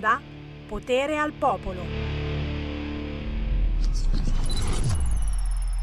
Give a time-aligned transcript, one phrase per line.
[0.00, 0.20] onda
[0.66, 2.18] Potere al Popolo.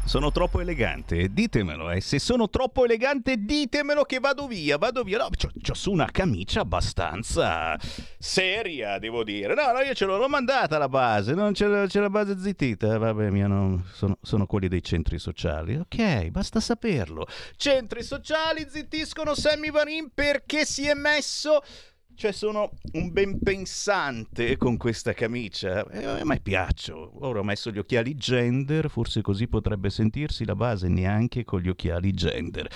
[0.04, 2.00] Sono troppo elegante, ditemelo, eh.
[2.00, 5.18] Se sono troppo elegante, ditemelo che vado via, vado via.
[5.18, 7.78] No, c'ho, c'ho su una camicia abbastanza
[8.18, 9.54] seria, devo dire.
[9.54, 12.96] No, no, io ce l'ho mandata la base, non c'è, c'è la base zittita.
[12.96, 15.76] Vabbè, mia, no, sono, sono quelli dei centri sociali.
[15.76, 17.26] Ok, basta saperlo.
[17.56, 21.60] Centri sociali zittiscono Sammy Varin perché si è messo
[22.18, 25.86] cioè sono un ben pensante con questa camicia.
[25.88, 27.24] E a me piaccio.
[27.24, 31.68] Ora ho messo gli occhiali gender, forse così potrebbe sentirsi la base neanche con gli
[31.68, 32.68] occhiali gender.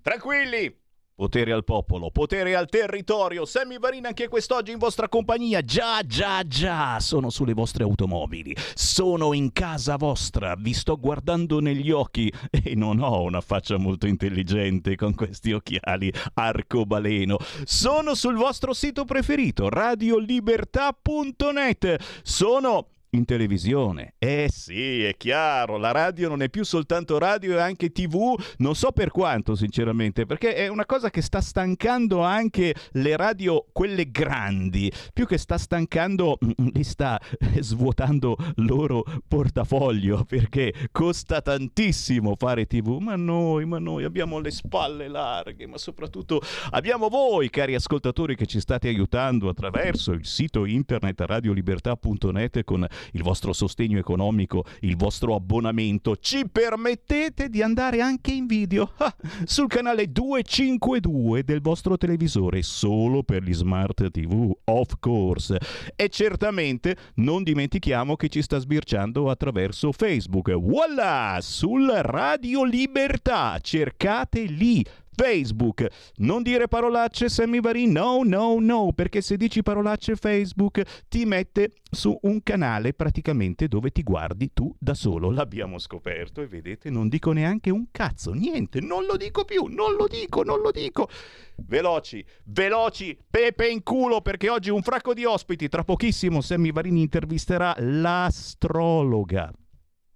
[0.00, 0.72] Tranquilli,
[1.16, 3.44] Potere al popolo, potere al territorio.
[3.44, 5.62] Sammy Varin anche quest'oggi in vostra compagnia.
[5.62, 8.52] Già, già, già, sono sulle vostre automobili.
[8.74, 10.56] Sono in casa vostra.
[10.58, 16.12] Vi sto guardando negli occhi e non ho una faccia molto intelligente con questi occhiali
[16.34, 17.36] arcobaleno.
[17.62, 22.22] Sono sul vostro sito preferito, radiolibertà.net.
[22.24, 24.14] Sono in televisione.
[24.18, 28.74] Eh sì, è chiaro, la radio non è più soltanto radio, è anche tv, non
[28.74, 34.10] so per quanto sinceramente, perché è una cosa che sta stancando anche le radio, quelle
[34.10, 37.20] grandi, più che sta stancando, mm, li sta
[37.60, 45.08] svuotando loro portafoglio, perché costa tantissimo fare tv, ma noi, ma noi abbiamo le spalle
[45.08, 51.20] larghe, ma soprattutto abbiamo voi, cari ascoltatori, che ci state aiutando attraverso il sito internet
[51.20, 58.46] radiolibertà.net con il vostro sostegno economico, il vostro abbonamento, ci permettete di andare anche in
[58.46, 65.58] video ah, sul canale 252 del vostro televisore, solo per gli smart TV, of course.
[65.96, 70.52] E certamente non dimentichiamo che ci sta sbirciando attraverso Facebook.
[70.52, 71.38] Voilà!
[71.40, 74.84] Sul Radio Libertà, cercate lì
[75.14, 75.86] Facebook.
[76.16, 77.92] Non dire parolacce, Sammy Varin.
[77.92, 83.90] No, no, no, perché se dici parolacce Facebook ti mette su un canale praticamente dove
[83.90, 85.30] ti guardi tu da solo.
[85.30, 89.94] L'abbiamo scoperto e vedete, non dico neanche un cazzo, niente, non lo dico più, non
[89.94, 91.08] lo dico, non lo dico.
[91.56, 95.68] Veloci, veloci, pepe in culo perché oggi un fracco di ospiti.
[95.68, 99.52] Tra pochissimo Sammy Varini intervisterà l'astrologa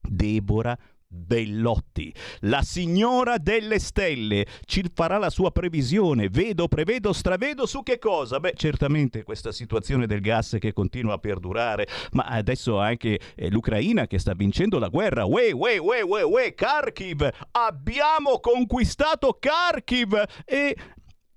[0.01, 0.77] Deborah
[1.11, 6.29] Bellotti, la signora delle stelle, ci farà la sua previsione.
[6.29, 8.41] Vedo, prevedo, stravedo su che cosa?
[8.41, 14.07] Beh, certamente questa situazione del gas che continua a perdurare, ma adesso anche eh, l'Ucraina
[14.07, 15.25] che sta vincendo la guerra.
[15.25, 17.27] Uè, uè, uè, uè, uè, Kharkiv!
[17.53, 20.23] Abbiamo conquistato Kharkiv!
[20.45, 20.77] E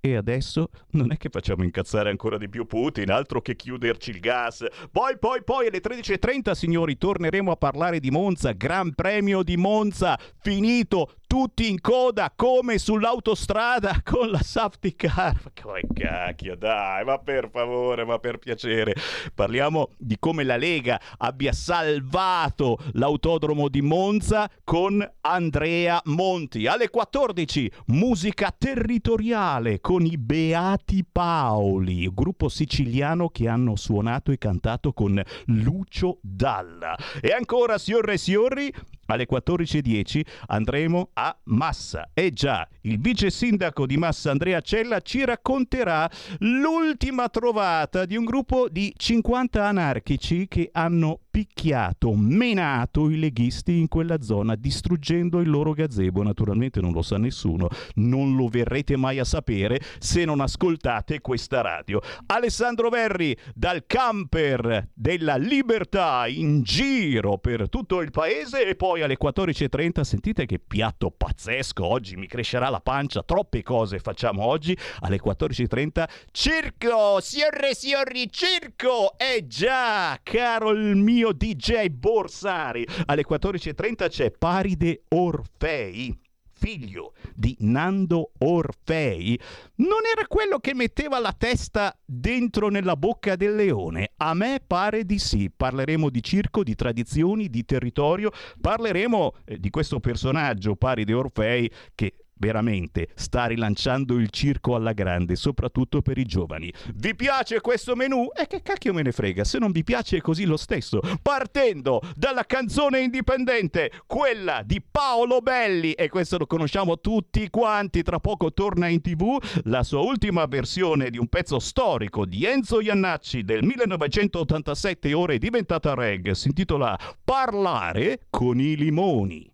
[0.03, 4.19] e adesso non è che facciamo incazzare ancora di più Putin, altro che chiuderci il
[4.19, 4.65] gas.
[4.91, 10.19] Poi, poi, poi alle 13.30, signori, torneremo a parlare di Monza, Gran Premio di Monza,
[10.39, 15.39] finito, tutti in coda come sull'autostrada con la safety car.
[15.41, 18.93] Ma come cacchio, dai, ma per favore, ma per piacere.
[19.33, 26.67] Parliamo di come la Lega abbia salvato l'autodromo di Monza con Andrea Monti.
[26.67, 34.91] Alle 14, musica territoriale con i Beati Paoli, gruppo siciliano che hanno suonato e cantato
[34.91, 36.93] con Lucio Dalla.
[37.21, 38.73] E ancora, signore e signori,
[39.11, 42.09] alle 14.10 andremo a Massa.
[42.13, 48.25] E già, il vice sindaco di Massa Andrea Cella ci racconterà l'ultima trovata di un
[48.25, 55.49] gruppo di 50 anarchici che hanno picchiato, menato i leghisti in quella zona, distruggendo il
[55.49, 56.21] loro gazebo.
[56.21, 61.61] Naturalmente non lo sa nessuno, non lo verrete mai a sapere se non ascoltate questa
[61.61, 62.01] radio.
[62.25, 69.17] Alessandro Verri dal camper della libertà in giro per tutto il paese e poi alle
[69.17, 75.21] 14.30 sentite che piatto pazzesco, oggi mi crescerà la pancia, troppe cose facciamo oggi, alle
[75.23, 84.31] 14.30 circo, signore signori, circo, eh già, caro il mio DJ Borsari, alle 14.30 c'è
[84.31, 86.17] Paride Orfei
[86.61, 89.39] figlio di Nando Orfei,
[89.77, 94.11] non era quello che metteva la testa dentro nella bocca del leone?
[94.17, 95.49] A me pare di sì.
[95.49, 98.29] Parleremo di circo, di tradizioni, di territorio,
[98.59, 104.93] parleremo eh, di questo personaggio pari di Orfei che veramente sta rilanciando il circo alla
[104.93, 106.73] grande, soprattutto per i giovani.
[106.95, 108.29] Vi piace questo menù?
[108.35, 110.99] E che cacchio me ne frega, se non vi piace è così lo stesso.
[111.21, 118.19] Partendo dalla canzone indipendente, quella di Paolo Belli, e questo lo conosciamo tutti quanti, tra
[118.19, 123.43] poco torna in tv, la sua ultima versione di un pezzo storico di Enzo Iannacci
[123.43, 129.49] del 1987, ora è diventata reg, si intitola Parlare con i limoni.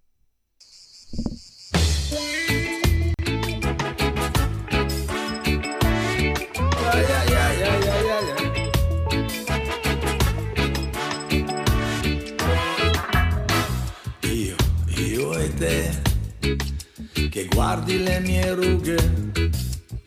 [17.58, 18.96] Guardi le mie rughe,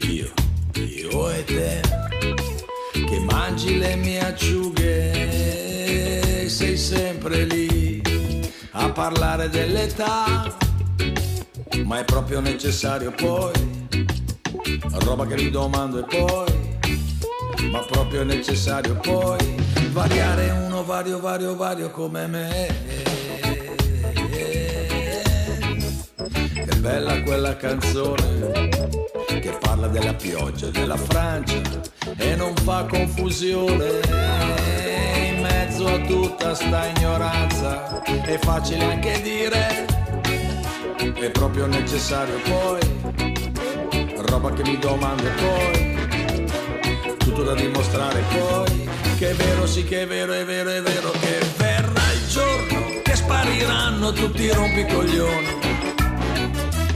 [0.03, 0.33] io,
[0.75, 1.81] io e te,
[2.93, 4.89] che mangi le mie acciughe,
[6.49, 8.01] sei sempre lì
[8.71, 10.57] a parlare dell'età,
[11.85, 13.89] ma è proprio necessario poi,
[15.05, 16.79] roba che mi domando e poi,
[17.71, 19.57] ma proprio necessario poi,
[19.91, 23.50] variare uno vario, vario, vario come me.
[26.81, 28.69] Bella quella canzone
[29.41, 31.61] che parla della pioggia della Francia
[32.17, 34.01] e non fa confusione.
[35.29, 39.87] In mezzo a tutta sta ignoranza è facile anche dire
[40.99, 42.81] è proprio necessario poi
[44.29, 48.89] roba che mi domando e poi tutto da dimostrare poi
[49.19, 53.01] che è vero sì che è vero è vero è vero che verrà il giorno
[53.03, 55.70] che spariranno tutti i rompicoglioni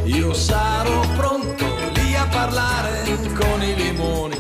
[0.05, 1.65] io sarò pronto
[1.95, 3.05] lì a parlare
[3.35, 4.39] con i limoni.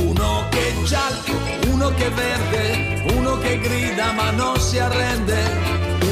[0.00, 5.36] Uno che è giallo, uno che è verde, uno che grida ma non si arrende,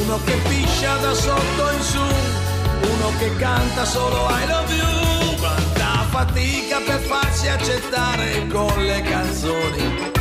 [0.03, 5.35] uno che piscia da sotto in su, uno che canta solo I love you.
[5.37, 10.13] Quanta fatica per farsi accettare con le canzoni.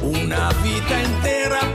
[0.00, 1.73] Una vita intera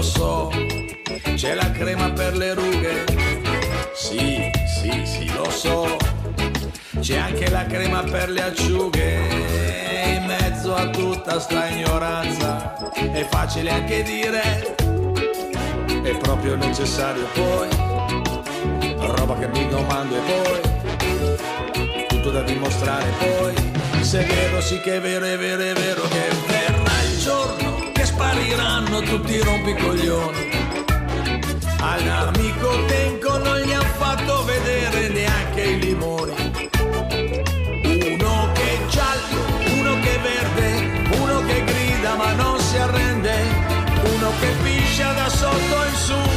[0.00, 0.50] lo so,
[1.34, 3.04] c'è la crema per le rughe,
[3.92, 5.98] sì, sì, sì lo so,
[7.00, 9.18] c'è anche la crema per le acciughe,
[10.06, 14.74] in mezzo a tutta sta ignoranza, è facile anche dire
[16.02, 17.68] è proprio necessario poi.
[18.96, 23.54] Roba che mi domando e poi tutto da dimostrare poi.
[24.00, 27.69] Se è vero sì che è vero è vero è vero che verrà il giorno
[28.00, 30.48] che spariranno tutti i rompicoglioni.
[31.80, 36.34] All'amico Tenco non gli ha fatto vedere neanche i limoni.
[37.84, 39.42] Uno che è giallo
[39.78, 43.34] uno che è verde uno che grida ma non si arrende
[44.14, 46.29] uno che piscia da sotto in su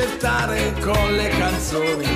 [0.00, 2.06] accettare con le canzoni.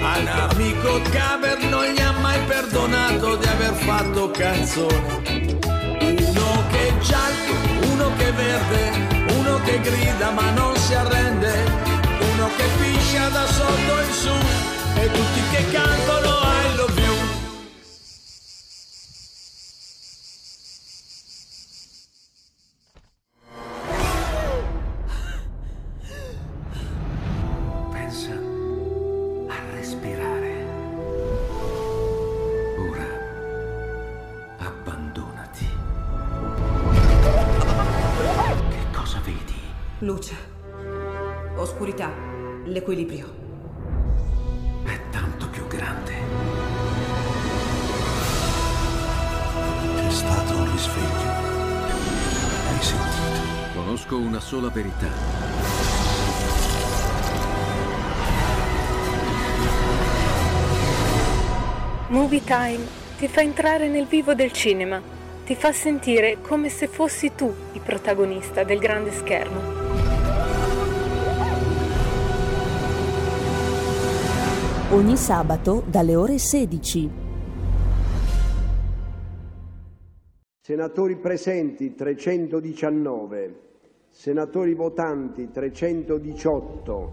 [0.00, 5.22] Al amico Caber non gli ha mai perdonato di aver fatto canzoni
[6.00, 11.52] uno che è giallo, uno che è verde, uno che grida ma non si arrende,
[12.32, 16.33] uno che piscia da sotto in su e tutti che cantano
[62.34, 62.84] Movie Time
[63.16, 65.00] ti fa entrare nel vivo del cinema,
[65.44, 69.60] ti fa sentire come se fossi tu il protagonista del grande schermo.
[74.90, 77.10] Ogni sabato dalle ore 16.
[80.60, 83.60] Senatori presenti 319,
[84.10, 87.12] senatori votanti 318.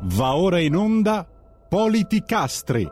[0.00, 1.28] Va ora in onda
[1.72, 2.86] Politicastri,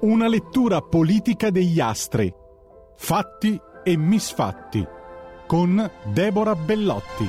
[0.00, 2.30] una lettura politica degli astri,
[2.94, 4.86] fatti e misfatti,
[5.46, 7.26] con Deborah Bellotti.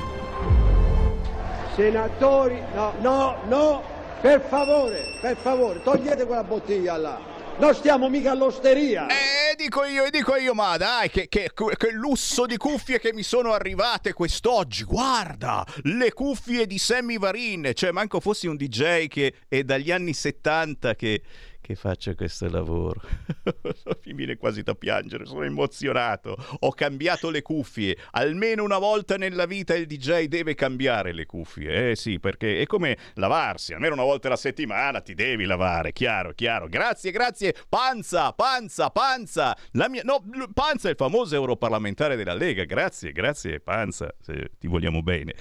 [1.74, 3.82] Senatori, no, no, no,
[4.20, 7.37] per favore, per favore, togliete quella bottiglia là.
[7.58, 9.08] Non stiamo mica all'osteria.
[9.08, 13.12] Eh, dico io, e dico io, ma dai, che, che- che lusso di cuffie che
[13.12, 14.84] mi sono arrivate quest'oggi.
[14.84, 17.72] Guarda, le cuffie di Sammy Varin.
[17.74, 21.20] Cioè, manco fossi un DJ che è dagli anni 70 che,
[21.68, 22.98] che faccio questo lavoro.
[24.06, 26.34] Mi viene quasi da piangere, sono emozionato.
[26.60, 27.94] Ho cambiato le cuffie.
[28.12, 31.90] Almeno una volta nella vita il DJ deve cambiare le cuffie.
[31.90, 33.74] Eh sì, perché è come lavarsi.
[33.74, 35.92] Almeno una volta alla settimana ti devi lavare.
[35.92, 36.68] Chiaro, chiaro.
[36.68, 37.54] Grazie, grazie.
[37.68, 39.54] Panza, panza, panza.
[39.72, 40.00] La mia...
[40.04, 42.64] No, Panza è il famoso europarlamentare della Lega.
[42.64, 45.34] Grazie, grazie Panza, se ti vogliamo bene.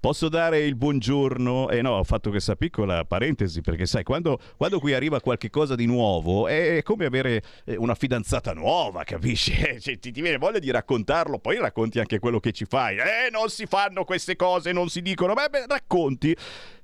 [0.00, 1.68] Posso dare il buongiorno?
[1.68, 5.74] Eh no, ho fatto questa piccola parentesi perché sai, quando, quando qui arriva qualche cosa
[5.74, 9.52] di nuovo è come avere eh, una fidanzata nuova, capisci?
[9.80, 12.96] Cioè, ti, ti, viene voglia di raccontarlo, poi racconti anche quello che ci fai.
[12.96, 15.34] Eh, non si fanno queste cose, non si dicono.
[15.34, 16.34] Beh, beh racconti.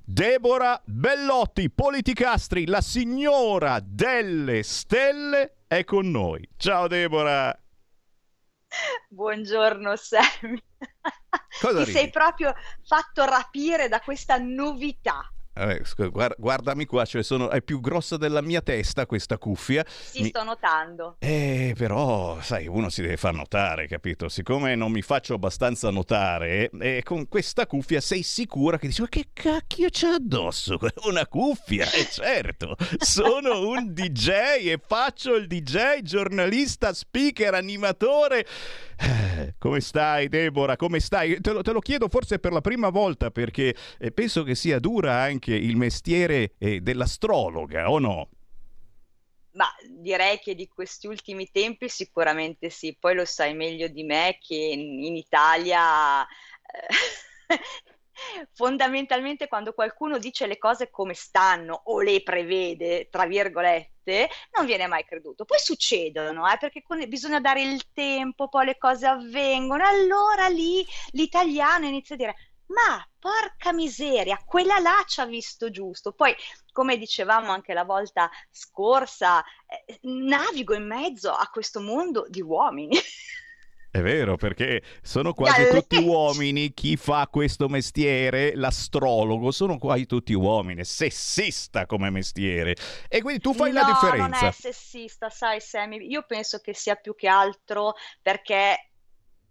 [0.04, 6.46] Deborah Bellotti, Politicastri, la signora delle stelle, è con noi.
[6.58, 7.58] Ciao Deborah!
[9.08, 10.62] Buongiorno Sammy.
[11.60, 11.92] Cosa Ti ridi?
[11.92, 12.54] sei proprio
[12.86, 15.30] fatto rapire da questa novità.
[15.58, 15.82] Eh,
[16.36, 19.86] guardami qua, cioè sono, è più grossa della mia testa questa cuffia.
[19.88, 21.16] Sì, Mi- sto notando.
[21.18, 24.28] Eh, però, sai, uno si deve far notare, capito?
[24.28, 29.08] Siccome non mi faccio abbastanza notare, eh, con questa cuffia sei sicura che dici, ma
[29.08, 30.76] che cacchio c'è addosso?
[31.08, 31.90] Una cuffia?
[31.90, 38.46] E certo, sono un DJ e faccio il DJ, giornalista, speaker, animatore.
[38.98, 40.76] Eh, Come stai, Deborah?
[40.76, 41.40] Come stai?
[41.40, 44.78] Te lo, te lo chiedo forse per la prima volta perché eh, penso che sia
[44.78, 48.28] dura anche il mestiere eh, dell'astrologa, o no?
[49.52, 52.96] Ma direi che di questi ultimi tempi sicuramente sì.
[52.98, 56.26] Poi lo sai meglio di me che in in Italia
[58.52, 64.86] fondamentalmente quando qualcuno dice le cose come stanno o le prevede, tra virgolette, non viene
[64.86, 65.44] mai creduto.
[65.44, 69.84] Poi succedono, eh, perché con- bisogna dare il tempo, poi le cose avvengono.
[69.86, 76.12] Allora lì l'italiano inizia a dire: Ma porca miseria, quella là ci ha visto giusto.
[76.12, 76.34] Poi,
[76.72, 82.96] come dicevamo anche la volta scorsa, eh, navigo in mezzo a questo mondo di uomini.
[83.96, 85.78] È vero, perché sono quasi Galleggi.
[85.80, 92.76] tutti uomini chi fa questo mestiere, l'astrologo, sono quasi tutti uomini, è sessista come mestiere.
[93.08, 94.38] E quindi tu fai la No, differenza.
[94.40, 96.06] non è sessista, sai, Sammy.
[96.10, 98.90] Io penso che sia più che altro perché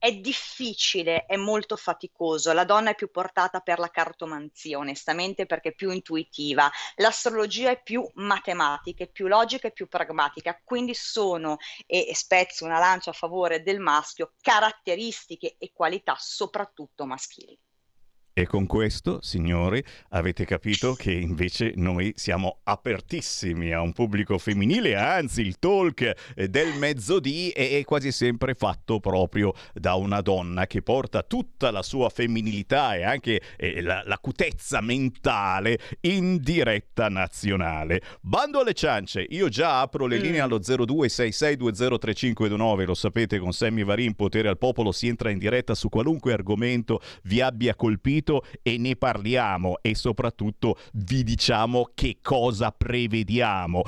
[0.05, 2.53] è difficile, è molto faticoso.
[2.53, 6.69] La donna è più portata per la cartomanzia, onestamente, perché è più intuitiva.
[6.97, 10.61] L'astrologia è più matematica, è più logica e più pragmatica.
[10.63, 11.57] Quindi sono,
[11.87, 17.57] e e spezzo una lancia a favore del maschio, caratteristiche e qualità soprattutto maschili.
[18.37, 24.97] E con questo, signori, avete capito che invece noi siamo apertissimi a un pubblico femminile,
[24.97, 30.67] anzi il talk eh, del mezzodì è è quasi sempre fatto proprio da una donna
[30.67, 38.01] che porta tutta la sua femminilità e anche eh, la, l'acutezza mentale in diretta nazionale.
[38.19, 44.13] Bando alle ciance, io già apro le linee allo 0266203529, lo sapete con Sammy Varin,
[44.13, 48.23] potere al popolo, si entra in diretta su qualunque argomento vi abbia colpito
[48.61, 53.83] e ne parliamo e soprattutto vi diciamo che cosa prevediamo.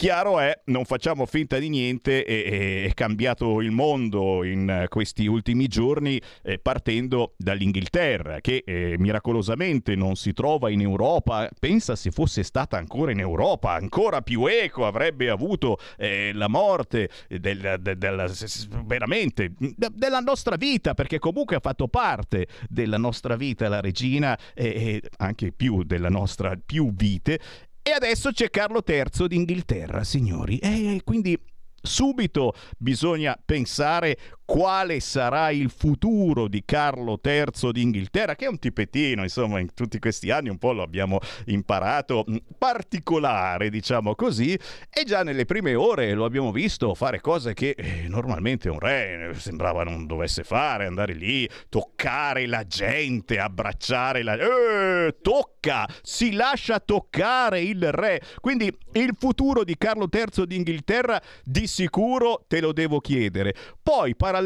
[0.00, 5.26] Chiaro è, non facciamo finta di niente, è, è- cambiato il mondo in eh, questi
[5.26, 11.48] ultimi giorni eh, partendo dall'Inghilterra che eh, miracolosamente non si trova in Europa.
[11.58, 17.10] Pensa se fosse stata ancora in Europa, ancora più eco avrebbe avuto eh, la morte
[17.26, 22.46] del- de- della- s- s- veramente de- della nostra vita, perché comunque ha fatto parte
[22.68, 27.40] della nostra vita la regina e e anche più della nostra più vite.
[27.88, 30.58] E adesso c'è Carlo III d'Inghilterra, signori.
[30.58, 31.40] E quindi
[31.80, 34.18] subito bisogna pensare
[34.48, 39.98] quale sarà il futuro di Carlo III d'Inghilterra, che è un tipettino, insomma, in tutti
[39.98, 44.58] questi anni un po' lo abbiamo imparato, mh, particolare, diciamo così,
[44.90, 49.32] e già nelle prime ore lo abbiamo visto fare cose che eh, normalmente un re
[49.32, 54.34] eh, sembrava non dovesse fare, andare lì, toccare la gente, abbracciare la...
[54.34, 58.22] Eh, tocca, si lascia toccare il re.
[58.40, 63.54] Quindi il futuro di Carlo III d'Inghilterra di sicuro te lo devo chiedere.
[63.82, 64.36] Poi parallelamente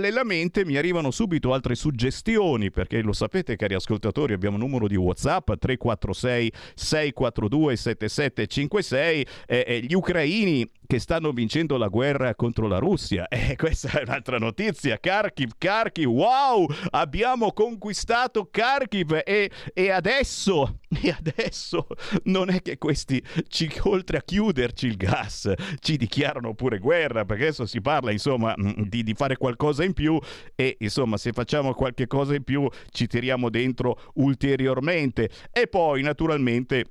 [0.64, 5.52] mi arrivano subito altre suggestioni, perché lo sapete cari ascoltatori, abbiamo un numero di WhatsApp
[5.52, 13.26] 346 642 7756 e, e gli ucraini che stanno vincendo la guerra contro la Russia.
[13.52, 14.98] E questa è un'altra notizia.
[14.98, 16.66] Kharkiv, Kharkiv, wow!
[16.90, 21.86] Abbiamo conquistato Kharkiv e, e adesso, e adesso
[22.24, 27.44] non è che questi, ci, oltre a chiuderci il gas, ci dichiarano pure guerra, perché
[27.44, 30.18] adesso si parla insomma mm, di, di fare qualcosa in più
[30.54, 35.30] e insomma se facciamo qualche cosa in più ci tiriamo dentro ulteriormente.
[35.50, 36.84] E poi naturalmente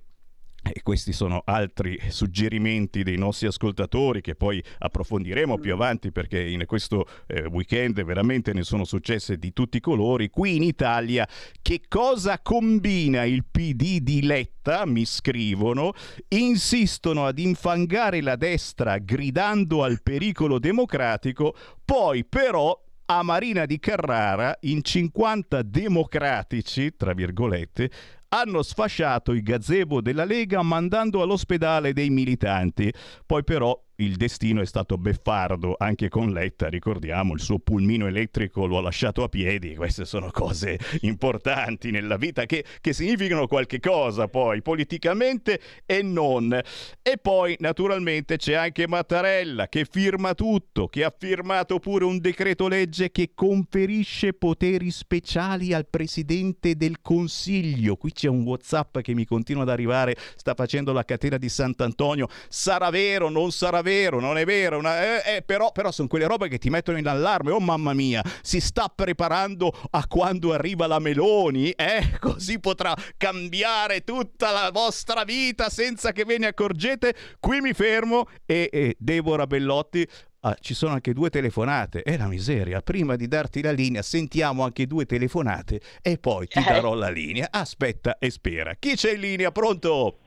[0.64, 6.64] e questi sono altri suggerimenti dei nostri ascoltatori che poi approfondiremo più avanti perché in
[6.66, 10.30] questo eh, weekend veramente ne sono successe di tutti i colori.
[10.30, 11.28] Qui in Italia
[11.62, 14.86] che cosa combina il PD di Letta?
[14.86, 15.94] Mi scrivono,
[16.30, 24.56] insistono ad infangare la destra gridando al pericolo democratico, poi però a Marina di Carrara
[24.62, 27.90] in 50 democratici, tra virgolette,
[28.34, 32.94] hanno sfasciato il gazebo della Lega mandando all'ospedale dei militanti.
[33.26, 38.66] Poi però il destino è stato beffardo anche con Letta, ricordiamo, il suo pulmino elettrico
[38.66, 43.80] lo ha lasciato a piedi, queste sono cose importanti nella vita che, che significano qualche
[43.80, 46.60] cosa poi politicamente e non.
[47.02, 52.68] E poi naturalmente c'è anche Mattarella che firma tutto, che ha firmato pure un decreto
[52.68, 57.96] legge che conferisce poteri speciali al Presidente del Consiglio.
[57.98, 62.28] Qui c'è un Whatsapp che mi continua ad arrivare, sta facendo la catena di Sant'Antonio.
[62.50, 63.91] Sarà vero, non sarà vero?
[63.92, 66.98] Vero, non è vero, una, eh, eh, però, però sono quelle robe che ti mettono
[66.98, 67.52] in allarme.
[67.52, 72.18] Oh mamma mia, si sta preparando a quando arriva la Meloni, eh?
[72.20, 77.16] Così potrà cambiare tutta la vostra vita senza che ve ne accorgete.
[77.40, 80.08] Qui mi fermo e, e Deborah Bellotti
[80.44, 82.02] Ah, ci sono anche due telefonate.
[82.02, 82.82] È la miseria.
[82.82, 87.50] Prima di darti la linea, sentiamo anche due telefonate e poi ti darò la linea.
[87.52, 88.74] Aspetta e spera.
[88.80, 89.52] Chi c'è in linea?
[89.52, 90.21] Pronto?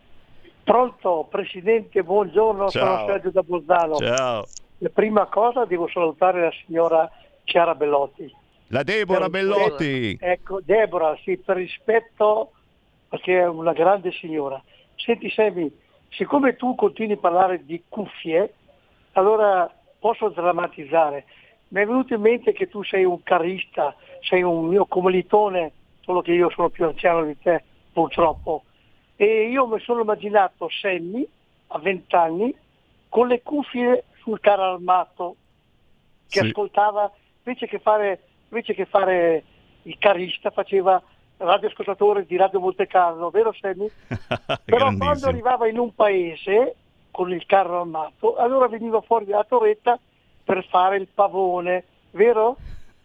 [0.64, 2.97] Pronto, Presidente, buongiorno, Ciao.
[2.97, 3.97] sono Sergio da Bolzano.
[3.97, 4.44] Ciao.
[4.78, 7.11] La prima cosa devo salutare la signora
[7.44, 8.35] Chiara Bellotti.
[8.68, 10.16] La Deborah Per Bellotti.
[10.18, 12.52] Ecco, Deborah, sì, per rispetto,
[13.11, 14.61] perché è una grande signora.
[14.97, 15.71] Senti Semi,
[16.09, 18.54] siccome tu continui a parlare di cuffie,
[19.12, 21.26] allora posso drammatizzare.
[21.68, 26.23] Mi è venuto in mente che tu sei un carista, sei un mio commilitone, solo
[26.23, 28.64] che io sono più anziano di te, purtroppo.
[29.16, 31.26] E io mi sono immaginato Sammy
[31.68, 32.54] a 20 anni
[33.08, 35.36] con le cuffie sul carro armato
[36.28, 36.47] che Sì.
[36.47, 37.10] ascoltava
[37.45, 39.45] invece che fare invece che fare
[39.82, 41.02] il carista faceva
[41.36, 43.91] radioascoltatore di Radio Monte Carlo, vero Sammy?
[44.65, 46.76] Però quando arrivava in un paese
[47.10, 49.99] con il carro armato, allora veniva fuori dalla torretta
[50.43, 52.56] per fare il pavone, vero?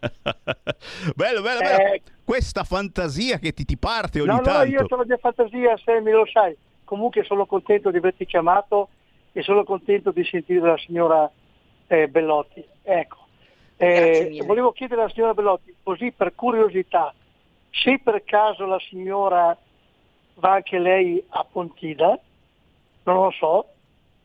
[1.14, 2.00] bello, bello, bello.
[2.30, 4.70] Questa fantasia che ti, ti parte ogni no, no, tanto.
[4.70, 6.56] io ho la mia fantasia, Sammy, lo sai.
[6.84, 8.90] Comunque sono contento di averti chiamato
[9.32, 11.28] e sono contento di sentire la signora
[11.88, 12.64] eh, Bellotti.
[12.84, 13.16] Ecco.
[13.76, 17.12] Eh, volevo chiedere alla signora Bellotti, così per curiosità,
[17.68, 19.58] se per caso la signora
[20.34, 22.16] va anche lei a Pontida,
[23.02, 23.66] non lo so,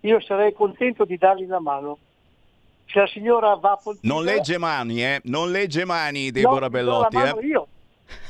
[0.02, 1.98] io sarei contento di dargli una mano.
[2.86, 4.14] Se la signora va a Pontida...
[4.14, 5.22] Non legge mani, eh?
[5.24, 7.48] Non legge mani, Deborah No, Bellotti, eh?
[7.48, 7.68] io.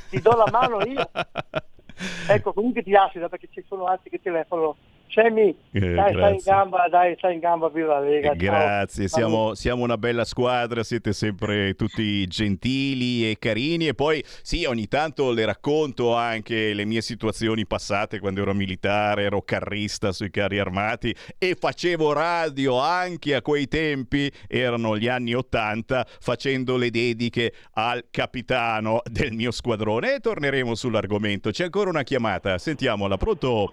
[0.10, 1.10] Ti do la mano io.
[2.28, 4.76] ecco, comunque ti lascio perché ci sono altri che telefonano.
[5.08, 8.34] Sammy, Eh, dai, stai in gamba, dai, stai in gamba, viva la Lega.
[8.34, 14.65] Grazie, siamo, siamo una bella squadra, siete sempre tutti gentili e carini e poi sì,
[14.65, 20.30] ogni tanto le racconto anche le mie situazioni passate quando ero militare, ero carrista sui
[20.32, 26.89] carri armati e facevo radio anche a quei tempi, erano gli anni Ottanta, facendo le
[26.89, 31.52] dediche al capitano del mio squadrone e torneremo sull'argomento.
[31.52, 33.72] C'è ancora una chiamata, sentiamola, pronto?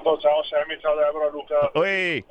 [0.00, 1.70] Pronto, ciao Sammy, ciao Deborah, Luca.
[1.74, 2.24] Oi.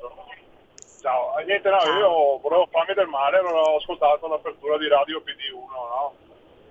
[1.00, 5.20] Ciao, Eh, niente, no, io volevo farmi del male, non ho ascoltato l'apertura di Radio
[5.22, 6.14] PD1, no?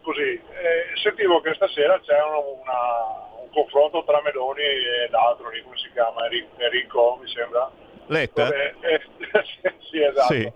[0.01, 5.61] Così, eh, sentivo che stasera c'è una- una- un confronto tra Meloni e l'altro, lì,
[5.63, 7.69] come si chiama, Enri- Enrico, mi sembra.
[8.07, 8.43] Letta?
[8.43, 9.01] Dove- eh,
[9.89, 10.33] sì, esatto.
[10.33, 10.51] Sì.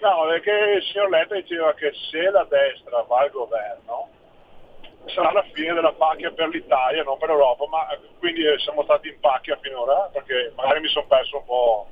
[0.00, 4.08] No, perché il signor Letta diceva che se la destra va al governo
[5.06, 8.82] sarà la fine della pacchia per l'Italia, non per l'Europa, ma eh, quindi eh, siamo
[8.82, 11.86] stati in pacchia finora, perché magari mi sono perso un po'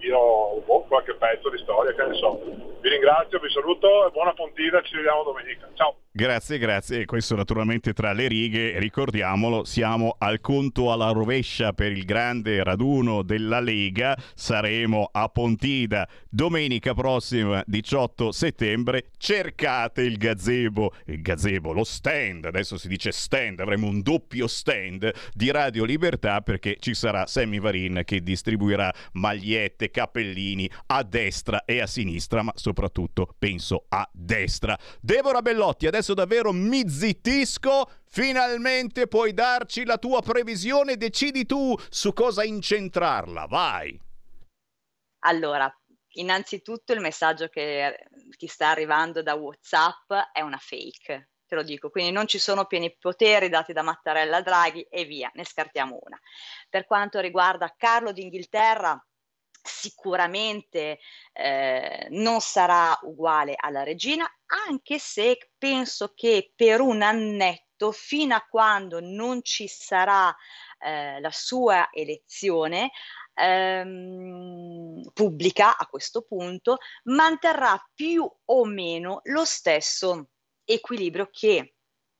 [0.00, 2.40] io boh, qualche pezzo di storia, che ne so.
[2.80, 5.68] Vi ringrazio, vi saluto e buona Pontida, ci vediamo domenica.
[5.74, 5.96] Ciao.
[6.18, 7.04] Grazie, grazie.
[7.04, 13.22] Questo naturalmente tra le righe, ricordiamolo, siamo al conto alla rovescia per il grande raduno
[13.22, 14.18] della Lega.
[14.34, 19.10] Saremo a Pontida domenica prossima, 18 settembre.
[19.16, 25.12] Cercate il gazebo, il gazebo, lo stand, adesso si dice stand, avremo un doppio stand
[25.32, 31.80] di Radio Libertà perché ci sarà Sammy Varin che distribuirà magliette, cappellini a destra e
[31.80, 34.76] a sinistra, ma soprattutto penso a destra.
[35.00, 37.90] Deborah Bellotti, adesso davvero mi zittisco.
[38.04, 43.46] Finalmente puoi darci la tua previsione, decidi tu su cosa incentrarla.
[43.46, 44.00] Vai.
[45.20, 45.70] Allora,
[46.12, 51.30] innanzitutto il messaggio che ti sta arrivando da WhatsApp è una fake.
[51.48, 55.30] te lo dico, quindi non ci sono pieni poteri dati da Mattarella Draghi e via,
[55.32, 56.18] ne scartiamo una.
[56.68, 59.02] Per quanto riguarda Carlo d'Inghilterra,
[59.68, 60.98] sicuramente
[61.32, 64.28] eh, non sarà uguale alla regina,
[64.68, 70.34] anche se penso che per un annetto, fino a quando non ci sarà
[70.80, 72.90] eh, la sua elezione,
[73.34, 80.30] ehm, pubblica a questo punto, manterrà più o meno lo stesso
[80.64, 81.74] equilibrio che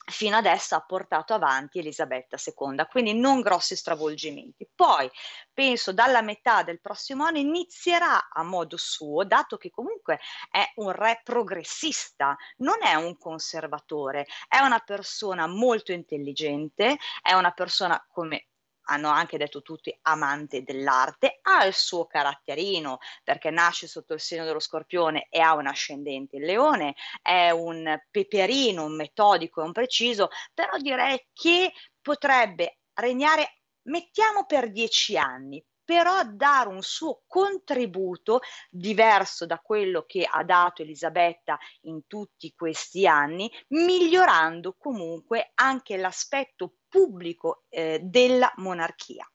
[0.09, 4.69] fino adesso ha portato avanti Elisabetta II, quindi non grossi stravolgimenti.
[4.75, 5.11] Poi
[5.53, 10.19] penso dalla metà del prossimo anno inizierà a modo suo, dato che comunque
[10.51, 17.51] è un re progressista, non è un conservatore, è una persona molto intelligente, è una
[17.51, 18.49] persona come
[18.89, 24.45] hanno anche detto tutti amante dell'arte, ha il suo caratterino perché nasce sotto il segno
[24.45, 29.73] dello scorpione e ha un ascendente il leone, è un peperino, un metodico e un
[29.73, 38.41] preciso, però direi che potrebbe regnare, mettiamo per dieci anni, però dare un suo contributo
[38.69, 46.75] diverso da quello che ha dato Elisabetta in tutti questi anni, migliorando comunque anche l'aspetto
[46.89, 49.29] pubblico eh, della monarchia.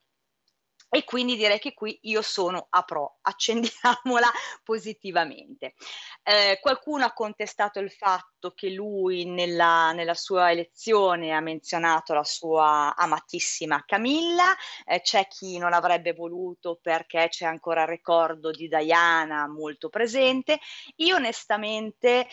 [0.96, 4.30] E quindi direi che qui io sono a pro, accendiamola
[4.63, 5.74] positivamente.
[6.22, 12.24] Eh, qualcuno ha contestato il fatto che lui nella, nella, sua elezione ha menzionato la
[12.24, 18.68] sua amatissima Camilla, eh, c'è chi non avrebbe voluto perché c'è ancora il ricordo di
[18.68, 20.60] Diana molto presente.
[20.98, 22.28] Io onestamente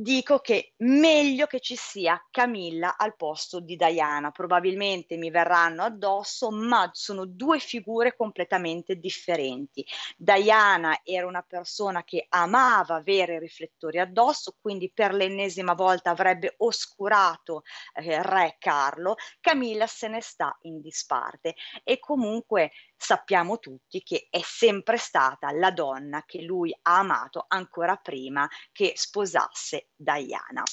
[0.00, 4.30] dico che meglio che ci sia Camilla al posto di Diana.
[4.30, 9.86] Probabilmente mi verranno addosso, ma sono due figure completamente differenti.
[10.16, 17.62] Diana era una persona che amava avere riflettori addosso, quindi per l'ennesima volta avrebbe oscurato
[17.94, 19.16] eh, Re Carlo.
[19.38, 25.70] Camilla se ne sta in disparte e comunque sappiamo tutti che è sempre stata la
[25.70, 30.64] donna che lui ha amato ancora prima che sposasse Diana.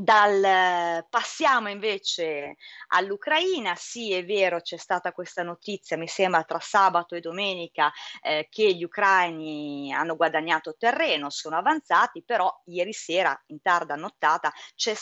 [0.00, 2.54] Dal, passiamo invece
[2.90, 7.90] all'Ucraina, sì è vero c'è stata questa notizia, mi sembra tra sabato e domenica,
[8.22, 14.52] eh, che gli ucraini hanno guadagnato terreno, sono avanzati, però ieri sera in tarda nottata
[14.76, 14.94] c'è,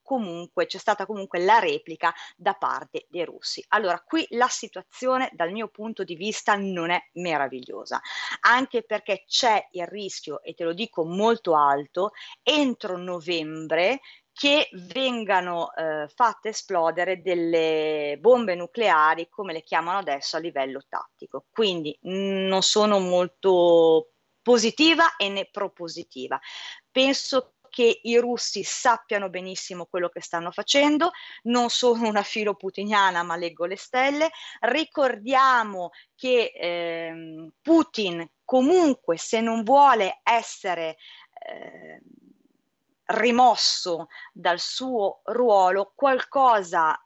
[0.00, 3.64] comunque, c'è stata comunque la replica da parte dei russi.
[3.70, 8.00] Allora qui la situazione dal mio punto di vista non è meravigliosa,
[8.42, 12.12] anche perché c'è il rischio, e te lo dico molto alto,
[12.44, 13.98] entro novembre
[14.38, 21.46] che vengano eh, fatte esplodere delle bombe nucleari, come le chiamano adesso, a livello tattico.
[21.50, 24.10] Quindi mh, mm, non sono molto
[24.42, 26.38] positiva e né propositiva.
[26.90, 31.12] Penso che i russi sappiano benissimo quello che stanno facendo,
[31.44, 39.40] non sono una filo putiniana ma leggo le stelle, ricordiamo che eh, Putin comunque se
[39.40, 40.96] non vuole essere
[41.46, 42.00] eh,
[43.06, 46.98] rimosso dal suo ruolo qualcosa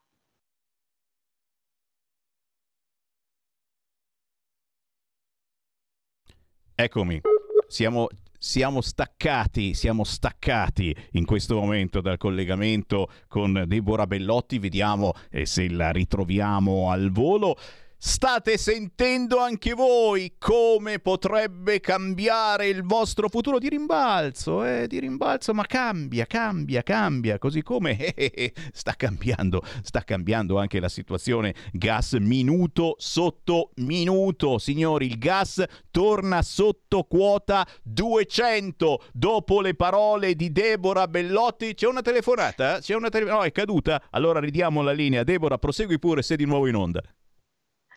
[6.83, 7.21] Eccomi,
[7.69, 8.09] siamo,
[8.39, 15.69] siamo, staccati, siamo staccati in questo momento dal collegamento con Deborah Bellotti, vediamo eh, se
[15.69, 17.59] la ritroviamo al volo.
[18.03, 25.53] State sentendo anche voi come potrebbe cambiare il vostro futuro di rimbalzo, eh, di rimbalzo,
[25.53, 30.89] ma cambia, cambia, cambia, così come eh, eh, eh, sta cambiando, sta cambiando anche la
[30.89, 34.57] situazione gas minuto sotto minuto.
[34.57, 41.75] Signori, il gas torna sotto quota 200 dopo le parole di Deborah Bellotti.
[41.75, 42.79] C'è una telefonata?
[42.79, 43.43] C'è una telefonata?
[43.43, 44.05] No, è caduta.
[44.09, 45.23] Allora ridiamo la linea.
[45.23, 47.03] Deborah, prosegui pure, sei di nuovo in onda.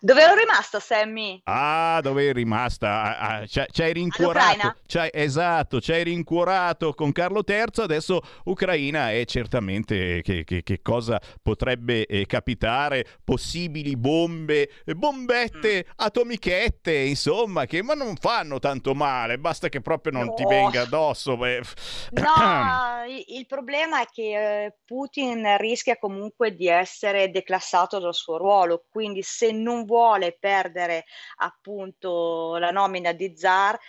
[0.05, 1.39] Dove ero rimasta, Sammy?
[1.45, 3.17] Ah, dove eri rimasta?
[3.17, 4.75] Ah, ah, ci hai rincuorato.
[4.85, 10.81] C'hai, esatto, ci hai rincuorato con Carlo III, adesso Ucraina è certamente che, che, che
[10.81, 15.91] cosa potrebbe eh, capitare, possibili bombe, bombette, mm.
[15.95, 20.33] atomichette, insomma, che ma non fanno tanto male, basta che proprio non no.
[20.33, 21.37] ti venga addosso.
[21.37, 21.61] Beh.
[22.09, 28.83] No, il problema è che eh, Putin rischia comunque di essere declassato dal suo ruolo,
[28.91, 31.05] quindi se non vuole vuole perdere
[31.37, 33.79] appunto la nomina di zar,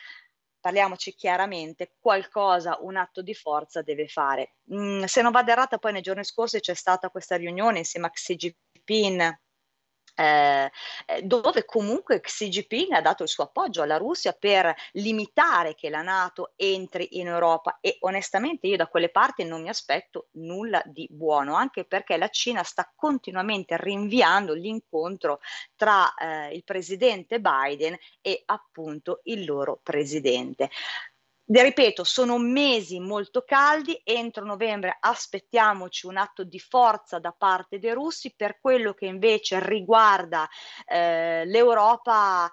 [0.61, 4.57] parliamoci chiaramente, qualcosa, un atto di forza deve fare.
[4.73, 8.11] Mm, se non vado errata, poi nei giorni scorsi c'è stata questa riunione insieme a
[8.11, 9.41] Xi Jinping
[10.15, 10.71] eh,
[11.07, 15.91] eh, dove comunque Xi Jinping ha dato il suo appoggio alla Russia per limitare che
[15.91, 17.79] la Nato entri in Europa.
[17.81, 22.29] E onestamente io da quelle parti non mi aspetto nulla di buono, anche perché la
[22.29, 25.41] Cina sta continuamente rinviando l'incontro
[25.75, 30.71] tra eh, il presidente Biden e appunto il loro presidente
[31.47, 37.93] ripeto, sono mesi molto caldi, entro novembre aspettiamoci un atto di forza da parte dei
[37.93, 40.49] russi, per quello che invece riguarda
[40.87, 42.51] eh, l'Europa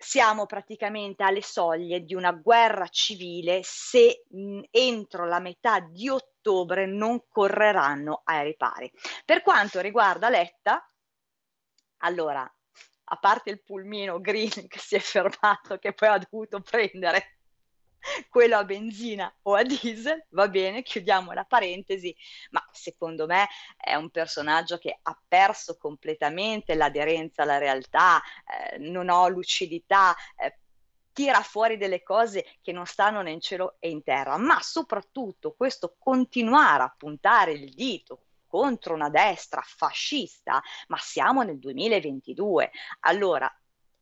[0.00, 6.86] siamo praticamente alle soglie di una guerra civile se mh, entro la metà di ottobre
[6.86, 8.90] non correranno ai ripari.
[9.24, 10.88] Per quanto riguarda Letta,
[11.98, 12.42] allora,
[13.10, 17.37] a parte il pulmino green che si è fermato, che poi ha dovuto prendere
[18.28, 22.14] quello a benzina o a diesel, va bene, chiudiamo la parentesi,
[22.50, 28.20] ma secondo me è un personaggio che ha perso completamente l'aderenza alla realtà,
[28.72, 30.58] eh, non ho lucidità, eh,
[31.12, 35.52] tira fuori delle cose che non stanno né in cielo e in terra, ma soprattutto
[35.56, 42.70] questo continuare a puntare il dito contro una destra fascista, ma siamo nel 2022.
[43.00, 43.52] Allora,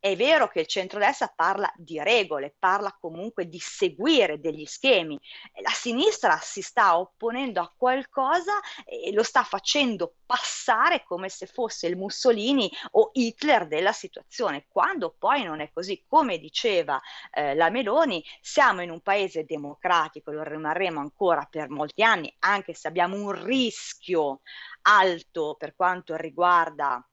[0.06, 5.18] è vero che il centrodestra parla di regole, parla comunque di seguire degli schemi.
[5.62, 11.88] La sinistra si sta opponendo a qualcosa e lo sta facendo passare come se fosse
[11.88, 16.04] il Mussolini o Hitler della situazione, quando poi non è così.
[16.06, 17.00] Come diceva
[17.32, 22.74] eh, la Meloni, siamo in un paese democratico, lo rimarremo ancora per molti anni, anche
[22.74, 24.42] se abbiamo un rischio
[24.82, 27.04] alto per quanto riguarda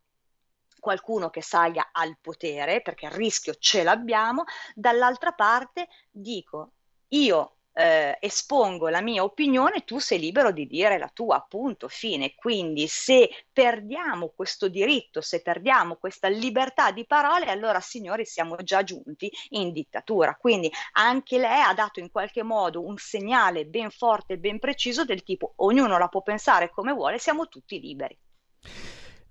[0.84, 4.44] qualcuno che salga al potere, perché il rischio ce l'abbiamo,
[4.76, 6.74] dall'altra parte dico
[7.14, 12.36] io eh, espongo la mia opinione, tu sei libero di dire la tua, appunto, fine.
[12.36, 18.84] Quindi se perdiamo questo diritto, se perdiamo questa libertà di parole, allora signori siamo già
[18.84, 20.36] giunti in dittatura.
[20.36, 25.06] Quindi anche lei ha dato in qualche modo un segnale ben forte e ben preciso
[25.06, 28.18] del tipo ognuno la può pensare come vuole, siamo tutti liberi.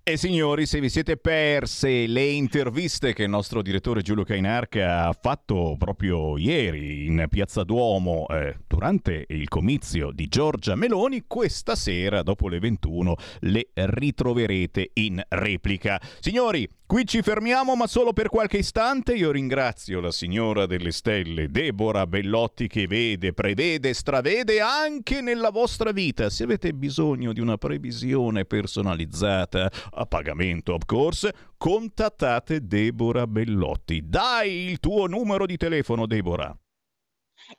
[0.05, 5.13] E signori, se vi siete perse le interviste che il nostro direttore Giulio Cainarca ha
[5.13, 12.25] fatto proprio ieri in Piazza Duomo eh, durante il comizio di Giorgia Meloni, questa sera
[12.25, 16.01] dopo le 21 le ritroverete in replica.
[16.19, 19.15] Signori, Qui ci fermiamo, ma solo per qualche istante.
[19.15, 25.91] Io ringrazio la signora delle stelle, Deborah Bellotti, che vede, prevede, stravede anche nella vostra
[25.91, 26.29] vita.
[26.29, 34.03] Se avete bisogno di una previsione personalizzata, a pagamento, of course, contattate Deborah Bellotti.
[34.05, 36.55] Dai il tuo numero di telefono, Deborah.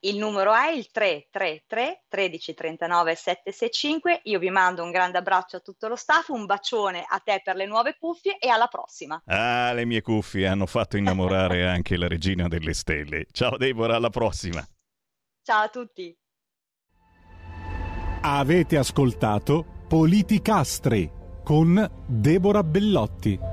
[0.02, 4.22] Il numero è il 333 13 39 765.
[4.24, 7.56] Io vi mando un grande abbraccio a tutto lo staff, un bacione a te per
[7.56, 9.22] le nuove cuffie e alla prossima.
[9.26, 13.26] Ah, le mie cuffie hanno fatto innamorare anche la regina delle stelle.
[13.32, 14.66] Ciao Deborah, alla prossima.
[15.42, 16.16] Ciao a tutti.
[18.22, 21.12] Avete ascoltato Politicastri
[21.44, 23.53] con Deborah Bellotti.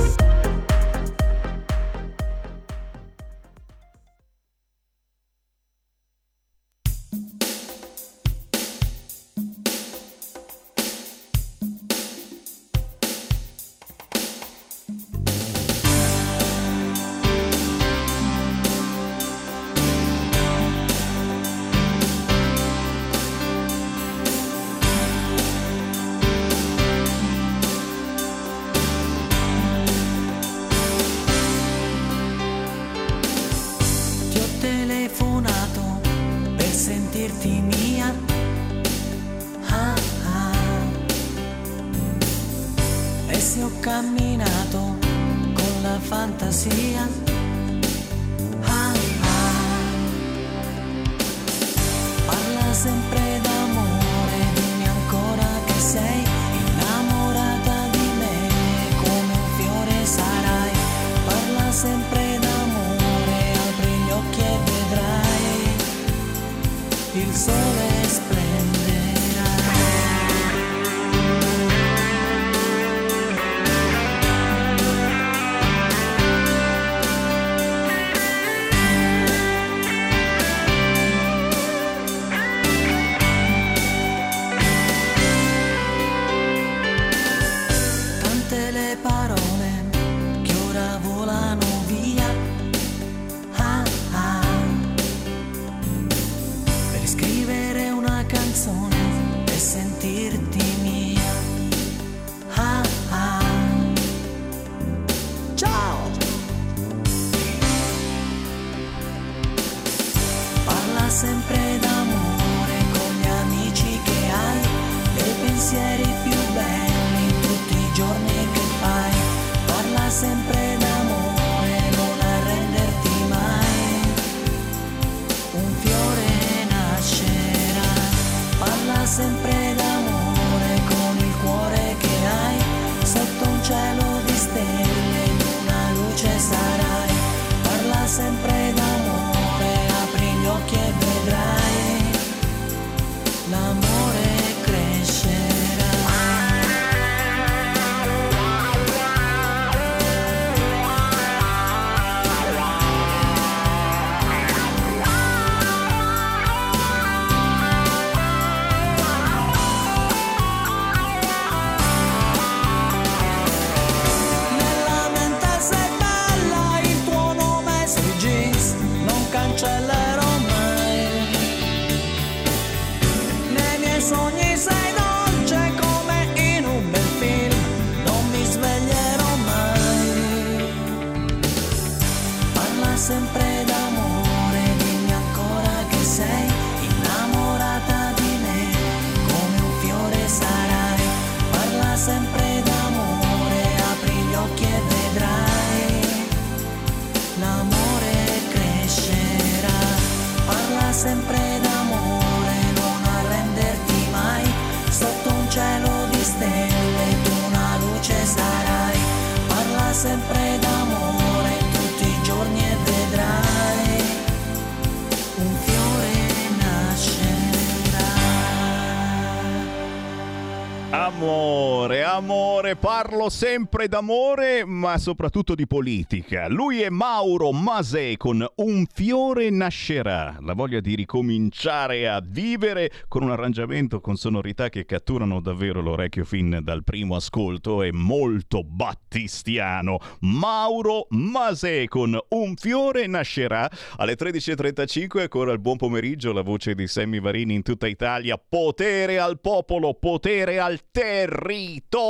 [221.21, 226.47] Amore, amore, parlo sempre d'amore, ma soprattutto di politica.
[226.47, 233.23] Lui è Mauro Masè con Un fiore nascerà, la voglia di ricominciare a vivere con
[233.23, 239.97] un arrangiamento con sonorità che catturano davvero l'orecchio fin dal primo ascolto, è molto battistiano.
[240.19, 246.85] Mauro Masè con Un fiore nascerà alle 13.35, ancora il buon pomeriggio, la voce di
[246.85, 252.09] Sammy Varini in tutta Italia, potere al popolo, potere al territorio.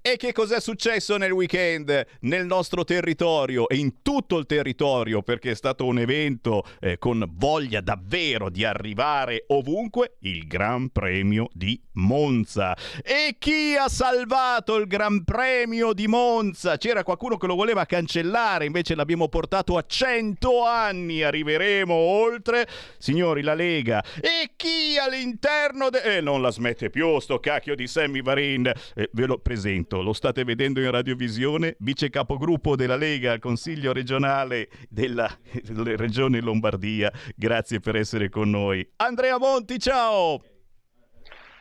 [0.00, 5.22] E che cos'è successo nel weekend nel nostro territorio e in tutto il territorio?
[5.22, 11.48] Perché è stato un evento eh, con voglia davvero di arrivare ovunque, il Gran Premio
[11.52, 12.76] di Monza.
[13.02, 16.76] E chi ha salvato il Gran Premio di Monza?
[16.76, 22.68] C'era qualcuno che lo voleva cancellare, invece l'abbiamo portato a 100 anni, arriveremo oltre.
[22.98, 24.04] Signori, la Lega.
[24.20, 26.16] E chi all'interno de...
[26.16, 28.70] Eh, non la smette più sto cacchio di Sammy Varin.
[28.94, 33.92] Eh, ve lo presento, lo state vedendo in radiovisione, vice capogruppo della Lega al Consiglio
[33.92, 35.28] regionale della,
[35.96, 37.12] Regione Lombardia.
[37.36, 38.86] Grazie per essere con noi.
[38.96, 40.42] Andrea Monti, ciao!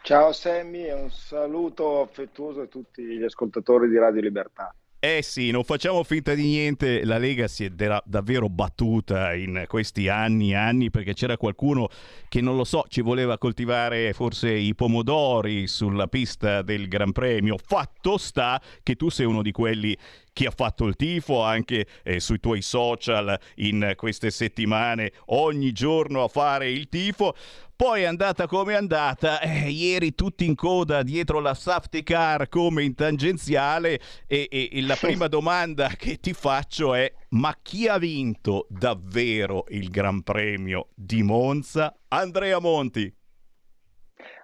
[0.03, 4.75] Ciao Sammy e un saluto affettuoso a tutti gli ascoltatori di Radio Libertà.
[5.05, 9.65] Eh sì, non facciamo finta di niente, la Lega si è da- davvero battuta in
[9.67, 11.89] questi anni e anni perché c'era qualcuno
[12.29, 17.57] che non lo so, ci voleva coltivare forse i pomodori sulla pista del Gran Premio.
[17.61, 19.93] Fatto sta che tu sei uno di quelli
[20.33, 26.23] che ha fatto il tifo anche eh, sui tuoi social in queste settimane, ogni giorno
[26.23, 27.35] a fare il tifo.
[27.75, 32.47] Poi è andata come è andata, eh, ieri tutti in coda dietro la safety car
[32.47, 37.87] come in tangenziale e, e- e la prima domanda che ti faccio è ma chi
[37.87, 41.95] ha vinto davvero il Gran Premio di Monza?
[42.09, 43.13] Andrea Monti.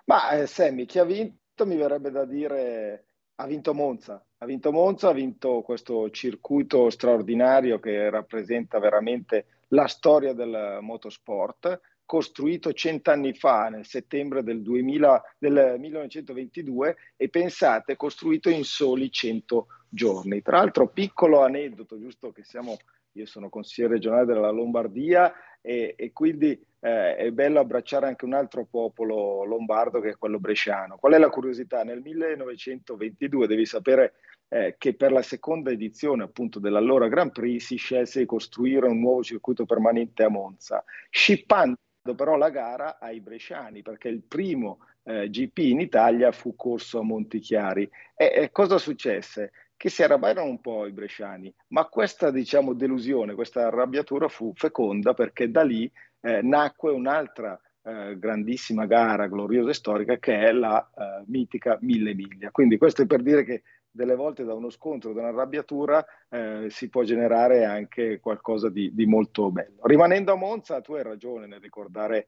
[0.06, 3.06] Ma eh, Sammy, chi ha vinto mi verrebbe da dire
[3.40, 4.24] ha vinto Monza.
[4.40, 11.80] Ha vinto Monza, ha vinto questo circuito straordinario che rappresenta veramente la storia del motorsport,
[12.06, 19.68] costruito cent'anni fa, nel settembre del, 2000, del 1922, e pensate, costruito in soli 100
[19.88, 20.42] giorni.
[20.42, 22.78] Tra l'altro, piccolo aneddoto, giusto che siamo,
[23.14, 28.34] io sono consigliere regionale della Lombardia e, e quindi eh, è bello abbracciare anche un
[28.34, 30.98] altro popolo lombardo che è quello bresciano.
[30.98, 31.84] Qual è la curiosità?
[31.84, 34.14] Nel 1922 devi sapere
[34.50, 39.00] eh, che per la seconda edizione appunto dell'allora Grand Prix si scelse di costruire un
[39.00, 41.78] nuovo circuito permanente a Monza, scippando
[42.16, 47.04] però la gara ai bresciani perché il primo eh, GP in Italia fu corso a
[47.04, 47.90] Montichiari.
[48.16, 49.52] E, e cosa successe?
[49.76, 55.14] Che si arrabbiarono un po' i bresciani, ma questa diciamo delusione, questa arrabbiatura fu feconda
[55.14, 55.90] perché da lì
[56.22, 62.14] eh, nacque un'altra eh, grandissima gara gloriosa e storica che è la eh, mitica Mille
[62.14, 62.52] Miglia.
[62.52, 66.90] Quindi questo è per dire che delle volte da uno scontro, da un'arrabbiatura, eh, si
[66.90, 69.80] può generare anche qualcosa di, di, molto bello.
[69.84, 72.28] Rimanendo a Monza, tu hai ragione nel ricordare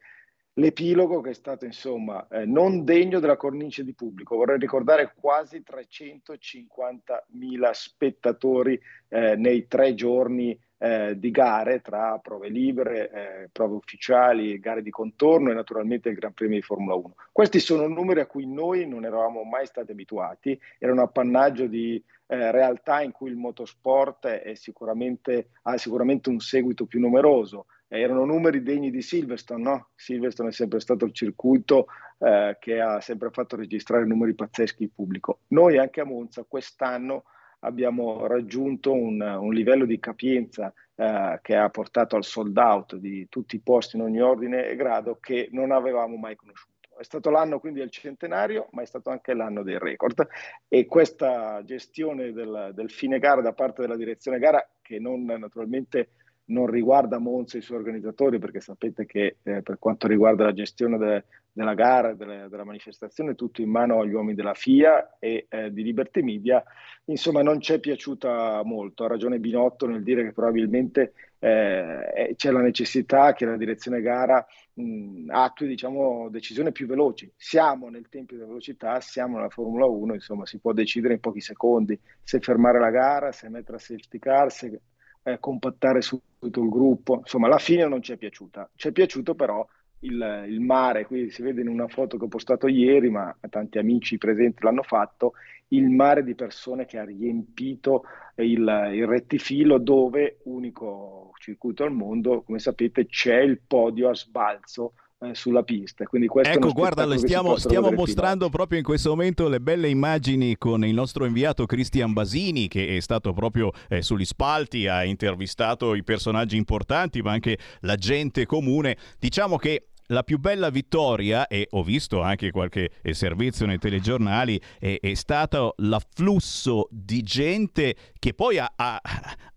[0.55, 4.35] l'epilogo che è stato insomma eh, non degno della cornice di pubblico.
[4.35, 13.11] Vorrei ricordare quasi 350.000 spettatori eh, nei tre giorni eh, di gare tra prove libere,
[13.11, 17.15] eh, prove ufficiali, gare di contorno e naturalmente il Gran Premio di Formula 1.
[17.32, 22.03] Questi sono numeri a cui noi non eravamo mai stati abituati, era un appannaggio di
[22.25, 27.67] eh, realtà in cui il motorsport sicuramente, ha sicuramente un seguito più numeroso.
[27.88, 29.89] erano numeri degni di Silverstone, no?
[29.93, 34.91] Silverstone è sempre stato il circuito eh, che ha sempre fatto registrare numeri pazzeschi di
[34.91, 35.41] pubblico.
[35.49, 37.25] Noi anche a Monza quest'anno
[37.62, 43.28] abbiamo raggiunto un, un livello di capienza eh, che ha portato al sold out di
[43.30, 46.70] tutti i posti in ogni ordine e grado che non avevamo mai conosciuto.
[46.97, 50.28] È stato l'anno quindi del centenario, ma è stato anche l'anno dei record
[50.68, 56.09] e questa gestione del, del fine gara da parte della direzione gara, che non naturalmente
[56.45, 60.53] non riguarda Monza e i suoi organizzatori, perché sapete che eh, per quanto riguarda la
[60.53, 61.24] gestione de,
[61.54, 65.84] della gara, delle, della manifestazione, tutto in mano agli uomini della FIA e eh, di
[65.84, 66.64] Liberty Media,
[67.06, 69.04] insomma non ci è piaciuta molto.
[69.04, 74.45] Ha ragione Binotto nel dire che probabilmente eh, c'è la necessità che la direzione gara
[74.74, 77.32] mh, attui diciamo, decisioni più veloci.
[77.36, 81.41] Siamo nel tempo della velocità, siamo nella Formula 1, insomma si può decidere in pochi
[81.41, 84.82] secondi se fermare la gara, se mettere a safety car, se
[85.24, 87.18] eh, compattare subito il gruppo.
[87.18, 88.70] Insomma, alla fine non ci è piaciuta.
[88.76, 89.68] Ci è piaciuto però
[90.02, 93.78] il, il, mare, qui si vede in una foto che ho postato ieri, ma tanti
[93.78, 95.34] amici presenti l'hanno fatto,
[95.70, 98.04] il mare di persone che ha riempito
[98.36, 104.93] il, il rettifilo dove, unico circuito al mondo, come sapete, c'è il podio a sbalzo
[105.22, 106.06] eh, sulla pista.
[106.06, 110.93] Quindi ecco, guarda, stiamo, stiamo mostrando proprio in questo momento le belle immagini con il
[110.93, 116.58] nostro inviato Cristian Basini, che è stato proprio eh, sugli spalti, ha intervistato i personaggi
[116.58, 118.97] importanti, ma anche la gente comune.
[119.20, 124.62] Diciamo che la più bella vittoria, e ho visto anche qualche eh, servizio nei telegiornali,
[124.80, 129.01] è, è stato l'afflusso di gente che poi ha, ha,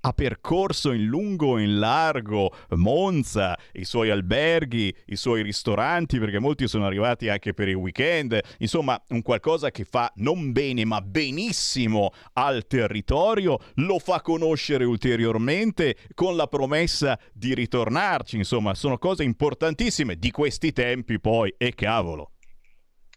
[0.07, 6.39] ha, percorso in lungo e in largo Monza, i suoi alberghi, i suoi ristoranti, perché
[6.39, 11.01] molti sono arrivati anche per il weekend, insomma un qualcosa che fa non bene ma
[11.01, 19.25] benissimo al territorio, lo fa conoscere ulteriormente con la promessa di ritornarci, insomma sono cose
[19.25, 22.31] importantissime di questi tempi poi e cavolo.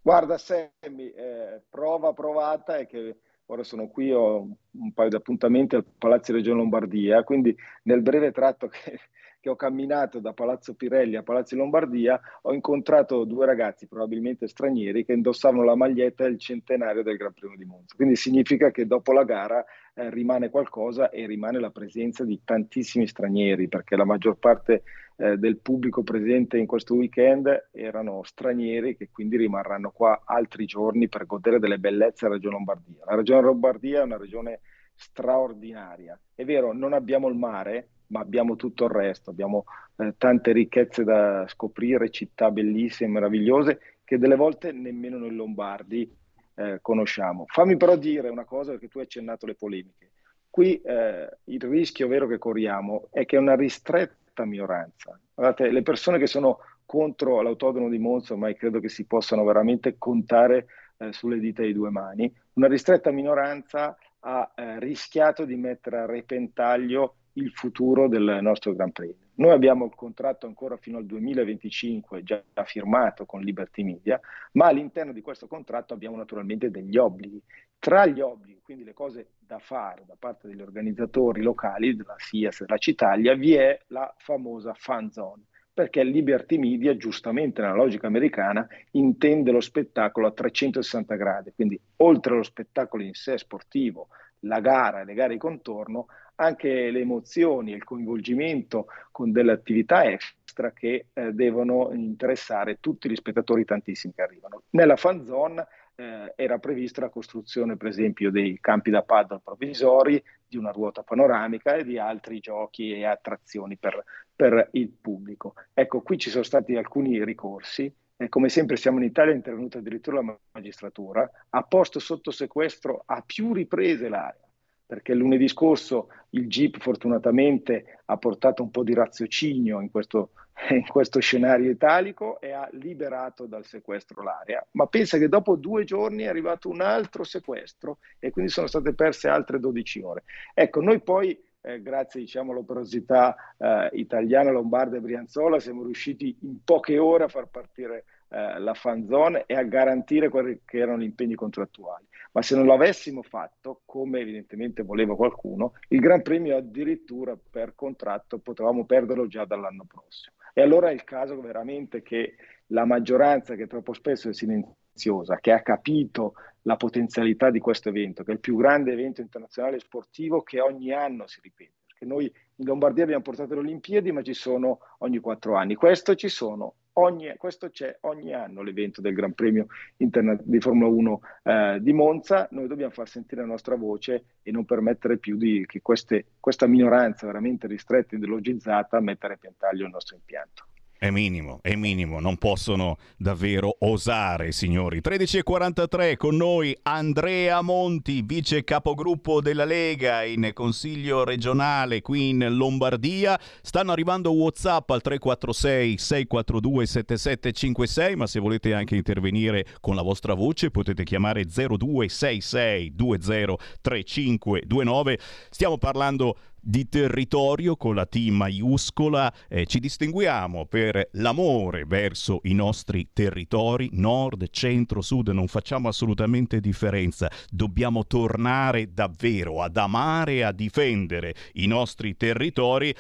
[0.01, 3.17] Guarda Sammy, eh, prova provata è che
[3.47, 8.31] ora sono qui, ho un paio di appuntamenti al Palazzo Regione Lombardia, quindi nel breve
[8.31, 8.99] tratto che,
[9.39, 15.05] che, ho camminato da Palazzo Pirelli a Palazzo Lombardia ho incontrato due ragazzi, probabilmente stranieri,
[15.05, 17.95] che indossavano la maglietta del centenario del Gran Premio di Monza.
[17.95, 23.07] Quindi significa che dopo la gara eh, rimane qualcosa e rimane la presenza di tantissimi
[23.07, 24.83] stranieri, perché la maggior parte
[25.17, 31.09] eh, del pubblico presente in questo weekend erano stranieri che quindi rimarranno qua altri giorni
[31.09, 33.03] per godere delle bellezze della Regione Lombardia.
[33.05, 34.59] La Regione Lombardia è una regione
[34.93, 36.19] straordinaria.
[36.33, 39.65] È vero, non abbiamo il mare, ma abbiamo tutto il resto, abbiamo
[39.97, 46.15] eh, tante ricchezze da scoprire, città bellissime, meravigliose, che delle volte nemmeno noi lombardi
[46.55, 47.45] eh, conosciamo.
[47.47, 50.11] Fammi però dire una cosa, perché tu hai accennato le polemiche.
[50.49, 55.19] Qui eh, il rischio vero che corriamo è che una ristretta netta minoranza.
[55.33, 59.97] Guardate, le persone che sono contro l'autodromo di Monza ormai credo che si possano veramente
[59.97, 60.67] contare
[60.97, 62.31] eh, sulle dita di due mani.
[62.53, 68.91] Una ristretta minoranza ha eh, rischiato di mettere a repentaglio il futuro del nostro Gran
[68.91, 69.25] Premio.
[69.35, 74.19] Noi abbiamo il contratto ancora fino al 2025 già firmato con Liberty Media,
[74.53, 77.39] ma all'interno di questo contratto abbiamo naturalmente degli obblighi.
[77.79, 82.61] Tra gli obblighi, quindi le cose da fare da parte degli organizzatori locali, della SIAS
[82.61, 88.07] e della Citalia, vi è la famosa fan zone, perché Liberty Media, giustamente nella logica
[88.07, 94.09] americana, intende lo spettacolo a 360 gradi, quindi oltre allo spettacolo in sé sportivo,
[94.41, 99.51] la gara e le gare di contorno, anche le emozioni e il coinvolgimento con delle
[99.51, 104.63] attività extra che eh, devono interessare tutti gli spettatori tantissimi che arrivano.
[104.71, 105.67] Nella fan zone
[105.97, 111.01] eh, era prevista la costruzione, per esempio, dei campi da paddle provvisori, di una ruota
[111.01, 114.03] panoramica e di altri giochi e attrazioni per,
[114.35, 115.55] per il pubblico.
[115.73, 117.91] Ecco, qui ci sono stati alcuni ricorsi.
[118.15, 123.03] Eh, come sempre siamo in Italia, è intervenuta addirittura la magistratura, ha posto sotto sequestro
[123.05, 124.47] a più riprese l'area
[124.87, 130.31] perché lunedì scorso il GIP fortunatamente ha portato un po' di raziocinio in questo,
[130.69, 134.65] in questo, scenario italico e ha liberato dal sequestro l'area.
[134.71, 138.93] Ma pensa che dopo due giorni è arrivato un altro sequestro e quindi sono state
[138.93, 140.23] perse altre 12 ore.
[140.53, 146.63] Ecco, noi poi eh, grazie diciamo, all'operosità eh, italiana, lombarda e brianzola, siamo riusciti in
[146.63, 150.99] poche ore a far partire eh, la fan zone e a garantire quelli che erano
[150.99, 152.05] gli impegni contrattuali.
[152.31, 157.73] Ma se non lo avessimo fatto, come evidentemente voleva qualcuno, il Gran Premio addirittura per
[157.73, 160.35] contratto potevamo perderlo già dall'anno prossimo.
[160.57, 162.33] E allora è il caso veramente che
[162.69, 166.33] la maggioranza, che troppo spesso è silenziosa, che ha capito
[166.63, 170.91] la potenzialità di questo evento, che è il più grande evento internazionale sportivo che ogni
[170.91, 171.73] anno si ripete.
[171.85, 175.75] Perché noi in Lombardia abbiamo portato le Olimpiadi, ma ci sono ogni quattro anni.
[175.75, 179.67] Questo ci sono Ogni, questo c'è ogni anno l'evento del Gran Premio
[179.97, 184.51] interna- di Formula 1 eh, di Monza, noi dobbiamo far sentire la nostra voce e
[184.51, 189.85] non permettere più di, che queste, questa minoranza veramente ristretta e ideologizzata metta a repentaglio
[189.85, 190.65] il nostro impianto.
[190.99, 194.99] È minimo, è minimo, non possono davvero osare, signori.
[194.99, 203.39] 13.43 con noi Andrea Monti, vice capogruppo della Lega in Consiglio regionale qui in Lombardia.
[203.61, 210.33] Stanno arrivando WhatsApp al 346 642 7756, ma se volete anche intervenire con la vostra
[210.33, 215.19] voce potete chiamare 0266 203529.
[215.51, 222.53] Stiamo parlando di territorio con la T maiuscola, eh, ci distinguiamo per l'amore verso i
[222.53, 230.41] nostri territori, nord, centro, sud, non facciamo assolutamente differenza, dobbiamo tornare davvero ad amare e
[230.43, 232.93] a difendere i nostri territori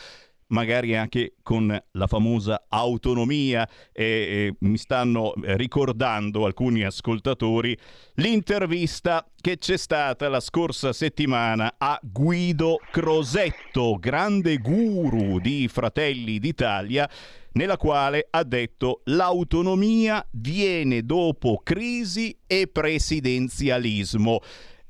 [0.47, 7.77] magari anche con la famosa autonomia e, e mi stanno ricordando alcuni ascoltatori
[8.15, 17.09] l'intervista che c'è stata la scorsa settimana a Guido Crosetto, grande guru di Fratelli d'Italia,
[17.53, 24.41] nella quale ha detto l'autonomia viene dopo crisi e presidenzialismo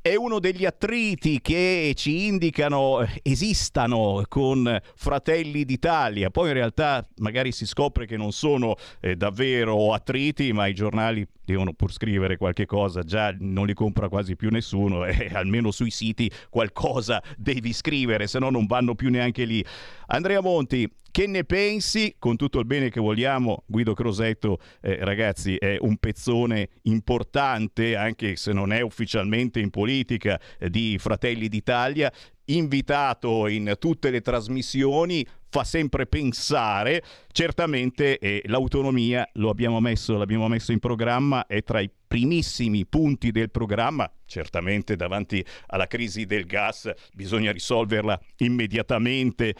[0.09, 6.29] è uno degli attriti che ci indicano eh, esistano con Fratelli d'Italia.
[6.29, 11.27] Poi in realtà magari si scopre che non sono eh, davvero attriti, ma i giornali
[11.43, 15.91] devono pur scrivere qualche cosa, già non li compra quasi più nessuno e almeno sui
[15.91, 19.63] siti qualcosa devi scrivere, se no non vanno più neanche lì.
[20.07, 22.15] Andrea Monti, che ne pensi?
[22.17, 28.35] Con tutto il bene che vogliamo, Guido Crosetto, eh, ragazzi, è un pezzone importante, anche
[28.35, 32.11] se non è ufficialmente in politica, eh, di Fratelli d'Italia
[32.49, 37.03] invitato in tutte le trasmissioni, fa sempre pensare.
[37.31, 43.31] Certamente eh, l'autonomia lo abbiamo messo, l'abbiamo messo in programma, è tra i primissimi punti
[43.31, 44.09] del programma.
[44.25, 49.55] Certamente davanti alla crisi del gas bisogna risolverla immediatamente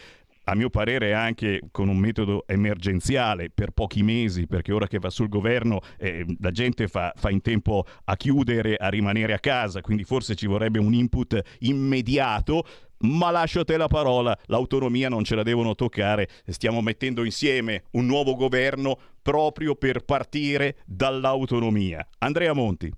[0.49, 5.09] a mio parere anche con un metodo emergenziale per pochi mesi, perché ora che va
[5.09, 9.81] sul governo eh, la gente fa, fa, in tempo a chiudere, a rimanere a casa,
[9.81, 12.63] quindi forse ci vorrebbe un input immediato.
[12.99, 17.83] Ma lascio a te la parola, l'autonomia non ce la devono toccare, stiamo mettendo insieme
[17.91, 22.07] un nuovo governo proprio per partire dall'autonomia.
[22.19, 22.91] Andrea Monti.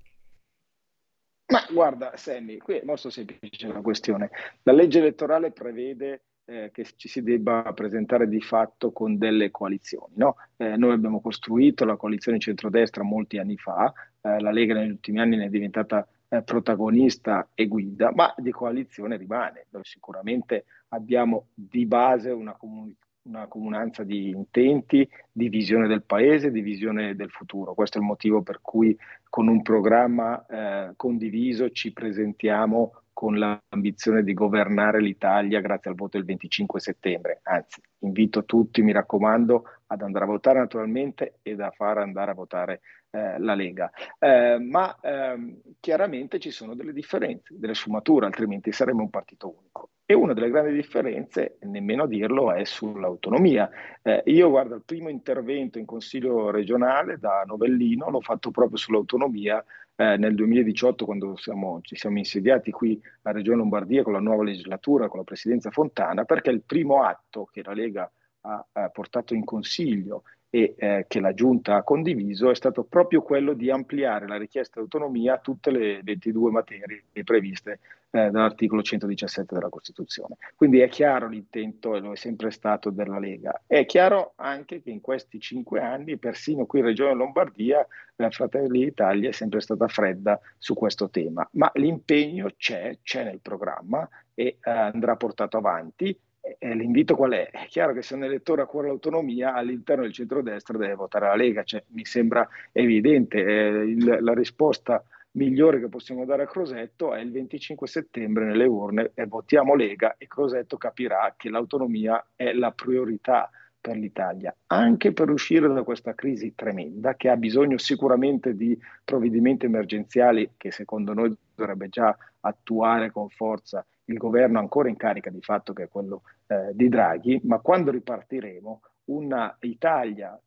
[1.50, 4.30] Ma guarda, Sammy, qui è molto semplice la questione.
[4.62, 10.14] La legge elettorale prevede eh, che ci si debba presentare di fatto con delle coalizioni.
[10.16, 10.34] No?
[10.56, 15.20] Eh, noi abbiamo costruito la coalizione centrodestra molti anni fa, eh, la Lega negli ultimi
[15.20, 19.66] anni ne è diventata eh, protagonista e guida, ma di coalizione rimane.
[19.70, 26.50] Noi sicuramente abbiamo di base una, comun- una comunanza di intenti, di visione del paese,
[26.50, 27.74] di visione del futuro.
[27.74, 28.96] Questo è il motivo per cui
[29.28, 36.16] con un programma eh, condiviso ci presentiamo con l'ambizione di governare l'Italia grazie al voto
[36.16, 37.40] del 25 settembre.
[37.42, 42.34] Anzi, invito tutti, mi raccomando, ad andare a votare naturalmente e da far andare a
[42.34, 43.90] votare eh, la Lega.
[44.18, 49.90] Eh, ma ehm, chiaramente ci sono delle differenze, delle sfumature, altrimenti saremmo un partito unico.
[50.06, 53.68] E una delle grandi differenze, nemmeno a dirlo, è sull'autonomia.
[54.02, 59.62] Eh, io guardo il primo intervento in Consiglio regionale da Novellino, l'ho fatto proprio sull'autonomia
[60.00, 64.44] eh, nel 2018 quando siamo, ci siamo insediati qui a Regione Lombardia con la nuova
[64.44, 69.34] legislatura, con la presidenza Fontana, perché il primo atto che la Lega ha, ha portato
[69.34, 74.26] in consiglio e eh, che la Giunta ha condiviso è stato proprio quello di ampliare
[74.26, 77.78] la richiesta di autonomia a tutte le 22 materie previste
[78.10, 80.36] eh, dall'articolo 117 della Costituzione.
[80.56, 83.62] Quindi è chiaro l'intento, e lo è sempre stato, della Lega.
[83.66, 87.86] È chiaro anche che in questi cinque anni, persino qui in Regione Lombardia,
[88.16, 93.40] la Fratelli d'Italia è sempre stata fredda su questo tema, ma l'impegno c'è, c'è nel
[93.40, 97.50] programma e eh, andrà portato avanti eh, l'invito qual è?
[97.50, 101.34] È chiaro che se un elettore ha cuore l'autonomia all'interno del centrodestra deve votare la
[101.34, 107.14] Lega, cioè, mi sembra evidente, eh, il, la risposta migliore che possiamo dare a Crosetto
[107.14, 112.52] è il 25 settembre nelle urne e votiamo Lega e Crosetto capirà che l'autonomia è
[112.52, 113.48] la priorità
[113.80, 119.66] per l'Italia, anche per uscire da questa crisi tremenda che ha bisogno sicuramente di provvedimenti
[119.66, 125.40] emergenziali che secondo noi dovrebbe già attuare con forza il governo ancora in carica di
[125.40, 128.80] fatto che è quello eh, di Draghi, ma quando ripartiremo
[129.10, 129.56] una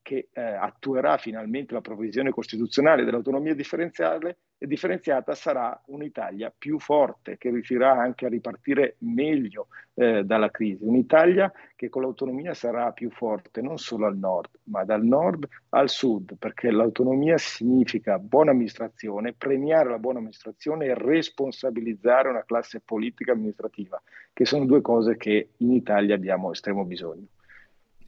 [0.02, 4.38] che eh, attuerà finalmente la provvisione costituzionale dell'autonomia differenziale
[4.68, 10.84] differenziata sarà un'Italia più forte, che riuscirà anche a ripartire meglio eh, dalla crisi.
[10.84, 15.90] Un'Italia che con l'autonomia sarà più forte non solo al nord, ma dal nord al
[15.90, 23.34] sud, perché l'autonomia significa buona amministrazione, premiare la buona amministrazione e responsabilizzare una classe politica
[23.34, 24.02] amministrativa,
[24.32, 27.28] che sono due cose che in Italia abbiamo estremo bisogno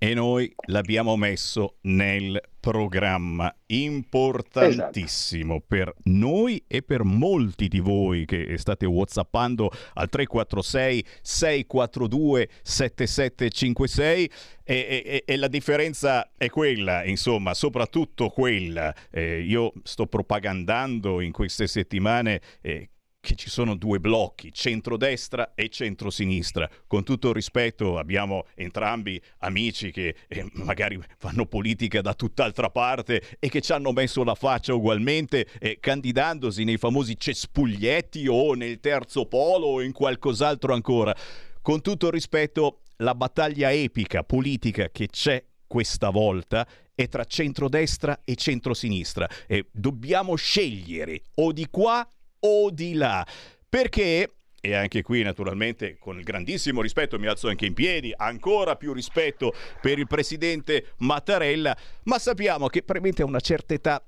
[0.05, 5.65] e noi l'abbiamo messo nel programma importantissimo esatto.
[5.67, 14.31] per noi e per molti di voi che state whatsappando al 346 642 7756
[14.63, 21.31] e, e, e la differenza è quella insomma soprattutto quella eh, io sto propagandando in
[21.31, 22.89] queste settimane eh,
[23.25, 26.69] che ci sono due blocchi, centrodestra e centrosinistra.
[26.85, 33.37] Con tutto il rispetto abbiamo entrambi amici che eh, magari fanno politica da tutt'altra parte
[33.39, 38.79] e che ci hanno messo la faccia ugualmente eh, candidandosi nei famosi cespuglietti o nel
[38.79, 41.15] terzo polo o in qualcos'altro ancora.
[41.63, 48.21] Con tutto il rispetto, la battaglia epica politica che c'è questa volta è tra centrodestra
[48.23, 52.07] e centrosinistra e dobbiamo scegliere o di qua
[52.45, 53.25] o di là.
[53.67, 54.29] Perché
[54.65, 58.93] e anche qui naturalmente con il grandissimo rispetto mi alzo anche in piedi, ancora più
[58.93, 64.03] rispetto per il presidente Mattarella, ma sappiamo che probabilmente a una certa età,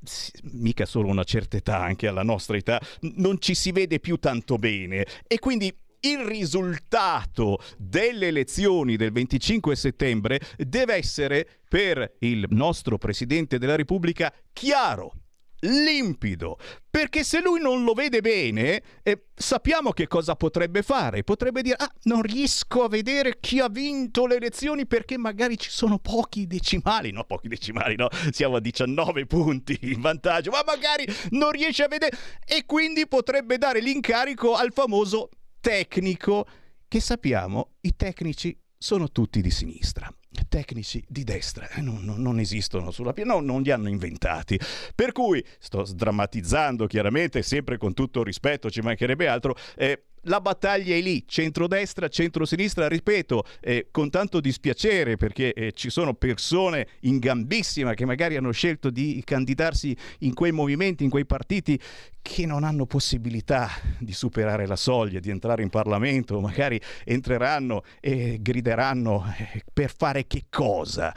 [0.53, 4.57] mica solo una certa età, anche alla nostra età, non ci si vede più tanto
[4.57, 12.97] bene e quindi il risultato delle elezioni del 25 settembre deve essere per il nostro
[12.97, 15.13] Presidente della Repubblica chiaro,
[15.61, 16.57] limpido,
[16.89, 21.23] perché se lui non lo vede bene, eh, sappiamo che cosa potrebbe fare.
[21.23, 25.69] Potrebbe dire, ah, non riesco a vedere chi ha vinto le elezioni perché magari ci
[25.69, 31.05] sono pochi decimali, no, pochi decimali, no, siamo a 19 punti in vantaggio, ma magari
[31.31, 32.15] non riesce a vedere.
[32.45, 35.29] E quindi potrebbe dare l'incarico al famoso
[35.59, 36.45] tecnico,
[36.87, 40.11] che sappiamo, i tecnici sono tutti di sinistra
[40.49, 44.59] tecnici di destra eh, non, non, non, esistono sulla pianeta, no, non li hanno inventati.
[44.93, 49.55] Per cui sto sdrammatizzando chiaramente, sempre con tutto rispetto, ci mancherebbe altro.
[49.75, 55.89] Eh, la battaglia è lì, centrodestra, centrosinistra, ripeto, eh, con tanto dispiacere perché eh, ci
[55.89, 61.25] sono persone in gambissima che magari hanno scelto di candidarsi in quei movimenti, in quei
[61.25, 61.80] partiti
[62.21, 63.69] che non hanno possibilità
[63.99, 70.28] di superare la soglia, di entrare in Parlamento, magari entreranno e grideranno eh, per fare
[70.28, 71.13] che cosa?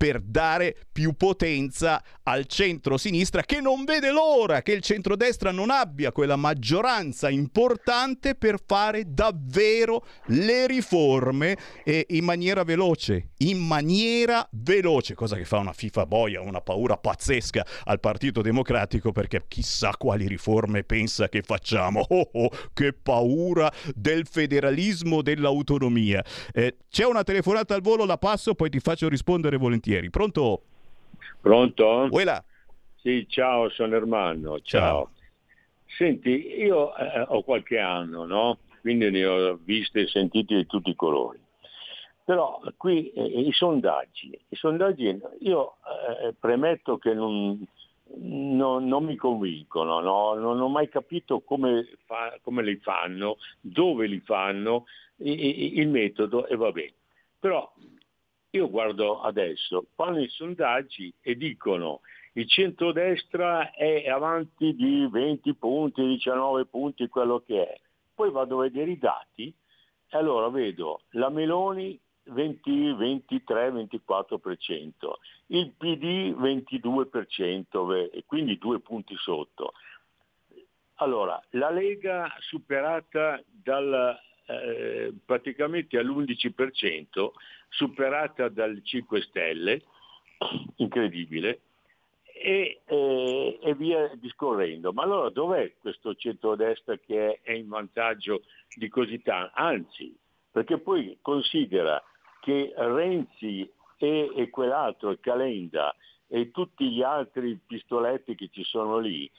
[0.00, 6.10] Per dare più potenza al centro-sinistra che non vede l'ora che il centrodestra non abbia
[6.10, 15.14] quella maggioranza importante per fare davvero le riforme e in maniera veloce, in maniera veloce,
[15.14, 20.26] cosa che fa una FIFA boia, una paura pazzesca al Partito Democratico perché chissà quali
[20.26, 22.06] riforme pensa che facciamo.
[22.08, 26.24] Oh, oh che paura del federalismo dell'autonomia.
[26.52, 30.10] Eh, c'è una telefonata al volo, la passo, poi ti faccio rispondere volentieri volentieri.
[30.10, 30.62] Pronto?
[31.40, 32.08] Pronto?
[32.10, 32.42] Uela.
[32.96, 34.60] Sì, ciao, sono Ermanno.
[34.60, 34.80] Ciao.
[34.80, 35.10] ciao.
[35.96, 38.58] Senti, io eh, ho qualche anno, no?
[38.80, 41.38] Quindi ne ho viste e sentite di tutti i colori.
[42.24, 45.76] Però qui eh, i sondaggi, i sondaggi io
[46.22, 47.66] eh, premetto che non,
[48.18, 50.34] non, non, mi convincono, no?
[50.34, 54.84] non ho mai capito come, fa, come, li fanno, dove li fanno,
[55.16, 56.92] il, il metodo e va bene.
[57.40, 57.70] Però
[58.50, 62.00] io guardo adesso, fanno i sondaggi e dicono
[62.32, 67.80] il centrodestra è avanti di 20 punti, 19 punti, quello che è.
[68.14, 69.52] Poi vado a vedere i dati
[70.08, 74.90] e allora vedo la Meloni 20, 23, 24%,
[75.46, 79.72] il PD 22%, e quindi due punti sotto.
[80.96, 87.30] Allora, la Lega superata dal, eh, praticamente all'11%,
[87.68, 89.82] superata dal 5 Stelle,
[90.76, 91.60] incredibile,
[92.42, 94.92] e, eh, e, via discorrendo.
[94.92, 98.42] Ma allora dov'è questo centrodestra che è, è in vantaggio
[98.74, 99.52] di così tanto?
[99.54, 100.16] Anzi,
[100.50, 102.02] perché poi considera
[102.40, 105.94] che Renzi e, e quell'altro, Calenda,
[106.26, 109.30] e tutti gli altri pistoletti che ci sono lì,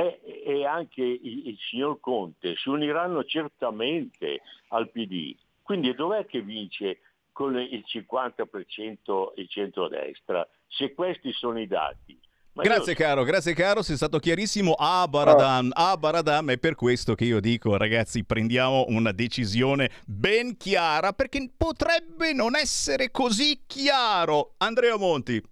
[0.00, 5.34] e, e anche il, il, signor Conte si uniranno certamente al PD.
[5.60, 7.00] Quindi dov'è che vince
[7.32, 10.46] con il 50% il centrodestra?
[10.68, 12.16] Se questi sono i dati.
[12.52, 12.98] Ma grazie io...
[12.98, 14.74] caro, grazie caro, sei stato chiarissimo.
[14.78, 20.56] Ah Baradam, ah Baradam, è per questo che io dico ragazzi prendiamo una decisione ben
[20.56, 24.54] chiara perché potrebbe non essere così chiaro.
[24.58, 25.42] Andrea Monti.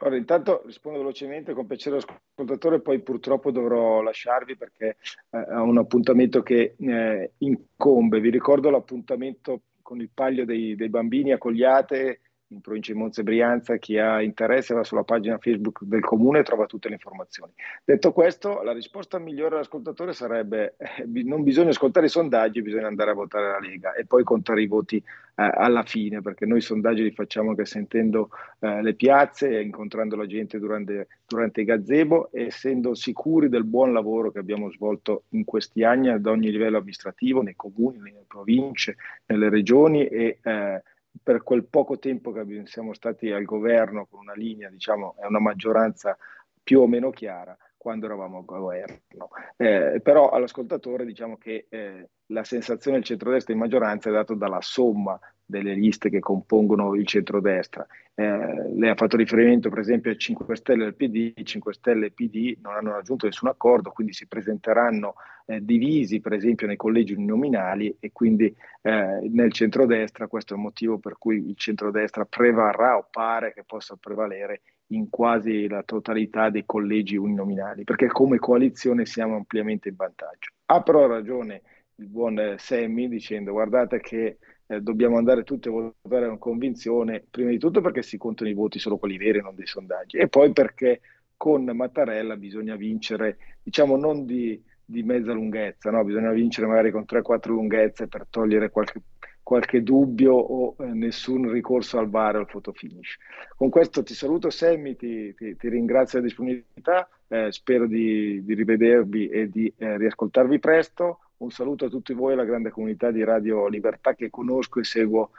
[0.00, 4.96] Allora, intanto rispondo velocemente con piacere all'ascoltatore, poi purtroppo dovrò lasciarvi perché
[5.30, 8.20] eh, ho un appuntamento che eh, incombe.
[8.20, 13.20] Vi ricordo l'appuntamento con il paglio dei, dei bambini a Cogliate in provincia di Monza
[13.20, 16.94] e Brianza, chi ha interesse va sulla pagina Facebook del comune e trova tutte le
[16.94, 17.52] informazioni.
[17.84, 23.10] Detto questo, la risposta migliore all'ascoltatore sarebbe eh, non bisogna ascoltare i sondaggi, bisogna andare
[23.10, 25.02] a votare la Lega e poi contare i voti eh,
[25.34, 28.30] alla fine, perché noi i sondaggi li facciamo anche sentendo
[28.60, 34.30] eh, le piazze, incontrando la gente durante, durante i gazebo essendo sicuri del buon lavoro
[34.30, 38.96] che abbiamo svolto in questi anni ad ogni livello amministrativo, nei comuni, nelle province,
[39.26, 40.82] nelle regioni e eh,
[41.22, 45.40] per quel poco tempo che siamo stati al governo con una linea, diciamo, è una
[45.40, 46.16] maggioranza
[46.62, 49.28] più o meno chiara quando eravamo al governo.
[49.56, 54.60] Eh, però all'ascoltatore diciamo che eh, la sensazione del centrodestra in maggioranza è data dalla
[54.60, 57.86] somma delle liste che compongono il centrodestra.
[58.14, 62.06] Eh, lei ha fatto riferimento per esempio a 5 Stelle e al PD, 5 Stelle
[62.06, 65.14] e PD non hanno raggiunto nessun accordo, quindi si presenteranno
[65.46, 70.62] eh, divisi per esempio nei collegi uninominali e quindi eh, nel centrodestra questo è il
[70.62, 76.50] motivo per cui il centrodestra prevarrà o pare che possa prevalere in quasi la totalità
[76.50, 80.52] dei collegi uninominali, perché come coalizione siamo ampiamente in vantaggio.
[80.66, 81.62] Ha però ragione
[81.94, 84.38] il buon eh, Semmi dicendo guardate che
[84.68, 88.54] eh, dobbiamo andare tutti a votare con convinzione, prima di tutto perché si contano i
[88.54, 91.00] voti solo quelli veri, non dei sondaggi, e poi perché
[91.36, 96.04] con Mattarella bisogna vincere, diciamo non di, di mezza lunghezza, no?
[96.04, 99.00] bisogna vincere magari con 3-4 lunghezze per togliere qualche,
[99.48, 103.16] qualche dubbio o eh, nessun ricorso al bar o al fotofinish.
[103.56, 108.52] Con questo ti saluto Sammy, ti, ti, ti ringrazio della disponibilità, eh, spero di, di,
[108.52, 113.24] rivedervi e di eh, riascoltarvi presto un saluto a tutti voi, alla grande comunità di
[113.24, 115.30] Radio Libertà che conosco e seguo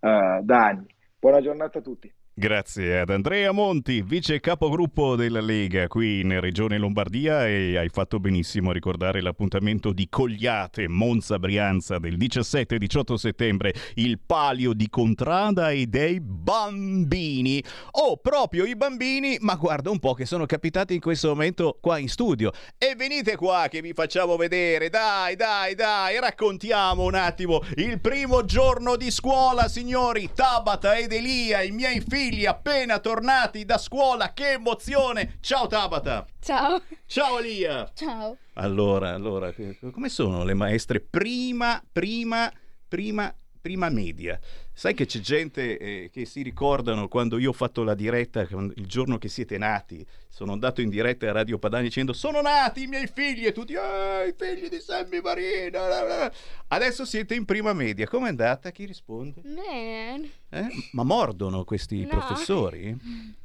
[0.00, 0.86] uh, da anni.
[1.18, 2.10] Buona giornata a tutti.
[2.38, 8.20] Grazie ad Andrea Monti, vice capogruppo della Lega qui in Regione Lombardia e hai fatto
[8.20, 14.72] benissimo a ricordare l'appuntamento di Cogliate, Monza Brianza del 17 e 18 settembre, il palio
[14.72, 17.60] di Contrada e dei bambini.
[17.90, 21.98] Oh, proprio i bambini, ma guarda un po' che sono capitati in questo momento qua
[21.98, 22.52] in studio.
[22.78, 28.44] E venite qua che vi facciamo vedere, dai, dai, dai, raccontiamo un attimo il primo
[28.44, 34.34] giorno di scuola, signori, Tabata ed Elia, i miei figli figli appena tornati da scuola.
[34.34, 35.38] Che emozione!
[35.40, 36.26] Ciao Tabata!
[36.40, 36.82] Ciao!
[37.06, 37.90] Ciao Elia!
[37.94, 38.36] Ciao!
[38.54, 39.52] Allora, allora,
[39.90, 42.52] come sono le maestre prima, prima,
[42.86, 44.38] prima prima media.
[44.78, 48.86] Sai che c'è gente eh, che si ricordano quando io ho fatto la diretta, il
[48.86, 52.86] giorno che siete nati, sono andato in diretta a Radio Padania dicendo sono nati i
[52.86, 56.32] miei figli e tutti, ah, i figli di Sammy Marina.
[56.68, 58.70] Adesso siete in prima media, com'è andata?
[58.70, 59.40] Chi risponde?
[59.40, 60.30] Bene.
[60.48, 60.68] Eh?
[60.92, 62.10] Ma mordono questi no.
[62.10, 62.96] professori?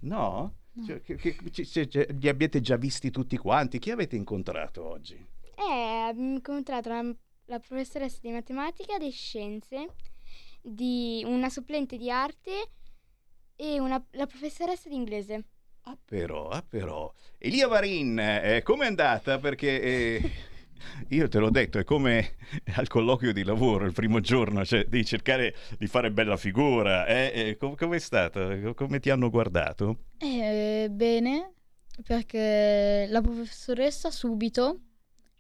[0.02, 0.54] No?
[0.74, 0.86] no.
[0.86, 3.80] Cioè, che, che, cioè, li abbiate già visti tutti quanti?
[3.80, 5.16] Chi avete incontrato oggi?
[5.56, 7.04] Eh, abbiamo incontrato la
[7.48, 9.88] la professoressa di matematica, di scienze,
[10.64, 12.72] di una supplente di arte
[13.56, 15.44] e una, la professoressa di inglese.
[15.84, 17.14] Ah però, ah però.
[17.38, 19.38] Elia Varin, eh, com'è andata?
[19.38, 20.32] Perché eh,
[21.10, 22.36] io te l'ho detto, è come
[22.76, 27.06] al colloquio di lavoro il primo giorno, cioè devi cercare di fare bella figura.
[27.06, 27.32] Eh?
[27.36, 28.74] eh com- com'è stato?
[28.76, 30.06] Come ti hanno guardato?
[30.18, 31.54] Eh, bene,
[32.06, 34.80] perché la professoressa subito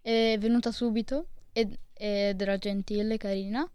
[0.01, 3.69] è venuta subito ed, ed era gentile, carina.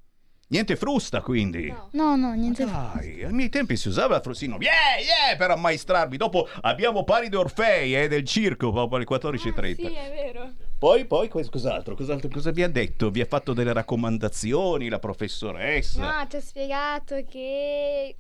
[0.51, 1.67] Niente frusta quindi?
[1.67, 3.27] No, no, no niente Dai, frusta.
[3.27, 4.57] ai miei tempi si usava la frustino.
[4.59, 6.17] Yeah, yeah, per ammaestrarvi.
[6.17, 9.71] Dopo abbiamo pari d'Orfei eh, del circo, proprio alle 14.30.
[9.71, 10.53] Ah, sì, è vero.
[10.79, 11.95] Poi, poi, cos'altro?
[11.95, 12.31] cos'altro?
[12.31, 13.11] Cosa vi ha detto?
[13.11, 16.21] Vi ha fatto delle raccomandazioni la professoressa?
[16.21, 18.17] No, ci ha spiegato che...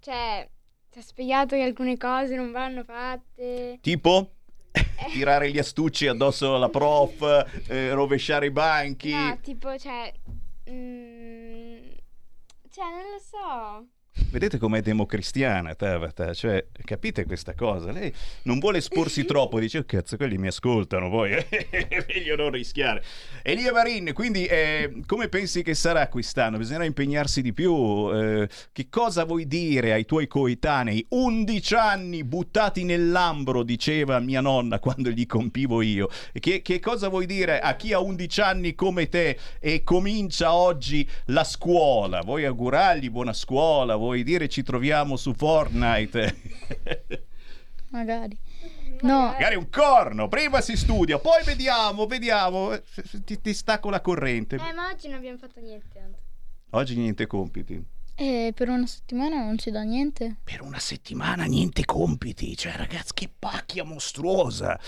[0.00, 0.48] Cioè,
[0.90, 3.78] ci ha spiegato che alcune cose non vanno fatte.
[3.80, 4.32] Tipo?
[5.12, 7.22] Tirare gli astucci addosso alla prof,
[7.68, 9.12] eh, rovesciare i banchi.
[9.12, 10.12] No, tipo, cioè...
[10.68, 11.92] mm,
[12.70, 13.88] cioè, non lo so.
[14.30, 16.32] Vedete com'è democristiana Tabata?
[16.34, 17.90] Cioè, capite questa cosa?
[17.90, 18.12] Lei
[18.42, 21.46] non vuole esporsi troppo, dice, oh cazzo, quelli mi ascoltano, poi è
[22.06, 23.02] meglio non rischiare.
[23.42, 26.58] Elia Marin, quindi eh, come pensi che sarà quest'anno?
[26.58, 28.10] Bisognerà impegnarsi di più?
[28.12, 31.04] Eh, che cosa vuoi dire ai tuoi coetanei?
[31.08, 36.08] 11 anni buttati nell'ambro, diceva mia nonna quando gli compivo io.
[36.32, 41.08] Che, che cosa vuoi dire a chi ha 11 anni come te e comincia oggi
[41.26, 42.20] la scuola?
[42.22, 43.96] Vuoi augurargli buona scuola?
[44.04, 46.36] Vuoi dire ci troviamo su Fortnite?
[47.90, 48.38] Magari.
[49.00, 52.70] No, Magari un corno, prima si studia, poi vediamo, vediamo.
[53.24, 54.56] Ti, ti stacco la corrente.
[54.56, 56.10] Eh, ma oggi non abbiamo fatto niente.
[56.70, 57.82] Oggi niente compiti.
[58.16, 60.36] eh, per una settimana non ci dà niente.
[60.44, 62.56] Per una settimana niente compiti.
[62.56, 64.78] Cioè, ragazzi, che pacchia mostruosa.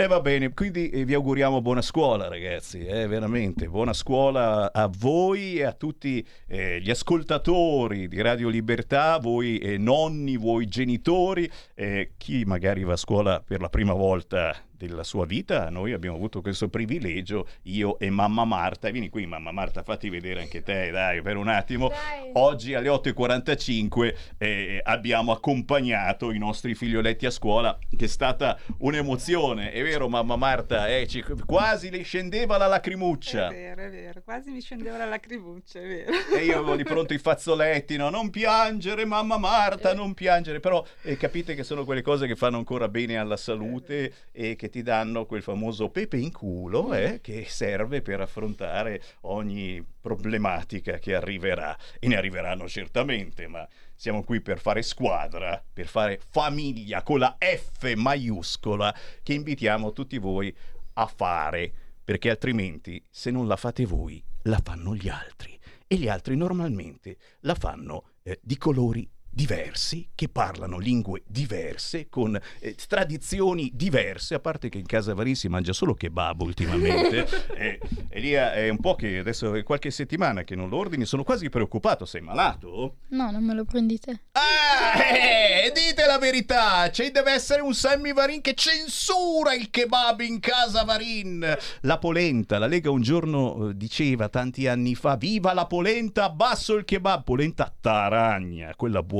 [0.00, 4.90] E va bene, quindi eh, vi auguriamo buona scuola ragazzi, eh, veramente buona scuola a
[4.90, 11.50] voi e a tutti eh, gli ascoltatori di Radio Libertà, voi eh, nonni, voi genitori,
[11.74, 14.56] eh, chi magari va a scuola per la prima volta
[14.86, 19.52] della sua vita, noi abbiamo avuto questo privilegio, io e mamma Marta, vieni qui mamma
[19.52, 21.90] Marta, fatti vedere anche te, dai, per un attimo.
[22.34, 29.72] Oggi alle 8.45 eh, abbiamo accompagnato i nostri figlioletti a scuola, che è stata un'emozione,
[29.72, 30.88] è vero mamma Marta?
[30.88, 33.48] Eh, ci- quasi le scendeva la lacrimuccia.
[33.48, 36.10] È vero, è vero, quasi mi scendeva la lacrimuccia, è vero.
[36.34, 38.08] E io avevo di pronto i fazzoletti, no?
[38.08, 40.60] Non piangere, mamma Marta, non piangere.
[40.60, 44.69] Però eh, capite che sono quelle cose che fanno ancora bene alla salute e che
[44.70, 51.14] ti danno quel famoso pepe in culo eh, che serve per affrontare ogni problematica che
[51.14, 51.76] arriverà.
[51.98, 57.36] E ne arriveranno certamente, ma siamo qui per fare squadra, per fare famiglia con la
[57.38, 60.54] F maiuscola che invitiamo tutti voi
[60.94, 61.70] a fare,
[62.02, 67.16] perché altrimenti se non la fate voi, la fanno gli altri e gli altri normalmente
[67.40, 74.40] la fanno eh, di colori diversi, che parlano lingue diverse, con eh, tradizioni diverse, a
[74.40, 77.26] parte che in casa Varin si mangia solo kebab ultimamente.
[77.54, 77.78] e,
[78.08, 81.22] e lì è un po' che adesso è qualche settimana che non lo ordini, sono
[81.22, 82.96] quasi preoccupato, sei malato?
[83.08, 84.10] No, non me lo prendi te.
[84.32, 90.40] Eh, dite la verità, ci deve essere un Sammy Varin che censura il kebab in
[90.40, 91.56] casa Varin.
[91.82, 96.74] La polenta, la Lega un giorno eh, diceva tanti anni fa, viva la polenta, abbasso
[96.74, 99.19] il kebab, polenta taragna, quella buona.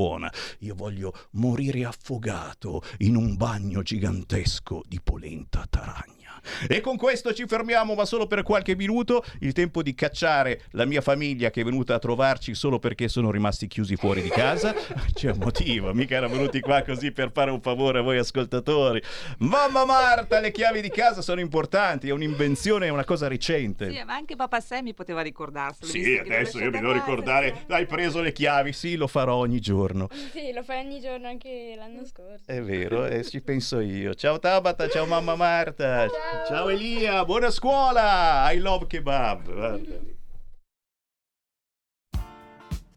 [0.59, 6.21] Io voglio morire affogato in un bagno gigantesco di polenta taragna.
[6.67, 10.85] E con questo ci fermiamo, ma solo per qualche minuto, il tempo di cacciare la
[10.85, 14.73] mia famiglia che è venuta a trovarci solo perché sono rimasti chiusi fuori di casa.
[15.13, 19.01] C'è un motivo, mica erano venuti qua così per fare un favore a voi ascoltatori.
[19.39, 23.91] Mamma Marta, le chiavi di casa sono importanti, è un'invenzione, è una cosa recente.
[23.91, 25.91] Sì, ma anche papà Sammy poteva ricordarselo.
[25.91, 29.90] Sì, adesso io mi devo ricordare, hai preso le chiavi, sì, lo farò ogni giorno.
[30.31, 32.43] Sì, lo fai ogni giorno anche l'anno scorso.
[32.45, 34.13] È vero, eh, ci penso io.
[34.13, 36.07] Ciao Tabata, ciao mamma Marta.
[36.47, 38.51] Ciao, Elia, buona scuola.
[38.51, 40.19] I love kebab.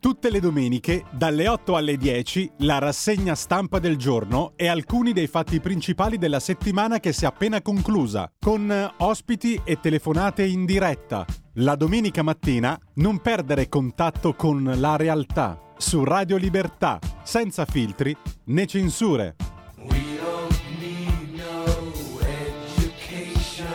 [0.05, 5.27] Tutte le domeniche, dalle 8 alle 10, la rassegna stampa del giorno e alcuni dei
[5.27, 11.25] fatti principali della settimana che si è appena conclusa, con ospiti e telefonate in diretta.
[11.55, 18.67] La domenica mattina non perdere contatto con la realtà su Radio Libertà, senza filtri né
[18.67, 19.37] censure.
[19.77, 23.67] We don't need no education.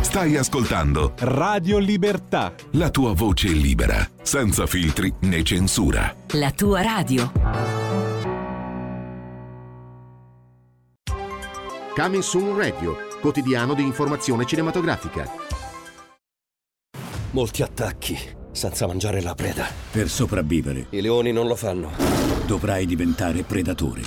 [0.00, 2.52] Stai ascoltando Radio Libertà.
[2.72, 6.14] la tua voce libera, senza filtri né censura.
[6.32, 7.30] La tua radio.
[11.94, 15.30] Coming Soon Radio, quotidiano di informazione cinematografica.
[17.32, 18.16] Molti attacchi
[18.52, 19.66] senza mangiare la preda.
[19.90, 21.90] Per sopravvivere I leoni non lo fanno.
[22.46, 24.02] dovrai diventare predatore.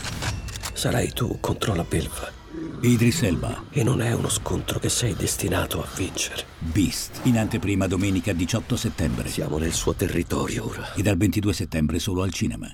[0.73, 2.39] Sarai tu contro la belva.
[2.81, 6.43] Idris Elba, E non è uno scontro che sei destinato a vincere.
[6.57, 9.29] Beast, in anteprima domenica 18 settembre.
[9.29, 10.93] Siamo nel suo territorio ora.
[10.95, 12.73] E dal 22 settembre solo al cinema.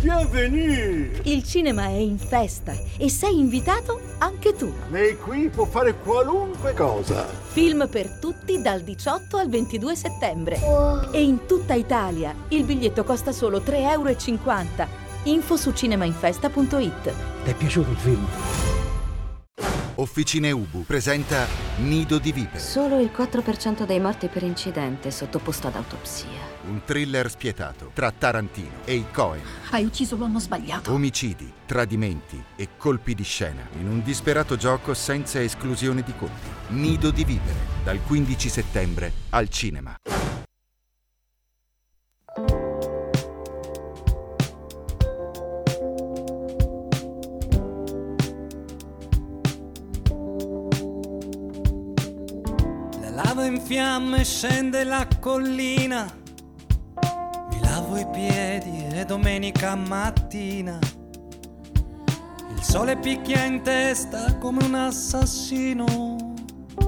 [0.00, 1.10] Bienvenue!
[1.24, 4.72] Il cinema è in festa e sei invitato anche tu.
[4.90, 7.26] Lei qui può fare qualunque cosa.
[7.26, 10.60] Film per tutti dal 18 al 22 settembre.
[11.10, 14.86] E in tutta Italia il biglietto costa solo 3,50 euro.
[15.24, 17.12] Info su cinemainfesta.it.
[17.42, 18.26] Ti è piaciuto il film?
[19.96, 21.44] Officine Ubu presenta
[21.78, 26.47] Nido di Vipere, Solo il 4% dei morti per incidente è sottoposto ad autopsia.
[26.68, 29.42] Un thriller spietato tra Tarantino e i Cohen.
[29.70, 30.92] Hai ucciso l'uomo sbagliato.
[30.92, 36.48] Omicidi, tradimenti e colpi di scena in un disperato gioco senza esclusione di colpi.
[36.68, 39.96] Nido di Vipere, dal 15 settembre al cinema.
[53.00, 56.26] La lava in fiamme scende la collina.
[57.58, 60.78] Mi lavo i piedi e domenica mattina.
[62.54, 66.16] Il sole picchia in testa come un assassino.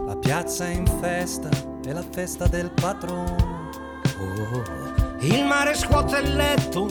[0.07, 1.49] La piazza è in festa,
[1.85, 3.37] è la festa del patrono.
[4.21, 4.63] Oh,
[5.21, 6.87] il mare scuote il letto,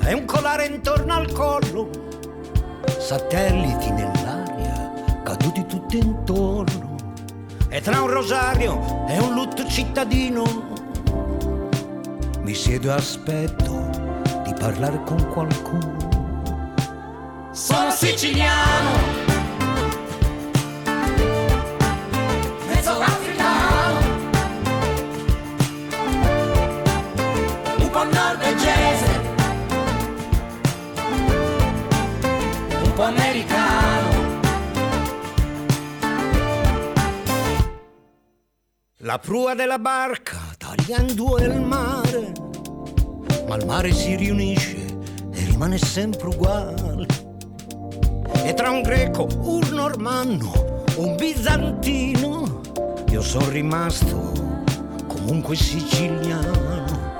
[0.00, 1.90] è un colare intorno al collo.
[2.98, 6.96] Satelliti nell'aria, caduti tutti intorno.
[7.68, 10.71] E tra un rosario e un lutto cittadino
[12.42, 13.88] mi siedo e aspetto
[14.44, 16.10] di parlare con qualcuno.
[17.52, 18.90] Sono siciliano,
[22.66, 23.98] mezzo africano,
[27.78, 29.20] un po' norvegese,
[32.82, 34.10] un po' americano.
[39.04, 42.32] La prua della barca taglia in due il mare,
[43.46, 44.76] ma il mare si riunisce
[45.32, 47.06] e rimane sempre uguale.
[48.44, 52.60] E tra un greco, un normanno, un bizantino,
[53.10, 54.32] io sono rimasto
[55.06, 57.10] comunque siciliano.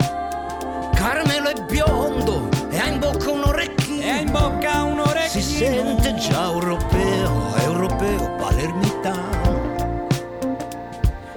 [0.94, 4.03] Carmelo è biondo e ha in bocca un orecchino.
[4.03, 5.28] E ha in bocca un orecchino.
[5.28, 9.32] Si sente già europeo, europeo, palermitano.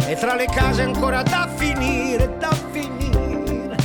[0.07, 3.75] E tra le case ancora da finire, da finire.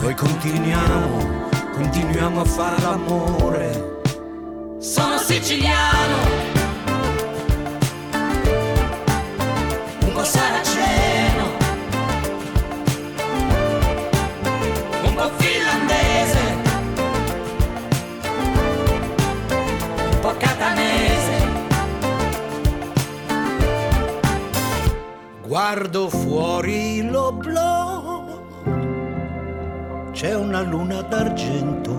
[0.00, 4.00] Noi continuiamo, continuiamo a fare l'amore.
[4.78, 6.16] Sono siciliano,
[10.00, 10.75] un po' saraceno,
[25.56, 28.42] Guardo fuori l'oblò,
[30.12, 31.92] c'è una luna d'argento.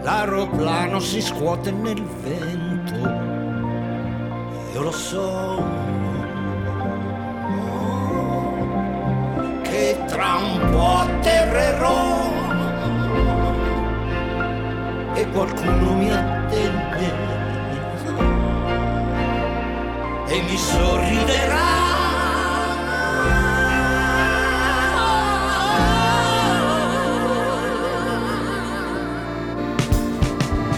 [0.00, 2.94] L'aeroplano si scuote nel vento,
[4.72, 5.62] io lo so.
[9.64, 12.32] Che tra un po' atterrerò
[15.12, 17.33] e qualcuno mi attende
[20.34, 21.62] e mi sorriderà.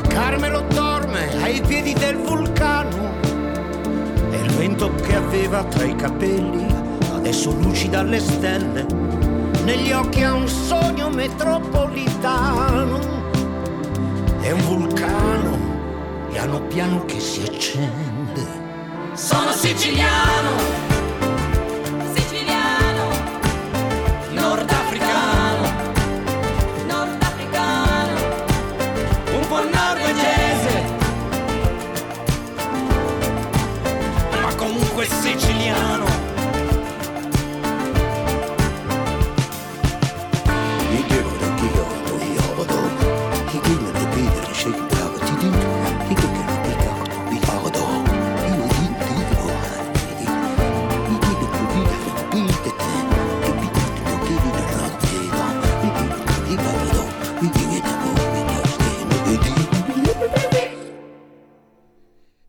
[0.09, 3.15] Carmelo dorme ai piedi del vulcano
[4.31, 6.67] e il vento che aveva tra i capelli
[7.15, 8.87] adesso lucida alle stelle.
[9.65, 13.15] Negli occhi ha un sogno metropolitano.
[14.41, 15.57] È un vulcano
[16.29, 18.16] piano piano che si accende.
[19.17, 20.86] Sono siciliano,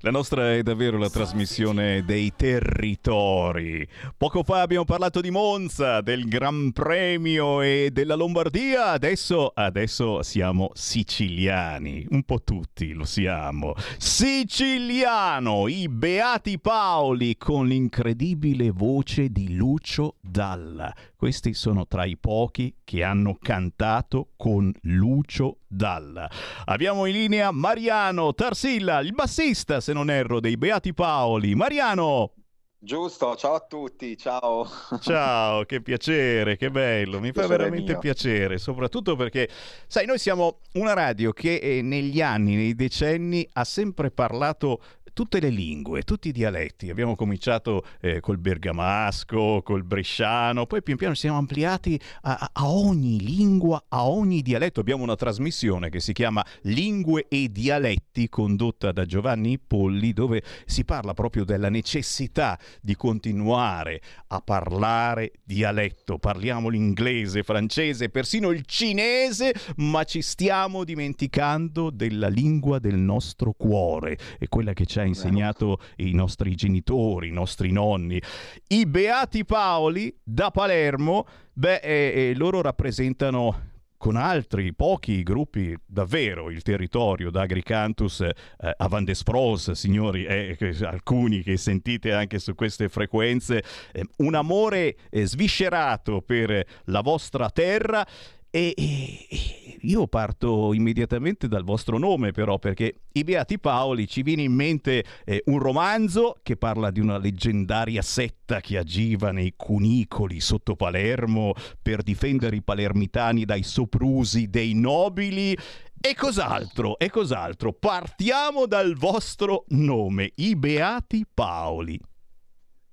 [0.07, 3.85] La nostra è davvero la trasmissione dei territori.
[4.15, 8.91] Poco fa abbiamo parlato di Monza, del Gran Premio e della Lombardia.
[8.91, 12.05] Adesso, adesso siamo siciliani.
[12.11, 13.73] Un po' tutti lo siamo.
[13.97, 20.95] Siciliano, i Beati Paoli con l'incredibile voce di Lucio Dalla.
[21.17, 26.29] Questi sono tra i pochi che hanno cantato con Lucio Dalla.
[26.65, 31.55] Abbiamo in linea Mariano Tarsilla, il bassista, se non erro, dei Beati Paoli.
[31.55, 32.33] Mariano!
[32.77, 34.67] Giusto, ciao a tutti, ciao.
[35.01, 37.99] Ciao, che piacere, che bello, mi fa Piacere veramente mio.
[37.99, 39.49] piacere, soprattutto perché,
[39.87, 44.81] sai, noi siamo una radio che eh, negli anni, nei decenni, ha sempre parlato
[45.17, 46.91] tutte le lingue, tutti i dialetti.
[46.91, 52.67] Abbiamo cominciato eh, col bergamasco, col bresciano, poi pian piano ci siamo ampliati a, a-
[52.67, 54.79] ogni lingua, a ogni dialetto.
[54.79, 60.85] Abbiamo una trasmissione che si chiama Lingue e Dialetti, condotta da Giovanni Polli, dove si
[60.85, 66.19] parla proprio della necessità di continuare a parlare dialetto.
[66.19, 74.15] Parliamo l'inglese, francese, persino il cinese, ma ci stiamo dimenticando della lingua del nostro cuore,
[74.37, 78.21] è quella che ci ha insegnato i nostri genitori, i nostri nonni.
[78.67, 86.49] I Beati Paoli da Palermo, beh, eh, eh, loro rappresentano con altri pochi gruppi davvero
[86.51, 88.33] il territorio da Agricantus eh,
[88.77, 94.95] a Van Despros, signori, eh, alcuni che sentite anche su queste frequenze, eh, un amore
[95.09, 98.05] eh, sviscerato per la vostra terra
[98.49, 104.41] e, e- io parto immediatamente dal vostro nome però perché i Beati Paoli ci viene
[104.41, 110.39] in mente eh, un romanzo che parla di una leggendaria setta che agiva nei cunicoli
[110.39, 115.55] sotto Palermo per difendere i palermitani dai soprusi dei nobili
[115.99, 116.99] e cos'altro?
[116.99, 117.73] E cos'altro?
[117.73, 121.99] Partiamo dal vostro nome, i Beati Paoli.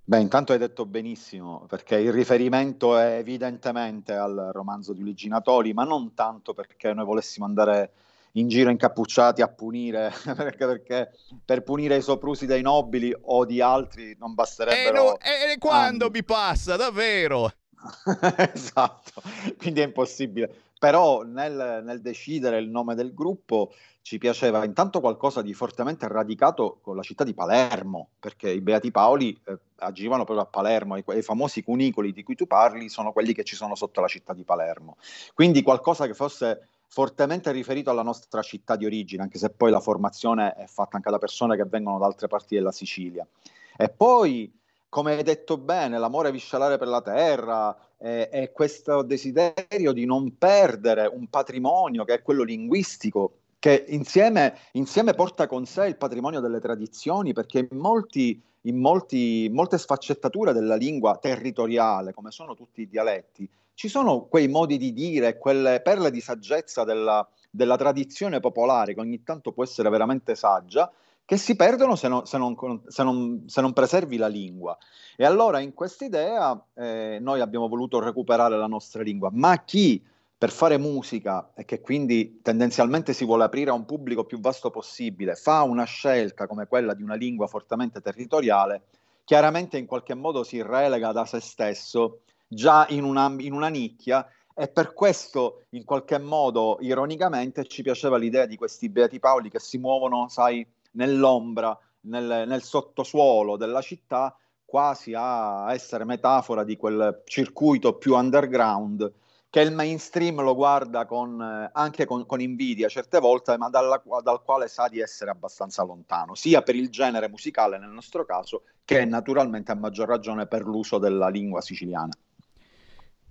[0.07, 5.73] Beh, intanto hai detto benissimo, perché il riferimento è evidentemente al romanzo di Luigi Natoli,
[5.73, 7.93] ma non tanto perché noi volessimo andare
[8.33, 11.11] in giro incappucciati a punire, perché, perché
[11.43, 14.93] per punire i soprusi dei nobili o di altri non E, basterebbero...
[14.93, 17.51] no- e quando mi passa, davvero?
[18.53, 19.23] esatto,
[19.57, 20.63] quindi è impossibile.
[20.85, 23.73] Però nel, nel decidere il nome del gruppo
[24.03, 28.91] ci piaceva intanto qualcosa di fortemente radicato con la città di Palermo, perché i Beati
[28.91, 33.13] Paoli eh, agivano proprio a Palermo, i, i famosi cunicoli di cui tu parli sono
[33.13, 34.99] quelli che ci sono sotto la città di Palermo.
[35.33, 39.81] Quindi qualcosa che fosse fortemente riferito alla nostra città di origine, anche se poi la
[39.81, 43.27] formazione è fatta anche da persone che vengono da altre parti della Sicilia.
[43.75, 44.53] E poi
[44.95, 50.37] come hai detto bene, l'amore viscerale per la terra eh, e questo desiderio di non
[50.37, 56.41] perdere un patrimonio che è quello linguistico, che insieme, insieme porta con sé il patrimonio
[56.41, 62.83] delle tradizioni, perché in, molti, in molti, molte sfaccettature della lingua territoriale, come sono tutti
[62.83, 68.39] i dialetti, ci sono quei modi di dire, quelle perle di saggezza della, della tradizione
[68.39, 70.93] popolare, che ogni tanto può essere veramente saggia,
[71.25, 72.57] che si perdono se non, se non,
[72.87, 74.77] se non, se non preservi la lingua.
[75.17, 80.05] E allora in quest'idea eh, noi abbiamo voluto recuperare la nostra lingua, ma chi
[80.37, 84.71] per fare musica e che quindi tendenzialmente si vuole aprire a un pubblico più vasto
[84.71, 88.83] possibile, fa una scelta come quella di una lingua fortemente territoriale,
[89.25, 94.29] chiaramente in qualche modo si relega da se stesso già in una, in una nicchia
[94.55, 99.61] e per questo in qualche modo ironicamente ci piaceva l'idea di questi Beati Paoli che
[99.61, 107.23] si muovono, sai, nell'ombra, nel, nel sottosuolo della città, quasi a essere metafora di quel
[107.25, 109.13] circuito più underground
[109.55, 114.03] che il mainstream lo guarda con, eh, anche con, con, invidia certe volte, ma dalla,
[114.21, 118.65] dal quale sa di essere abbastanza lontano, sia per il genere musicale nel nostro caso,
[118.85, 122.11] che naturalmente a maggior ragione per l'uso della lingua siciliana.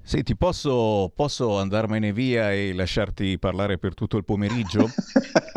[0.01, 4.87] Senti, posso, posso andarmene via e lasciarti parlare per tutto il pomeriggio?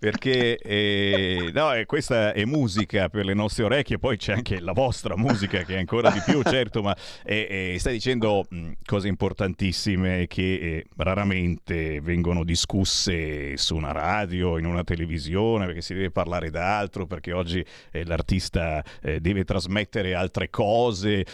[0.00, 4.72] perché eh, no, eh, questa è musica per le nostre orecchie, poi c'è anche la
[4.72, 10.26] vostra musica che è ancora di più, certo, ma eh, stai dicendo mh, cose importantissime
[10.26, 16.48] che eh, raramente vengono discusse su una radio, in una televisione, perché si deve parlare
[16.48, 21.26] d'altro, perché oggi eh, l'artista eh, deve trasmettere altre cose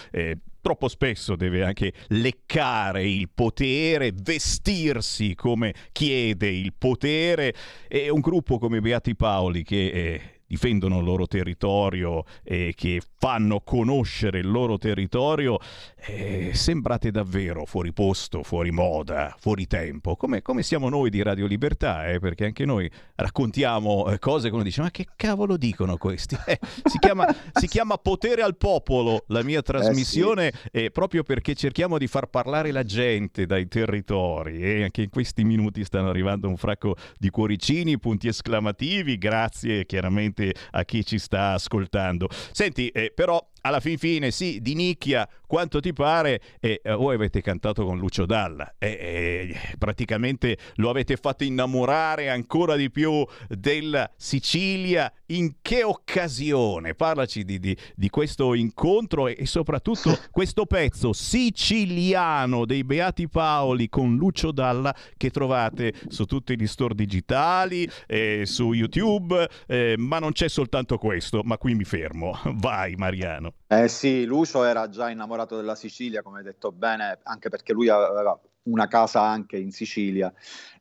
[0.66, 7.54] troppo spesso deve anche leccare il potere, vestirsi come chiede il potere.
[7.86, 13.60] E un gruppo come Beati Paoli che eh, difendono il loro territorio e che fanno
[13.60, 15.58] conoscere il loro territorio,
[16.06, 21.46] eh, sembrate davvero fuori posto, fuori moda, fuori tempo, come, come siamo noi di Radio
[21.46, 26.36] Libertà, eh, perché anche noi raccontiamo eh, cose come dice ma che cavolo dicono questi?
[26.46, 30.90] Eh, si, chiama, si, chiama, Potere al Popolo, la mia trasmissione, eh sì.
[30.92, 35.82] proprio perché cerchiamo di far parlare la gente dai territori e anche in questi minuti
[35.82, 40.35] stanno arrivando un fracco di cuoricini, punti esclamativi, grazie chiaramente
[40.70, 42.28] a chi ci sta ascoltando.
[42.52, 47.14] Senti, eh, però alla fin fine, sì, di nicchia quanto ti pare, e eh, voi
[47.14, 53.26] avete cantato con Lucio Dalla e eh, praticamente lo avete fatto innamorare ancora di più
[53.48, 55.12] della Sicilia.
[55.28, 56.94] In che occasione?
[56.94, 63.88] Parlaci di, di, di questo incontro e, e soprattutto questo pezzo siciliano dei Beati Paoli
[63.88, 70.20] con Lucio Dalla che trovate su tutti gli store digitali, eh, su YouTube, eh, ma
[70.20, 72.38] non c'è soltanto questo, ma qui mi fermo.
[72.54, 73.54] Vai Mariano.
[73.66, 77.88] Eh sì, Lucio era già innamorato della Sicilia, come hai detto bene, anche perché lui
[77.88, 80.32] aveva una casa anche in Sicilia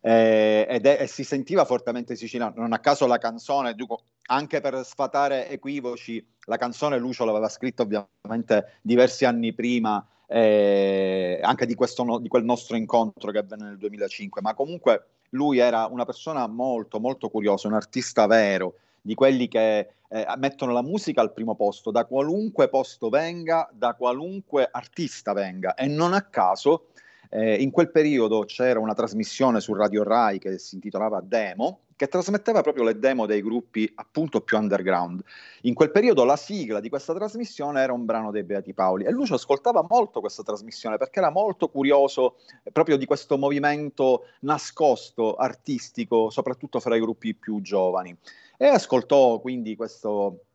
[0.02, 2.53] eh, ed è, si sentiva fortemente siciliano.
[2.57, 7.82] Non a caso la canzone, dico, anche per sfatare equivoci, la canzone Lucio l'aveva scritta
[7.82, 13.78] ovviamente diversi anni prima, eh, anche di, questo, di quel nostro incontro che avvenne nel
[13.78, 19.48] 2005, ma comunque lui era una persona molto, molto curiosa, un artista vero di quelli
[19.48, 25.34] che eh, mettono la musica al primo posto, da qualunque posto venga, da qualunque artista
[25.34, 25.74] venga.
[25.74, 26.90] E non a caso
[27.36, 32.07] eh, in quel periodo c'era una trasmissione su Radio Rai che si intitolava Demo, che
[32.07, 35.22] trasmetteva proprio le demo dei gruppi appunto più underground.
[35.64, 39.12] In quel periodo la sigla di questa trasmissione era un brano dei Beati Paoli e
[39.12, 42.38] Lucio ascoltava molto questa trasmissione perché era molto curioso
[42.72, 48.16] proprio di questo movimento nascosto, artistico, soprattutto fra i gruppi più giovani
[48.57, 50.45] e ascoltò quindi questo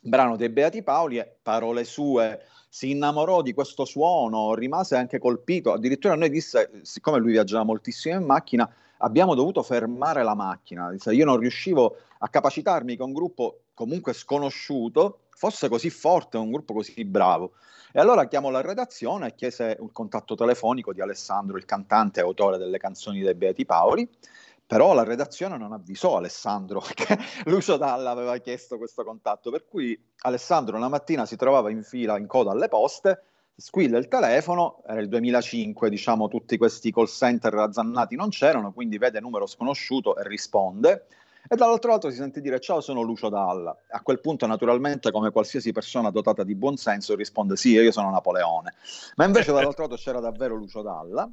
[0.00, 2.40] brano dei Beati Paoli e parole sue
[2.76, 8.16] si innamorò di questo suono, rimase anche colpito, addirittura noi disse, siccome lui viaggiava moltissimo
[8.16, 13.14] in macchina, abbiamo dovuto fermare la macchina, disse, io non riuscivo a capacitarmi che un
[13.14, 17.52] gruppo comunque sconosciuto fosse così forte, un gruppo così bravo.
[17.92, 22.24] E allora chiamò la redazione e chiese un contatto telefonico di Alessandro, il cantante e
[22.24, 24.06] autore delle canzoni dei Beati Paoli,
[24.66, 29.98] però la redazione non avvisò Alessandro che Lucio Dalla aveva chiesto questo contatto, per cui
[30.20, 33.22] Alessandro una mattina si trovava in fila, in coda alle poste,
[33.54, 38.98] squilla il telefono, era il 2005, diciamo tutti questi call center razzannati non c'erano, quindi
[38.98, 41.06] vede numero sconosciuto e risponde,
[41.48, 43.74] e dall'altro lato si sente dire ciao sono Lucio Dalla.
[43.90, 48.10] A quel punto naturalmente come qualsiasi persona dotata di buon senso risponde sì io sono
[48.10, 48.74] Napoleone,
[49.14, 51.30] ma invece dall'altro lato c'era davvero Lucio Dalla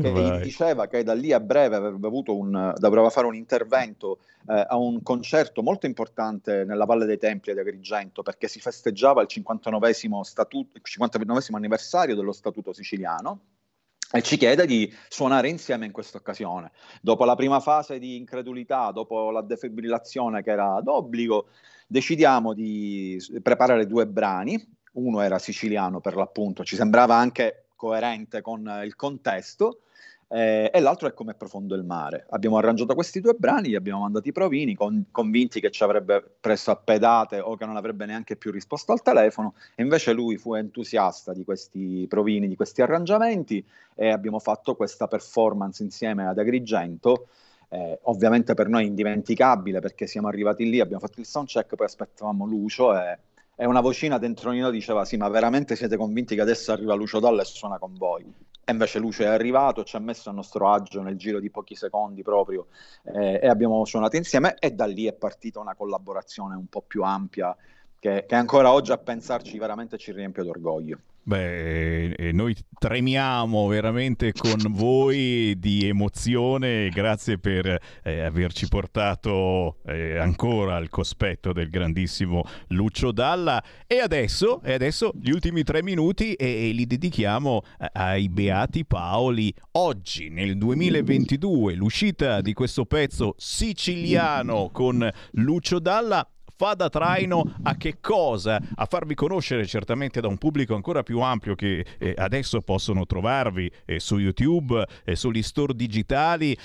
[0.00, 0.42] che Vai.
[0.42, 4.18] diceva che da lì a breve avrebbe avuto un, doveva fare un intervento
[4.48, 9.22] eh, a un concerto molto importante nella Valle dei Templi ad Agrigento perché si festeggiava
[9.22, 9.92] il 59
[10.22, 13.40] statuto, il 59 anniversario dello Statuto siciliano
[14.12, 16.70] e ci chiede di suonare insieme in questa occasione.
[17.00, 21.48] Dopo la prima fase di incredulità, dopo la defibrillazione che era d'obbligo,
[21.86, 24.74] decidiamo di preparare due brani.
[24.92, 29.80] Uno era siciliano per l'appunto, ci sembrava anche coerente con il contesto,
[30.28, 32.26] eh, e l'altro è come profondo il mare.
[32.30, 36.22] Abbiamo arrangiato questi due brani, li abbiamo mandati i provini, con, convinti che ci avrebbe
[36.40, 40.36] preso a pedate o che non avrebbe neanche più risposto al telefono, e invece lui
[40.36, 46.38] fu entusiasta di questi provini, di questi arrangiamenti, e abbiamo fatto questa performance insieme ad
[46.38, 47.28] Agrigento.
[47.68, 52.46] Eh, ovviamente per noi indimenticabile perché siamo arrivati lì, abbiamo fatto il soundcheck, poi aspettavamo
[52.46, 53.18] Lucio e,
[53.56, 56.94] e una vocina dentro di noi diceva sì ma veramente siete convinti che adesso arriva
[56.94, 58.24] Lucio Dalla e suona con voi?
[58.68, 61.76] E invece Lucio è arrivato, ci ha messo a nostro agio nel giro di pochi
[61.76, 62.66] secondi proprio
[63.04, 67.04] eh, e abbiamo suonato insieme e da lì è partita una collaborazione un po' più
[67.04, 67.56] ampia
[67.96, 70.98] che, che ancora oggi a pensarci veramente ci riempie d'orgoglio.
[71.28, 77.66] Beh, noi tremiamo veramente con voi di emozione, grazie per
[78.04, 85.10] eh, averci portato eh, ancora al cospetto del grandissimo Lucio Dalla e adesso, e adesso
[85.20, 87.60] gli ultimi tre minuti e, e li dedichiamo
[87.94, 89.52] ai Beati Paoli.
[89.72, 96.24] Oggi, nel 2022, l'uscita di questo pezzo siciliano con Lucio Dalla
[96.56, 98.60] fa da traino a che cosa?
[98.74, 103.70] A farvi conoscere certamente da un pubblico ancora più ampio che eh, adesso possono trovarvi
[103.84, 106.56] eh, su YouTube, eh, sugli store digitali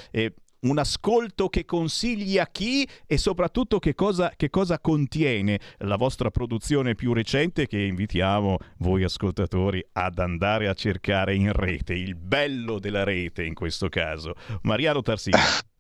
[0.62, 6.30] un ascolto che consigli a chi e soprattutto che cosa, che cosa, contiene la vostra
[6.30, 12.80] produzione più recente che invitiamo voi ascoltatori ad andare a cercare in rete, il bello
[12.80, 14.34] della rete in questo caso.
[14.62, 15.38] Mariano Tarsini.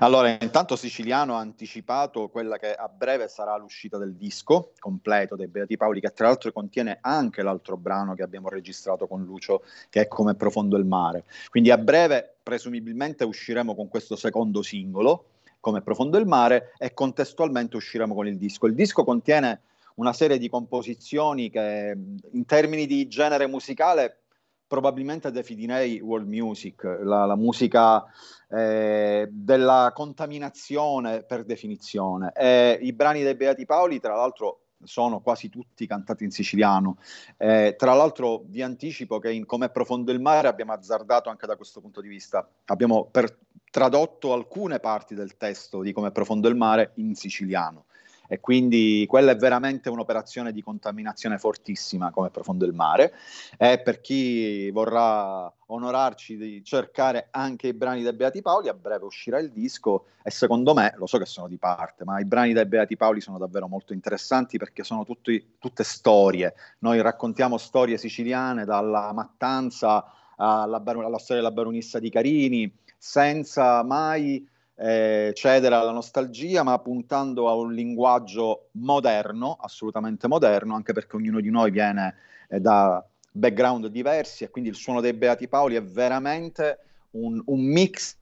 [0.00, 5.46] Allora, intanto Siciliano ha anticipato quella che a breve sarà l'uscita del disco completo dei
[5.46, 10.02] Beati Paoli, che tra l'altro contiene anche l'altro brano che abbiamo registrato con Lucio, che
[10.02, 11.24] è Come profondo il mare.
[11.48, 15.26] Quindi a breve, presumibilmente, usciremo con questo secondo singolo,
[15.60, 18.66] Come profondo il mare, e contestualmente usciremo con il disco.
[18.66, 19.60] Il disco contiene
[19.94, 21.96] una serie di composizioni che
[22.32, 24.23] in termini di genere musicale
[24.66, 28.04] probabilmente definirei world music, la, la musica
[28.48, 32.32] eh, della contaminazione per definizione.
[32.34, 36.98] E I brani dei Beati Paoli, tra l'altro, sono quasi tutti cantati in siciliano.
[37.36, 41.56] Eh, tra l'altro vi anticipo che in Come profondo il mare abbiamo azzardato anche da
[41.56, 42.46] questo punto di vista.
[42.66, 43.38] Abbiamo per,
[43.70, 47.86] tradotto alcune parti del testo di Come profondo il mare in siciliano
[48.26, 53.12] e quindi quella è veramente un'operazione di contaminazione fortissima come profondo il mare.
[53.58, 59.04] E per chi vorrà onorarci di cercare anche i brani dei Beati Paoli a breve
[59.04, 62.52] uscirà il disco e secondo me, lo so che sono di parte, ma i brani
[62.52, 67.98] dei Beati Paoli sono davvero molto interessanti perché sono tutti, tutte storie, noi raccontiamo storie
[67.98, 70.04] siciliane dalla mattanza
[70.36, 74.46] alla, alla storia della baronessa di Carini senza mai
[74.76, 81.40] eh, cedere alla nostalgia, ma puntando a un linguaggio moderno, assolutamente moderno, anche perché ognuno
[81.40, 82.16] di noi viene
[82.48, 86.78] eh, da background diversi e quindi il suono dei Beati Paoli è veramente
[87.12, 88.16] un, un mix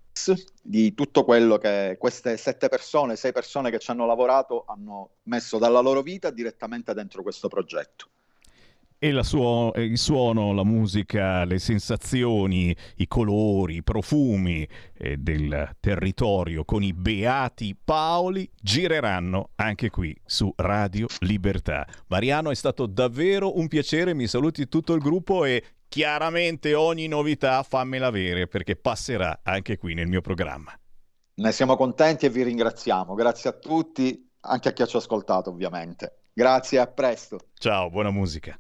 [0.63, 5.59] di tutto quello che queste sette persone, sei persone che ci hanno lavorato hanno messo
[5.59, 8.09] dalla loro vita direttamente dentro questo progetto
[9.05, 14.65] e suo, il suono, la musica, le sensazioni, i colori, i profumi
[14.97, 21.85] eh, del territorio con i beati Paoli gireranno anche qui su Radio Libertà.
[22.07, 27.61] Mariano è stato davvero un piacere, mi saluti tutto il gruppo e chiaramente ogni novità
[27.65, 30.73] fammela avere perché passerà anche qui nel mio programma.
[31.35, 33.15] Ne siamo contenti e vi ringraziamo.
[33.15, 36.27] Grazie a tutti, anche a chi ci ha ascoltato ovviamente.
[36.33, 37.49] Grazie, a presto.
[37.55, 38.57] Ciao, buona musica.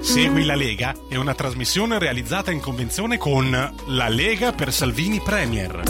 [0.00, 3.50] Segui la Lega è una trasmissione realizzata in convenzione con
[3.88, 5.82] La Lega per Salvini Premier.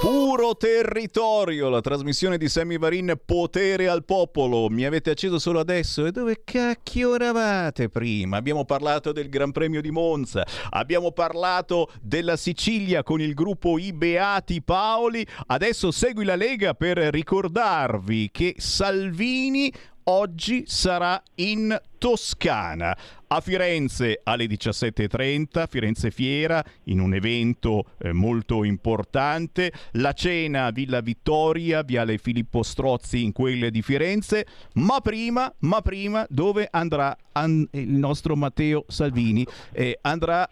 [0.00, 4.68] Puro territorio, la trasmissione di Sammy Varin Potere al popolo.
[4.68, 6.04] Mi avete acceso solo adesso?
[6.04, 8.36] E dove cacchio eravate prima?
[8.36, 13.92] Abbiamo parlato del Gran Premio di Monza, abbiamo parlato della Sicilia con il gruppo I
[13.92, 15.26] Beati Paoli.
[15.46, 19.72] Adesso segui la Lega per ricordarvi che Salvini
[20.10, 22.96] oggi sarà in Toscana.
[23.28, 29.72] A Firenze alle 17.30, Firenze Fiera, in un evento eh, molto importante.
[29.92, 34.46] La cena a Villa Vittoria, Viale Filippo Strozzi in quelle di Firenze.
[34.74, 39.46] Ma prima, ma prima dove andrà an- il nostro Matteo Salvini?
[39.72, 40.48] Eh, andrà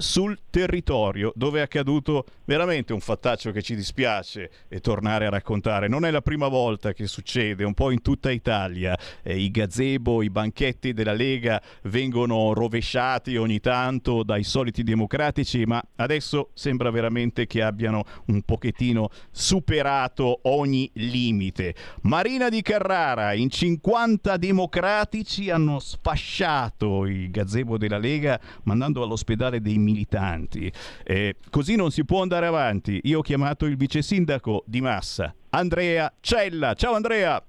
[0.00, 5.86] sul territorio dove è accaduto veramente un fattaccio che ci dispiace e tornare a raccontare.
[5.86, 8.98] Non è la prima volta che succede, un po' in tutta Italia.
[9.22, 15.80] Eh, I gazebo, i banchetti della Lega vengono rovesciati ogni tanto dai soliti democratici, ma
[15.96, 21.74] adesso sembra veramente che abbiano un pochettino superato ogni limite.
[22.02, 29.78] Marina di Carrara, in 50 democratici hanno sfasciato il gazebo della Lega mandando all'ospedale dei
[29.90, 30.70] militanti.
[31.04, 33.00] Eh, così non si può andare avanti.
[33.04, 36.74] Io ho chiamato il vice sindaco di Massa, Andrea Cella.
[36.74, 37.42] Ciao Andrea!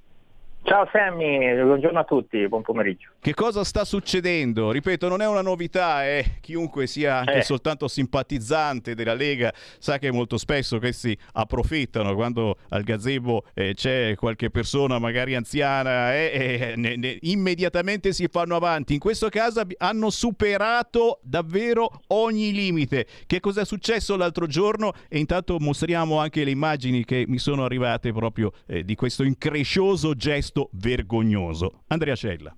[0.63, 3.10] Ciao Sammy, buongiorno a tutti, buon pomeriggio.
[3.23, 4.72] Che cosa sta succedendo?
[4.72, 6.38] Ripeto, non è una novità, eh?
[6.41, 7.43] chiunque sia anche eh.
[7.43, 14.15] soltanto simpatizzante della Lega sa che molto spesso questi approfittano quando al gazebo eh, c'è
[14.15, 18.93] qualche persona magari anziana e eh, ne, ne, immediatamente si fanno avanti.
[18.93, 23.06] In questo caso hanno superato davvero ogni limite.
[23.27, 24.93] Che cosa è successo l'altro giorno?
[25.07, 30.15] E intanto mostriamo anche le immagini che mi sono arrivate proprio eh, di questo increscioso
[30.15, 31.84] gesto vergognoso.
[31.85, 32.56] Andrea Cella.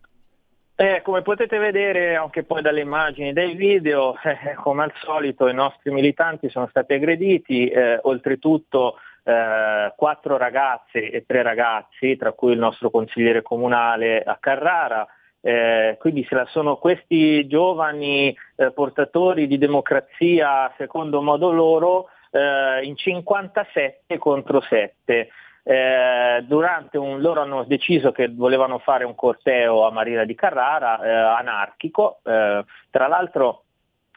[0.75, 5.47] Eh, come potete vedere anche poi dalle immagini e dai video, eh, come al solito
[5.47, 12.31] i nostri militanti sono stati aggrediti, eh, oltretutto eh, quattro ragazze e tre ragazzi, tra
[12.31, 15.07] cui il nostro consigliere comunale a Carrara.
[15.45, 22.95] Eh, quindi se la sono questi giovani eh, portatori di democrazia secondo modo loro in
[22.95, 25.29] 57 contro 7.
[25.65, 31.01] Eh, durante un, loro hanno deciso che volevano fare un corteo a Marina di Carrara
[31.01, 33.63] eh, anarchico, eh, tra l'altro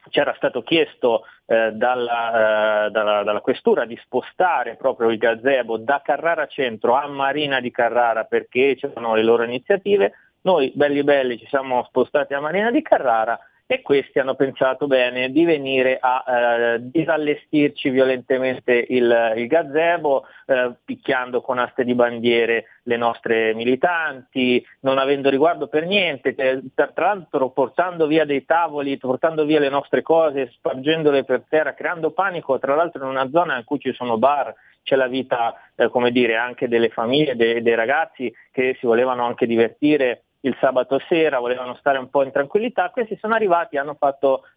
[0.09, 6.01] c'era stato chiesto eh, dalla, eh, dalla, dalla, questura di spostare proprio il gazebo da
[6.05, 10.12] Carrara Centro a Marina di Carrara perché c'erano le loro iniziative,
[10.43, 15.30] noi belli belli ci siamo spostati a Marina di Carrara e questi hanno pensato bene
[15.30, 22.66] di venire a eh, disallestirci violentemente il, il gazebo, eh, picchiando con aste di bandiere
[22.84, 28.98] le nostre militanti, non avendo riguardo per niente, eh, tra l'altro portando via dei tavoli,
[28.98, 33.59] portando via le nostre cose, spargendole per terra, creando panico, tra l'altro in una zona
[33.59, 37.60] in cui ci sono bar, c'è la vita, eh, come dire, anche delle famiglie, dei,
[37.60, 42.30] dei ragazzi che si volevano anche divertire il sabato sera, volevano stare un po' in
[42.30, 43.96] tranquillità, questi sono arrivati, hanno,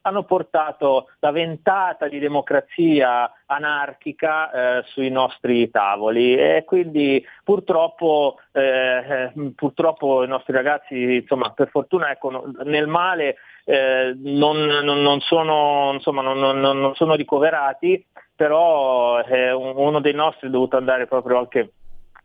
[0.01, 6.35] hanno portato la ventata di democrazia anarchica eh, sui nostri tavoli.
[6.35, 14.15] E quindi purtroppo, eh, purtroppo i nostri ragazzi, insomma, per fortuna ecco, nel male eh,
[14.17, 20.77] non, non, non, sono, insomma, non, sono, ricoverati, però eh, uno dei nostri è dovuto
[20.77, 21.71] andare proprio anche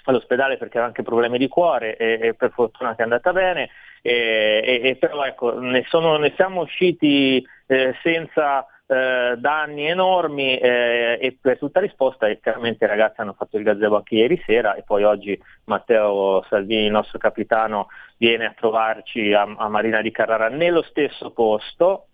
[0.04, 3.70] all'ospedale perché aveva anche problemi di cuore e, e per fortuna che è andata bene,
[4.02, 11.18] e, e, però ecco, ne, sono, ne, siamo usciti eh, senza eh, danni enormi eh,
[11.20, 14.82] e per tutta risposta chiaramente i ragazzi hanno fatto il gazebo anche ieri sera e
[14.82, 20.48] poi oggi Matteo Salvini, il nostro capitano, viene a trovarci a, a Marina di Carrara
[20.48, 22.08] nello stesso posto.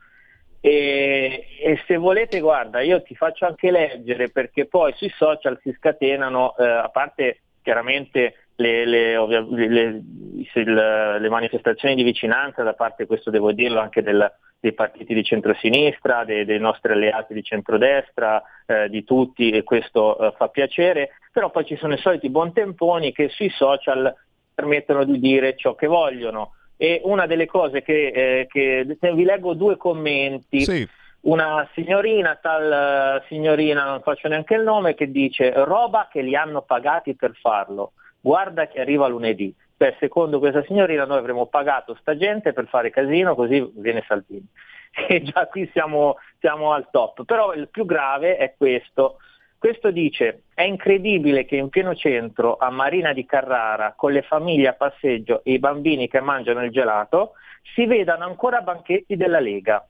[0.62, 5.72] E, e, se volete, guarda, io ti faccio anche leggere perché poi sui social si
[5.72, 10.02] scatenano, eh, a parte chiaramente le, le, le,
[11.18, 16.24] le, manifestazioni di vicinanza da parte, questo devo dirlo, anche del, dei partiti di centrosinistra,
[16.24, 21.50] dei, dei nostri alleati di centrodestra, eh, di tutti e questo eh, fa piacere, però
[21.50, 24.14] poi ci sono i soliti buontemponi che sui social
[24.54, 26.54] permettono di dire ciò che vogliono.
[26.76, 30.60] E una delle cose che, eh, che vi leggo due commenti.
[30.60, 30.88] Sì
[31.22, 36.62] una signorina, tal signorina, non faccio neanche il nome, che dice roba che li hanno
[36.62, 39.54] pagati per farlo, guarda che arriva lunedì.
[39.76, 44.46] Beh, secondo questa signorina noi avremmo pagato sta gente per fare casino, così viene Salvini.
[45.08, 47.24] E già qui siamo, siamo al top.
[47.24, 49.18] Però il più grave è questo.
[49.56, 54.68] Questo dice, è incredibile che in pieno centro, a Marina di Carrara, con le famiglie
[54.68, 57.34] a passeggio e i bambini che mangiano il gelato,
[57.74, 59.86] si vedano ancora banchetti della Lega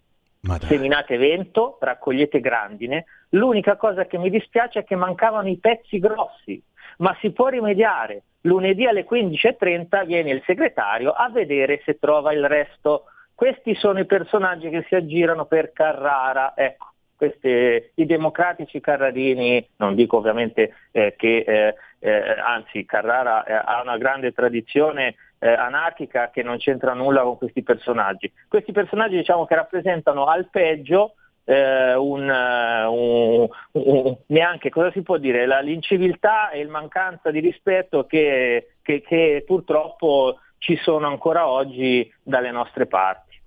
[0.61, 3.05] seminate vento, raccogliete grandine.
[3.31, 6.63] L'unica cosa che mi dispiace è che mancavano i pezzi grossi,
[6.99, 8.23] ma si può rimediare.
[8.43, 13.05] Lunedì alle 15.30 viene il segretario a vedere se trova il resto.
[13.35, 16.55] Questi sono i personaggi che si aggirano per Carrara.
[16.57, 16.91] Ecco,
[17.21, 23.83] questi, i democratici carrarini, non dico ovviamente eh, che, eh, eh, anzi Carrara eh, ha
[23.83, 28.33] una grande tradizione eh, anarchica che non c'entra nulla con questi personaggi.
[28.47, 31.15] Questi personaggi diciamo che rappresentano al peggio
[31.45, 37.41] eh, un, un, un, neanche cosa si può dire, la, l'inciviltà e il mancanza di
[37.41, 43.39] rispetto che, che, che purtroppo ci sono ancora oggi dalle nostre parti.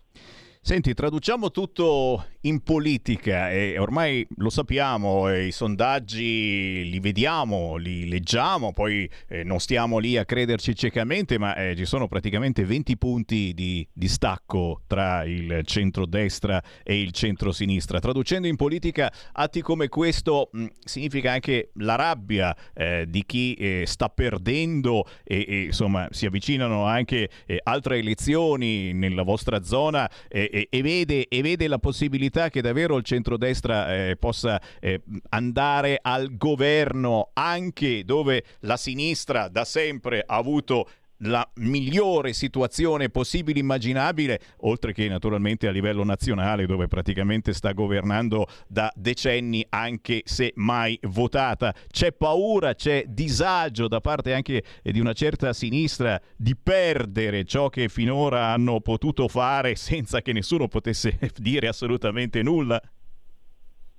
[0.65, 8.71] Senti, traduciamo tutto in politica e ormai lo sappiamo, i sondaggi li vediamo, li leggiamo,
[8.71, 13.53] poi eh, non stiamo lì a crederci ciecamente, ma eh, ci sono praticamente 20 punti
[13.53, 17.99] di, di stacco tra il centro-destra e il centro-sinistra.
[17.99, 23.83] Traducendo in politica atti come questo mh, significa anche la rabbia eh, di chi eh,
[23.85, 30.09] sta perdendo e, e, insomma si avvicinano anche eh, altre elezioni nella vostra zona
[30.53, 35.97] e, e, vede, e vede la possibilità che davvero il centrodestra eh, possa eh, andare
[35.99, 40.87] al governo anche dove la sinistra da sempre ha avuto
[41.23, 48.47] la migliore situazione possibile immaginabile, oltre che naturalmente a livello nazionale dove praticamente sta governando
[48.67, 51.73] da decenni anche se mai votata.
[51.89, 57.89] C'è paura, c'è disagio da parte anche di una certa sinistra di perdere ciò che
[57.89, 62.81] finora hanno potuto fare senza che nessuno potesse dire assolutamente nulla.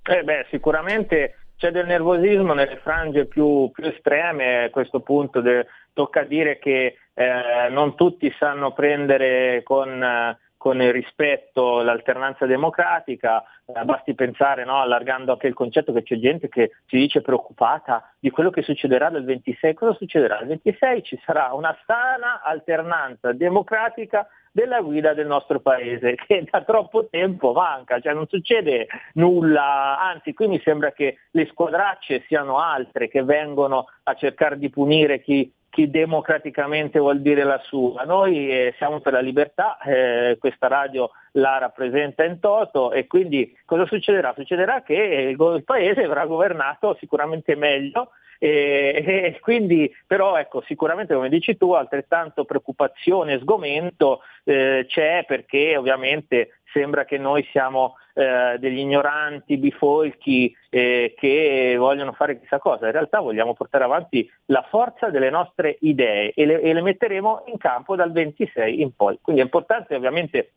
[0.07, 5.41] Eh beh, sicuramente c'è del nervosismo nelle frange più, più estreme a questo punto.
[5.41, 12.47] De, tocca dire che eh, non tutti sanno prendere con, eh, con il rispetto l'alternanza
[12.47, 17.21] democratica, eh, basti pensare, no, allargando anche il concetto, che c'è gente che si dice
[17.21, 19.75] preoccupata di quello che succederà dal 26.
[19.75, 20.39] Cosa succederà?
[20.39, 26.63] Il 26 ci sarà una sana alternanza democratica della guida del nostro paese, che da
[26.63, 32.57] troppo tempo manca, cioè non succede nulla, anzi qui mi sembra che le squadracce siano
[32.57, 38.05] altre che vengono a cercare di punire chi chi democraticamente vuol dire la sua.
[38.05, 43.53] Noi eh, siamo per la libertà, eh, questa radio la rappresenta in toto e quindi
[43.65, 44.33] cosa succederà?
[44.37, 49.03] Succederà che il, il paese verrà governato sicuramente meglio e,
[49.35, 55.75] e, quindi però ecco sicuramente come dici tu altrettanto preoccupazione e sgomento eh, c'è perché
[55.75, 62.87] ovviamente sembra che noi siamo eh, degli ignoranti, bifolchi eh, che vogliono fare chissà cosa,
[62.87, 67.43] in realtà vogliamo portare avanti la forza delle nostre idee e le, e le metteremo
[67.45, 69.19] in campo dal 26 in poi.
[69.21, 70.51] Quindi è importante ovviamente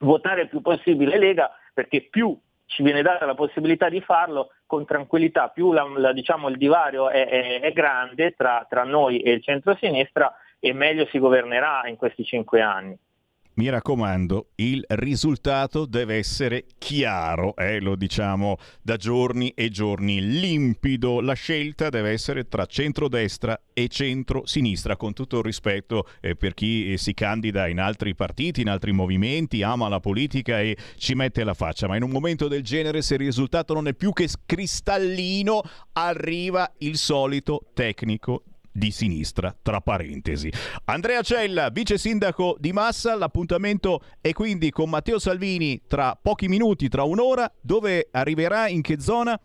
[0.00, 4.84] votare il più possibile Lega perché più ci viene data la possibilità di farlo con
[4.84, 9.32] tranquillità, più la, la, diciamo, il divario è, è, è grande tra, tra noi e
[9.32, 12.96] il centro-sinistra e meglio si governerà in questi cinque anni
[13.56, 21.20] mi raccomando, il risultato deve essere chiaro, eh, lo diciamo da giorni e giorni, limpido.
[21.20, 26.92] La scelta deve essere tra centrodestra e centro-sinistra, con tutto il rispetto eh, per chi
[26.92, 31.42] eh, si candida in altri partiti, in altri movimenti, ama la politica e ci mette
[31.42, 31.86] la faccia.
[31.86, 35.62] Ma in un momento del genere, se il risultato non è più che cristallino,
[35.92, 38.42] arriva il solito tecnico
[38.76, 40.52] di sinistra, tra parentesi.
[40.84, 46.88] Andrea Cella, vice sindaco di Massa, l'appuntamento è quindi con Matteo Salvini tra pochi minuti,
[46.88, 49.38] tra un'ora, dove arriverà, in che zona?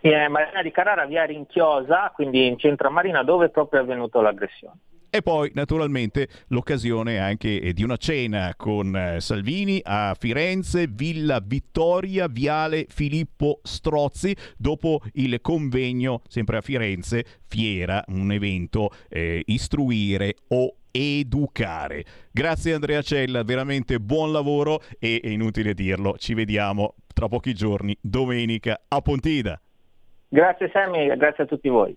[0.00, 4.78] In Marina di Carrara, via Rinchiosa, quindi in centro Marina, dove proprio è avvenuta l'aggressione.
[5.14, 11.38] E poi naturalmente l'occasione anche eh, di una cena con eh, Salvini a Firenze, Villa
[11.44, 20.36] Vittoria, Viale Filippo Strozzi, dopo il convegno sempre a Firenze, Fiera, un evento eh, istruire
[20.48, 22.04] o educare.
[22.30, 27.94] Grazie Andrea Cella, veramente buon lavoro e è inutile dirlo, ci vediamo tra pochi giorni,
[28.00, 29.60] domenica a Pontida.
[30.26, 31.94] Grazie Sammy, grazie a tutti voi.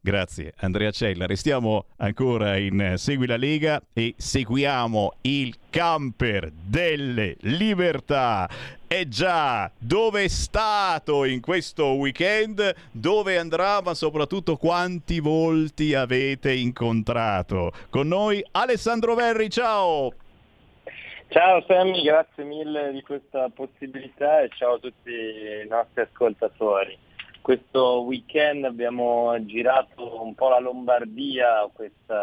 [0.00, 1.26] Grazie Andrea Cella.
[1.26, 8.48] Restiamo ancora in eh, Segui la Lega e seguiamo il camper delle libertà.
[8.86, 12.74] E già, dove è stato in questo weekend?
[12.92, 13.82] Dove andrà?
[13.82, 17.72] Ma soprattutto quanti volti avete incontrato?
[17.90, 20.12] Con noi Alessandro Verri, ciao!
[21.30, 26.98] Ciao Sammy, grazie mille di questa possibilità e ciao a tutti i nostri ascoltatori
[27.48, 32.14] questo weekend abbiamo girato un po' la Lombardia, questo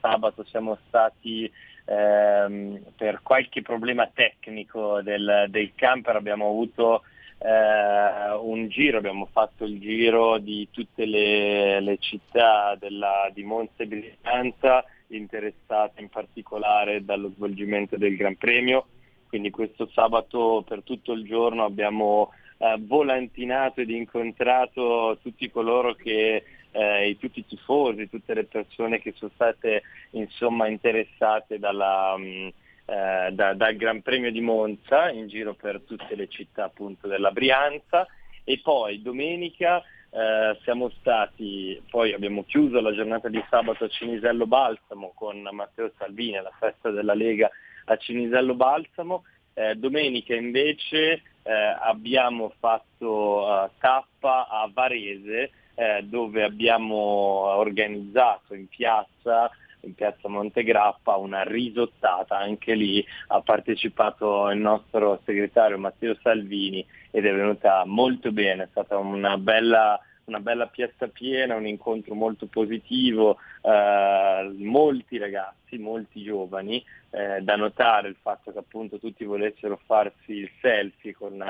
[0.00, 1.48] sabato siamo stati
[1.84, 7.04] ehm, per qualche problema tecnico del, del camper, abbiamo avuto
[7.38, 13.84] eh, un giro, abbiamo fatto il giro di tutte le, le città della, di Monza
[13.84, 18.86] e Brianza interessate in particolare dallo svolgimento del Gran Premio,
[19.28, 22.32] quindi questo sabato per tutto il giorno abbiamo
[22.64, 29.12] eh, volantinato ed incontrato tutti coloro che, eh, tutti i tifosi, tutte le persone che
[29.16, 29.82] sono state
[30.12, 32.48] insomma, interessate dalla, mh, mm,
[32.86, 37.30] eh, da, dal Gran Premio di Monza in giro per tutte le città appunto della
[37.30, 38.06] Brianza.
[38.46, 44.46] E poi domenica eh, siamo stati, poi abbiamo chiuso la giornata di sabato a Cinisello
[44.46, 47.50] Balsamo con Matteo Salvini alla festa della Lega
[47.86, 49.24] a Cinisello Balsamo,
[49.54, 58.68] eh, domenica invece eh, abbiamo fatto uh, tappa a Varese eh, dove abbiamo organizzato in
[58.68, 59.50] piazza
[59.84, 67.26] in piazza Montegrappa una risottata, anche lì ha partecipato il nostro segretario Matteo Salvini ed
[67.26, 72.46] è venuta molto bene, è stata una bella una bella piazza piena, un incontro molto
[72.46, 79.78] positivo, eh, molti ragazzi, molti giovani, eh, da notare il fatto che appunto tutti volessero
[79.84, 81.42] farsi il selfie con,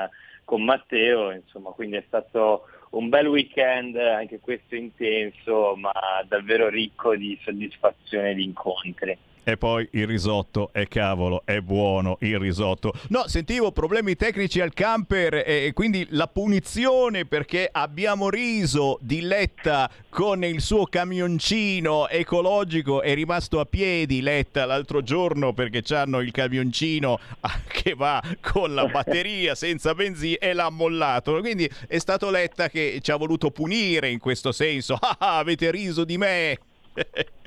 [0.43, 5.91] con Matteo, insomma, quindi è stato un bel weekend, anche questo intenso, ma
[6.27, 9.17] davvero ricco di soddisfazione e di incontri.
[9.47, 12.93] E poi il risotto, e cavolo, è buono il risotto.
[13.09, 19.87] No, sentivo problemi tecnici al camper e quindi la punizione perché abbiamo riso di Letta
[20.09, 26.31] con il suo camioncino ecologico è rimasto a piedi Letta l'altro giorno perché hanno il
[26.31, 27.19] camioncino
[27.67, 31.39] che va con la batteria senza benzina e l'ha mollato.
[31.39, 34.97] Quindi è stato Letta che ci ha voluto punire in questo senso.
[35.17, 36.59] Ah, avete riso di me.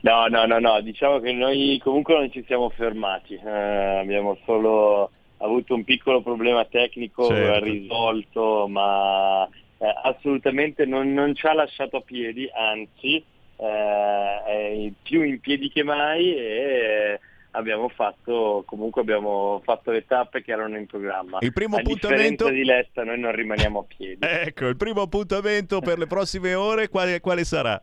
[0.00, 3.50] No, no, no, no, diciamo che noi comunque non ci siamo fermati, eh,
[3.98, 7.64] abbiamo solo avuto un piccolo problema tecnico certo.
[7.64, 9.48] risolto, ma
[9.78, 13.22] eh, assolutamente non, non, ci ha lasciato a piedi, anzi
[13.56, 17.20] eh, è più in piedi che mai e
[17.52, 21.38] abbiamo fatto comunque abbiamo fatto le tappe che erano in programma.
[21.40, 24.18] Il primo a appuntamento di Lesta noi non rimaniamo a piedi.
[24.48, 27.80] Ecco, il primo appuntamento per le prossime ore quale, quale sarà?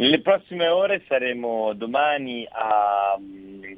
[0.00, 3.18] Nelle prossime ore saremo domani a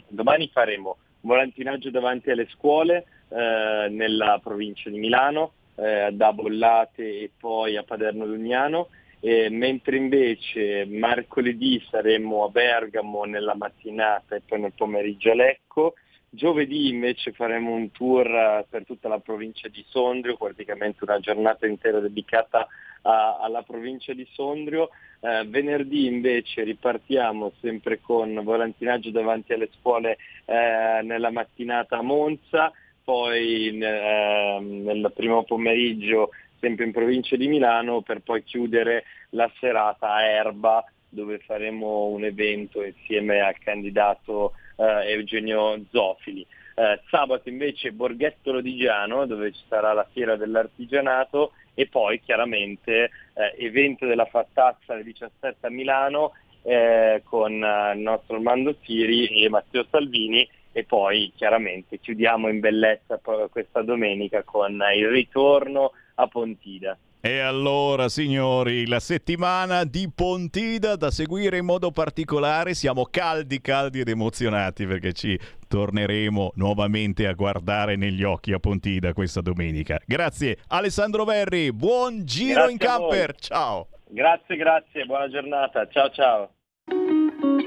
[0.07, 7.31] domani faremo volantinaggio davanti alle scuole eh, nella provincia di Milano, eh, da Bollate e
[7.37, 14.61] poi a Paderno Lugnano, eh, mentre invece mercoledì saremo a Bergamo nella mattinata e poi
[14.61, 15.95] nel pomeriggio a Lecco,
[16.35, 22.01] Giovedì invece faremo un tour per tutta la provincia di Sondrio, praticamente una giornata intera
[22.01, 22.67] dedicata
[23.03, 24.91] a- alla provincia di Sondrio.
[25.21, 32.73] Eh, venerdì invece ripartiamo sempre con volantinaggio davanti alle scuole eh, nella mattinata a Monza,
[33.05, 40.13] poi eh, nel primo pomeriggio sempre in provincia di Milano per poi chiudere la serata
[40.13, 46.47] a Erba dove faremo un evento insieme al candidato eh, Eugenio Zofili.
[46.75, 53.55] Eh, sabato invece Borghetto Lodigiano dove ci sarà la fiera dell'artigianato e poi chiaramente eh,
[53.59, 56.33] evento della fattazza alle 17 a Milano
[56.63, 62.61] eh, con eh, il nostro Armando Siri e Matteo Salvini e poi chiaramente chiudiamo in
[62.61, 63.21] bellezza
[63.51, 66.97] questa domenica con il ritorno a Pontida.
[67.25, 72.75] E allora, signori, la settimana di Pontida da seguire in modo particolare.
[72.75, 75.39] Siamo caldi, caldi ed emozionati perché ci
[75.69, 80.01] torneremo nuovamente a guardare negli occhi a Pontida questa domenica.
[80.05, 83.35] Grazie Alessandro Verri, buon giro Grazie in camper.
[83.37, 83.87] Ciao.
[84.09, 85.87] Grazie, grazie, buona giornata.
[85.89, 86.51] Ciao ciao.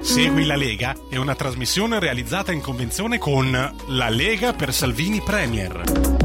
[0.01, 6.24] Segui la Lega è una trasmissione realizzata in convenzione con La Lega per Salvini Premier.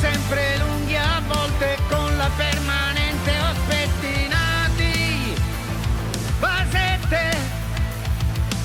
[0.00, 5.34] Sempre lunghi a volte con la permanente o spettinati,
[6.38, 7.36] basette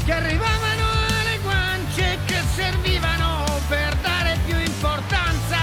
[0.05, 5.57] che arrivavano alle guance che servivano per dare più importanza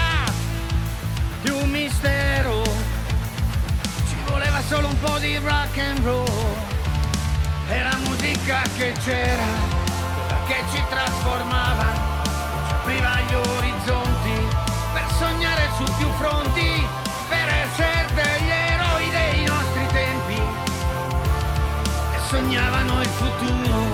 [1.41, 2.63] più mistero.
[4.07, 6.55] Ci voleva solo un po' di rock and roll.
[7.69, 9.47] Era musica che c'era,
[10.47, 11.85] che ci trasformava,
[12.67, 13.70] ci apriva gli orizzonti
[22.51, 23.90] sognavano il futuro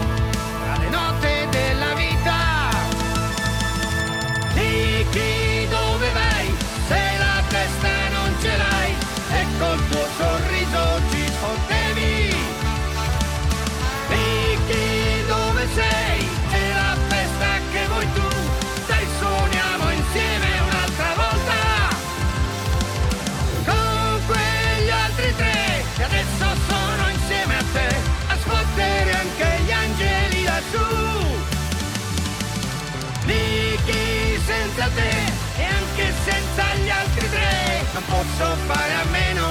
[34.95, 39.47] Te e anche senza gli altri tre non posso fare a meno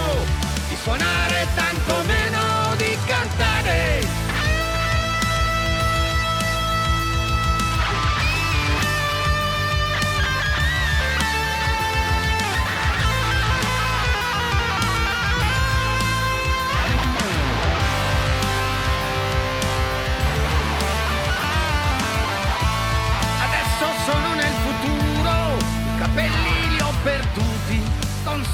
[0.69, 2.16] di suonare tanto meno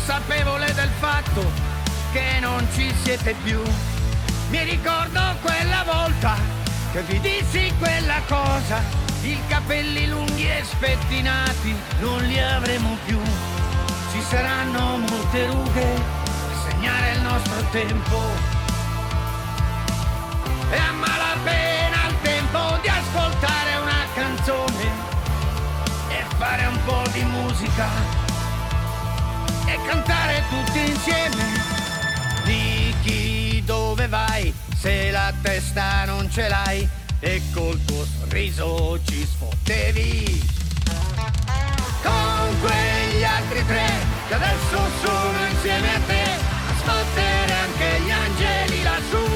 [0.05, 1.49] consapevole del fatto
[2.11, 3.63] che non ci siete più.
[4.51, 6.35] Mi ricordo quella volta
[6.91, 8.83] che vi dissi quella cosa,
[9.23, 13.21] i capelli lunghi e spettinati non li avremo più.
[14.11, 18.19] Ci saranno molte rughe a segnare il nostro tempo.
[20.69, 24.91] E a malapena il tempo di ascoltare una canzone
[26.09, 28.32] e fare un po' di musica
[29.73, 31.45] e cantare tutti insieme
[32.45, 33.23] di chi
[35.43, 36.89] testa non ce l'hai
[37.21, 40.49] e col tuo sorriso ci sfottevi.
[42.03, 43.91] Con quegli altri tre
[44.29, 49.27] che adesso sono insieme a te a sfottere anche gli angeli lassù.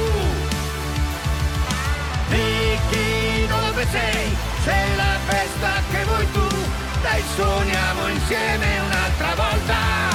[2.29, 4.37] Vicky dove sei?
[4.63, 6.47] C'è la festa che vuoi tu,
[7.01, 10.06] dai suoniamo insieme un'altra volta.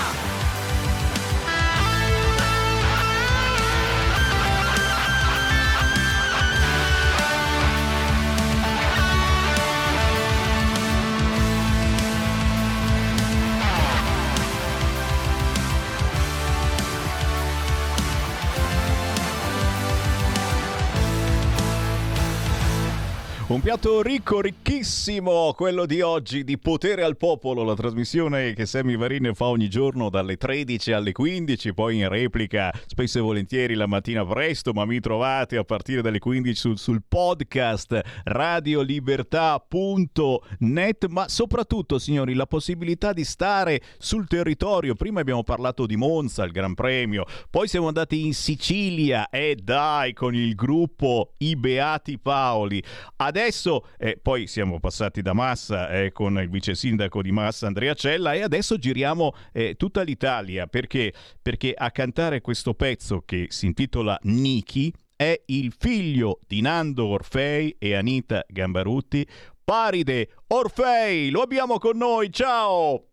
[23.52, 28.96] Un piatto ricco, ricchissimo, quello di oggi di Potere al Popolo, la trasmissione che Sammy
[28.96, 33.86] Varin fa ogni giorno dalle 13 alle 15, poi in replica spesso e volentieri la
[33.86, 41.98] mattina presto, ma mi trovate a partire dalle 15 sul, sul podcast radiolibertà.net, ma soprattutto
[41.98, 44.94] signori la possibilità di stare sul territorio.
[44.94, 50.14] Prima abbiamo parlato di Monza, il Gran Premio, poi siamo andati in Sicilia e dai
[50.14, 52.82] con il gruppo I Beati Paoli.
[53.16, 57.94] Adesso eh, poi siamo passati da Massa eh, con il vice sindaco di Massa Andrea
[57.94, 63.66] Cella e adesso giriamo eh, tutta l'Italia perché, perché a cantare questo pezzo che si
[63.66, 69.26] intitola Niki è il figlio di Nando Orfei e Anita Gambarutti,
[69.64, 73.06] Paride Orfei, lo abbiamo con noi, ciao!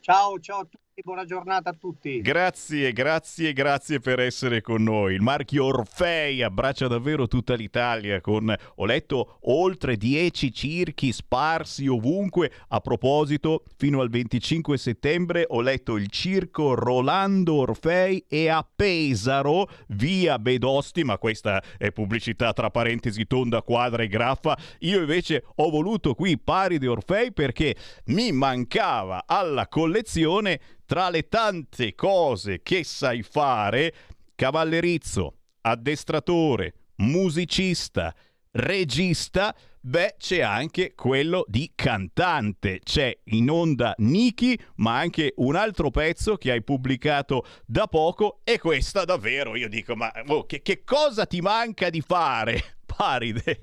[0.00, 2.20] Ciao, ciao a tutti, buona giornata a tutti.
[2.20, 5.14] Grazie, grazie, grazie per essere con noi.
[5.14, 12.52] Il marchio Orfei abbraccia davvero tutta l'Italia con, ho letto, oltre 10 circhi sparsi ovunque.
[12.68, 19.68] A proposito, fino al 25 settembre ho letto il circo Rolando Orfei e a Pesaro,
[19.88, 24.56] via Bedosti, ma questa è pubblicità tra parentesi tonda, quadra e graffa.
[24.80, 27.74] Io invece ho voluto qui Paride Orfei perché
[28.06, 30.60] mi mancava alla collezione
[30.92, 33.94] tra le tante cose che sai fare,
[34.34, 38.14] cavallerizzo, addestratore, musicista,
[38.50, 42.80] regista, beh, c'è anche quello di cantante.
[42.80, 48.58] C'è in onda Niki, ma anche un altro pezzo che hai pubblicato da poco e
[48.58, 53.62] questa davvero, io dico, ma oh, che, che cosa ti manca di fare, Paride?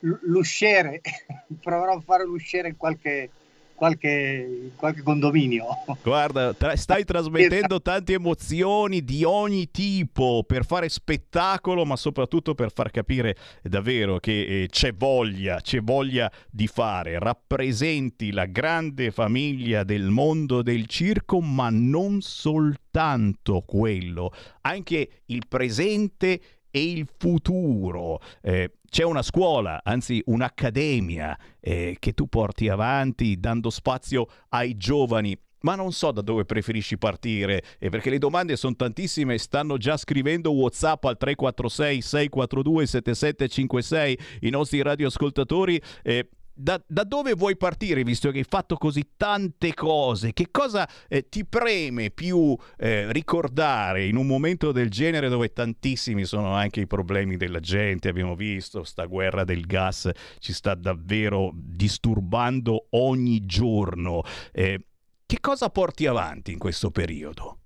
[0.00, 1.00] L'usciere,
[1.62, 3.30] proverò a fare l'usciere in qualche,
[3.78, 5.66] qualche, qualche condominio.
[6.02, 12.72] Guarda, tra- stai trasmettendo tante emozioni di ogni tipo per fare spettacolo, ma soprattutto per
[12.72, 17.20] far capire davvero che eh, c'è voglia, c'è voglia di fare.
[17.20, 24.32] Rappresenti la grande famiglia del mondo del circo, ma non soltanto quello,
[24.62, 26.40] anche il presente
[26.70, 28.20] e il futuro.
[28.42, 35.38] Eh, c'è una scuola, anzi un'accademia eh, che tu porti avanti dando spazio ai giovani.
[35.60, 39.96] Ma non so da dove preferisci partire, eh, perché le domande sono tantissime, stanno già
[39.96, 45.82] scrivendo WhatsApp al 346 642 7756 i nostri radioascoltatori.
[46.02, 46.28] Eh,
[46.58, 50.32] da, da, dove vuoi partire, visto che hai fatto così tante cose?
[50.32, 56.24] Che cosa eh, ti preme più eh, ricordare in un momento del genere dove tantissimi
[56.24, 58.08] sono anche i problemi della gente?
[58.08, 64.22] Abbiamo visto, sta guerra del gas ci sta davvero disturbando ogni giorno.
[64.52, 64.84] Eh,
[65.24, 67.58] che cosa porti avanti in questo periodo?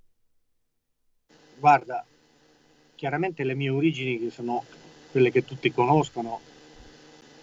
[1.59, 2.05] Guarda,
[2.95, 4.65] chiaramente le mie origini, che sono
[5.11, 6.41] quelle che tutti conoscono,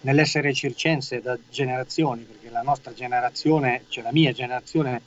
[0.02, 5.02] nell'essere circense da generazioni, perché la nostra generazione, cioè la mia generazione,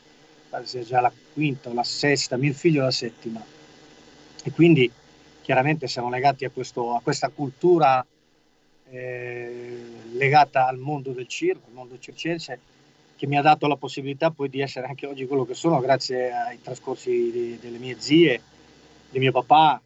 [0.64, 3.44] sia già la quinta o la sesta, mio figlio è la settima.
[4.44, 4.92] E quindi
[5.42, 8.06] chiaramente siamo legati a, questo, a questa cultura
[8.90, 12.60] eh, legata al mondo del circo, al mondo circense,
[13.16, 16.32] che mi ha dato la possibilità poi di essere anche oggi quello che sono grazie
[16.32, 18.42] ai trascorsi di, delle mie zie,
[19.10, 19.82] di mio papà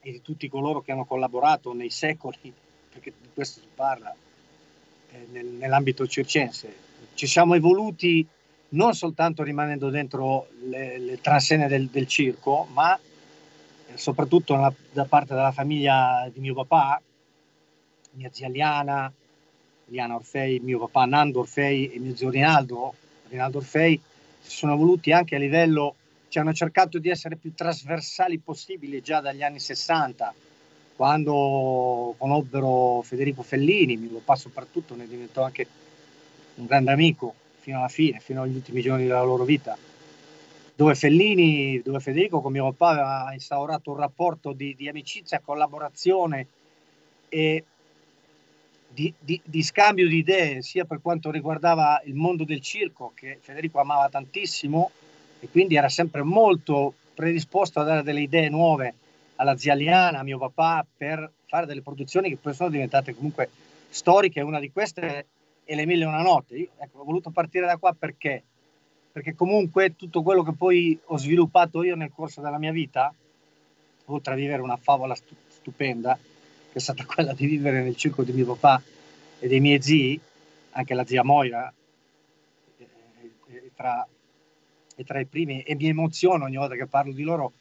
[0.00, 2.52] e di tutti coloro che hanno collaborato nei secoli
[2.94, 4.14] perché di questo si parla
[5.10, 6.82] eh, nel, nell'ambito circense.
[7.14, 8.26] Ci siamo evoluti
[8.70, 15.04] non soltanto rimanendo dentro le, le transenne del, del, circo, ma eh, soprattutto nella, da
[15.04, 17.00] parte della famiglia di mio papà,
[18.12, 19.12] mia zia Liana,
[19.86, 22.94] Liana Orfei, mio papà Nando Orfei e mio zio Rinaldo,
[23.28, 24.00] Rinaldo Orfei,
[24.40, 25.96] si sono evoluti anche a livello,
[26.28, 30.34] ci hanno cercato di essere più trasversali possibili già dagli anni 60,
[30.96, 35.66] quando conobbero Federico Fellini, mio papà soprattutto ne diventò anche
[36.56, 39.76] un grande amico fino alla fine, fino agli ultimi giorni della loro vita.
[40.76, 46.46] dove Fellini, dove Federico con mio papà aveva instaurato un rapporto di, di amicizia, collaborazione
[47.28, 47.64] e
[48.88, 53.38] di, di, di, scambio di idee, sia per quanto riguardava il mondo del circo, che
[53.40, 54.90] Federico amava tantissimo
[55.40, 58.94] e quindi era sempre molto predisposto a dare delle idee nuove
[59.36, 63.50] alla zia Liana, a mio papà, per fare delle produzioni che poi sono diventate comunque
[63.88, 64.40] storiche.
[64.40, 65.26] Una di queste
[65.64, 66.56] è Le Mille e una Notte.
[66.56, 68.42] Io ecco, ho voluto partire da qua perché?
[69.12, 73.12] Perché comunque tutto quello che poi ho sviluppato io nel corso della mia vita,
[74.06, 78.24] oltre a vivere una favola stu- stupenda, che è stata quella di vivere nel circo
[78.24, 78.82] di mio papà
[79.38, 80.20] e dei miei zii,
[80.70, 81.72] anche la zia Moira,
[82.76, 82.88] e,
[83.46, 84.06] e, tra,
[84.96, 87.52] e tra i primi, e mi emoziono ogni volta che parlo di loro,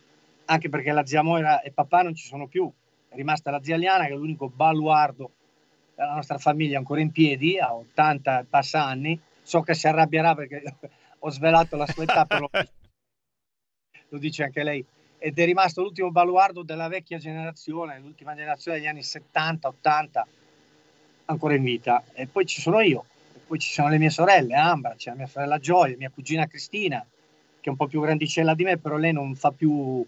[0.54, 2.72] anche perché la zia Moira e papà non ci sono più,
[3.10, 5.32] è rimasta la zia Liana che è l'unico baluardo
[5.96, 10.36] della nostra famiglia ancora in piedi, a 80 e passa anni, so che si arrabbierà
[10.36, 10.64] perché
[11.20, 12.50] ho svelato la sua età, però
[14.10, 14.86] lo dice anche lei,
[15.18, 20.28] ed è rimasto l'ultimo baluardo della vecchia generazione, l'ultima generazione degli anni 70, 80,
[21.26, 22.04] ancora in vita.
[22.14, 23.06] E poi ci sono io,
[23.48, 27.00] poi ci sono le mie sorelle, Ambra, c'è la mia sorella Gioia, mia cugina Cristina,
[27.00, 30.06] che è un po' più grandicella di me, però lei non fa più,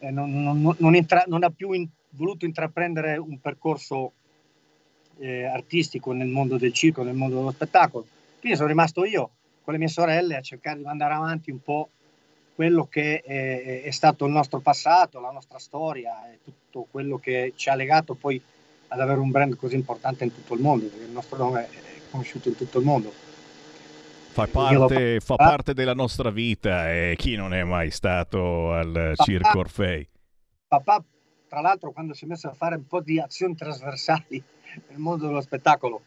[0.00, 4.12] eh, non, non, non, intra- non, ha più in- voluto intraprendere un percorso
[5.18, 8.06] eh, artistico nel mondo del circo, nel mondo dello spettacolo.
[8.40, 9.30] Quindi sono rimasto io
[9.62, 11.90] con le mie sorelle a cercare di mandare avanti un po'
[12.54, 17.52] quello che è, è, stato il nostro passato, la nostra storia e tutto quello che
[17.56, 18.40] ci ha legato poi
[18.88, 22.00] ad avere un brand così importante in tutto il mondo, perché il nostro nome è
[22.10, 23.29] conosciuto in tutto il mondo.
[24.32, 29.24] Fa parte, fa parte della nostra vita e chi non è mai stato al papà,
[29.24, 30.08] Circo Orfei?
[30.68, 31.02] Papà,
[31.48, 34.40] tra l'altro, quando si è messo a fare un po' di azioni trasversali
[34.88, 36.00] nel mondo dello spettacolo,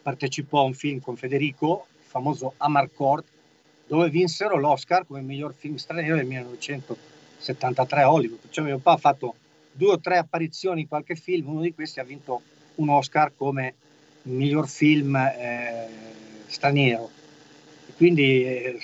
[0.00, 3.24] partecipò a un film con Federico, il famoso Amarcord,
[3.86, 8.48] dove vinsero l'Oscar come miglior film straniero nel 1973 a Hollywood.
[8.48, 9.34] Cioè mio papà ha fatto
[9.72, 12.40] due o tre apparizioni in qualche film, uno di questi ha vinto
[12.76, 13.74] un Oscar come
[14.22, 15.88] miglior film eh,
[16.50, 17.10] straniero.
[17.86, 18.78] E quindi eh,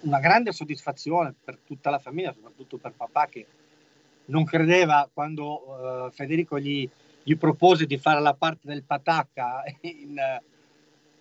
[0.00, 3.46] una grande soddisfazione per tutta la famiglia, soprattutto per papà che
[4.26, 6.88] non credeva quando eh, Federico gli,
[7.22, 10.18] gli, propose di fare la parte del patacca in,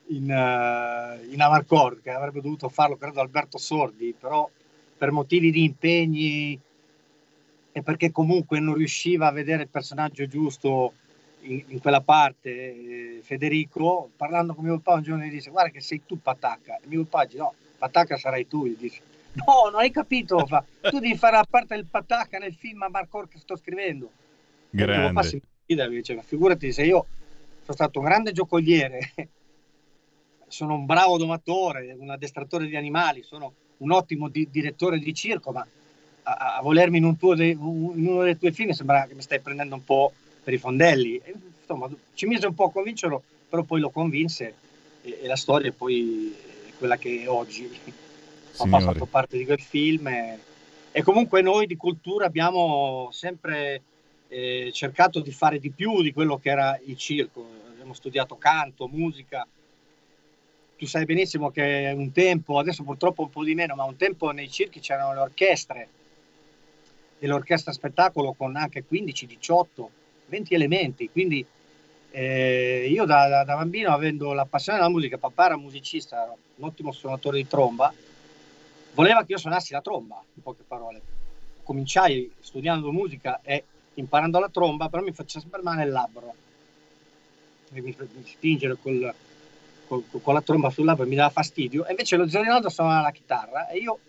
[0.08, 4.50] in, uh, in Amarcord, che avrebbe dovuto farlo, credo, Alberto Sordi, però
[4.98, 6.60] per motivi di impegni
[7.76, 10.94] e perché comunque non riusciva a vedere il personaggio giusto
[11.44, 15.72] in, in quella parte, eh, Federico, parlando con mio papà un giorno gli disse guarda
[15.72, 19.02] che sei tu Patacca, e mio papà dice no, Patacca sarai tu, gli dice
[19.34, 23.30] no, non hai capito, fa, tu devi fare la parte del Patacca nel film Amarcord
[23.30, 24.12] che sto scrivendo.
[24.70, 24.98] Grande.
[24.98, 27.06] mio papà si diceva, figurati se io
[27.62, 29.14] sono stato un grande giocoliere
[30.48, 35.52] sono un bravo domatore, un addestratore di animali, sono un ottimo di- direttore di circo,
[35.52, 35.66] ma
[36.24, 39.40] a, a volermi in, un de- in, uno dei tuoi film sembra che mi stai
[39.40, 40.14] prendendo un po'
[40.44, 41.20] per i fondelli.
[41.24, 44.54] E, insomma, ci mise un po' a convincerlo, però poi lo convinse
[45.02, 46.36] e, e la storia poi
[46.68, 47.70] è quella che è oggi.
[48.56, 50.38] Ha fatto parte di quel film e,
[50.92, 53.82] e, comunque noi di cultura abbiamo sempre
[54.28, 57.44] eh, cercato di fare di più di quello che era il circo.
[57.72, 59.48] Abbiamo studiato canto, musica,
[60.78, 64.30] tu sai benissimo che un tempo, adesso purtroppo un po' di meno, ma un tempo
[64.30, 65.88] nei circhi c'erano le orchestre,
[67.24, 69.92] e l'orchestra spettacolo con anche 15, 18,
[70.34, 71.46] 20 elementi, quindi
[72.10, 76.34] eh, io da, da, da, bambino avendo la passione della musica, papà era musicista, era
[76.56, 77.94] un ottimo suonatore di tromba,
[78.94, 81.02] voleva che io suonassi la tromba, in poche parole.
[81.62, 83.64] Cominciai studiando musica e
[83.96, 86.34] imparando la tromba, però mi faceva sempre male il labbro,
[87.70, 87.96] mi, mi
[88.26, 89.14] spingere col
[89.86, 93.02] con, con la tromba sul labbro mi dava fastidio, e invece lo zio Rinaldo suonava
[93.02, 94.00] la chitarra e io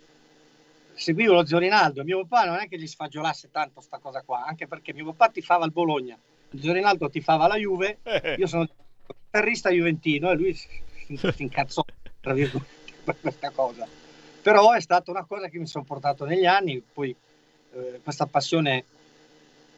[0.95, 2.03] seguivo lo zio Rinaldo.
[2.03, 5.29] Mio papà non è che gli sfagiolasse tanto sta cosa qua, anche perché mio papà
[5.29, 6.17] tifava il Bologna,
[6.49, 8.35] lo zio Rinaldo tifava la Juve, eh.
[8.37, 8.67] io sono
[9.05, 10.67] chitarrista juventino e lui si,
[11.07, 11.83] si incazzò
[12.21, 13.87] tra virgolette per questa cosa.
[14.41, 17.15] Però è stata una cosa che mi sono portato negli anni, poi
[17.73, 18.85] eh, questa passione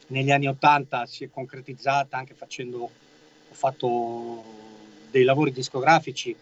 [0.08, 4.44] negli anni Ottanta si è concretizzata anche facendo, ho fatto
[5.10, 6.36] dei lavori discografici,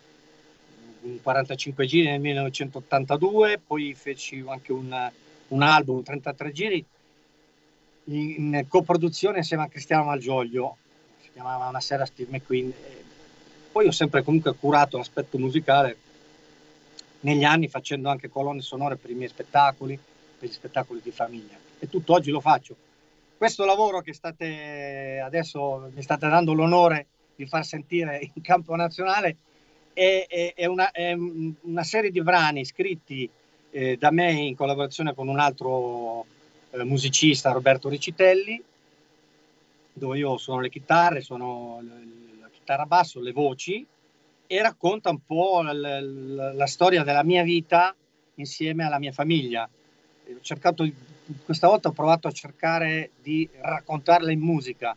[1.23, 5.11] 45 giri nel 1982, poi feci anche un,
[5.49, 6.85] un album, 33 giri,
[8.05, 10.77] in coproduzione insieme a Cristiano Malgioglio,
[11.23, 12.73] si chiamava Una sera Steve McQueen.
[13.73, 15.97] Poi ho sempre comunque curato l'aspetto musicale
[17.20, 19.99] negli anni facendo anche colonne sonore per i miei spettacoli,
[20.39, 22.77] per gli spettacoli di famiglia e tutt'oggi lo faccio.
[23.37, 27.07] Questo lavoro che state adesso mi state dando l'onore
[27.37, 29.37] di far sentire in campo nazionale
[29.97, 33.27] è, è, è, una, è una, serie di brani scritti
[33.70, 36.27] eh, da me in collaborazione con un altro
[36.73, 38.62] eh, musicista, Roberto Ricitelli,
[39.94, 41.82] dove io suono le chitarre, suono
[42.39, 43.86] la chitarra basso, le voci
[44.47, 47.94] e racconta un po' la, la- la storia della mia vita
[48.35, 49.66] insieme alla mia famiglia.
[50.28, 50.86] Ho cercato,
[51.43, 54.94] questa volta ho provato a cercare di raccontarla in musica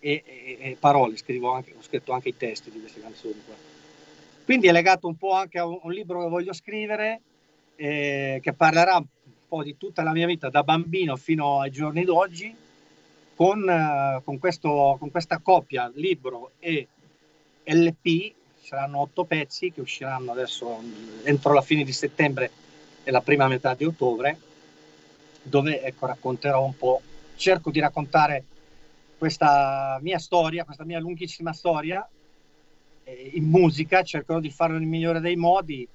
[0.00, 3.79] e, e- e parole, scrivo anche, ho scritto anche i testi di queste canzoni qua.
[4.44, 7.20] Quindi è legato un po' anche a un, libro che voglio scrivere,
[7.76, 9.06] eh, che parlerà un
[9.48, 12.54] po' di tutta la mia vita da bambino fino ai giorni d'oggi,
[13.34, 16.88] con, eh, con, questo, con questa coppia, libro e
[17.64, 20.80] LP, saranno otto pezzi che usciranno adesso
[21.24, 22.50] entro la fine di settembre
[23.02, 24.38] e la prima metà di ottobre,
[25.42, 27.00] dove ecco, racconterò un po',
[27.36, 28.44] cerco di raccontare
[29.16, 32.06] questa mia storia, questa mia lunghissima storia
[33.32, 35.86] in musica, cercherò di farlo nel migliore dei modi.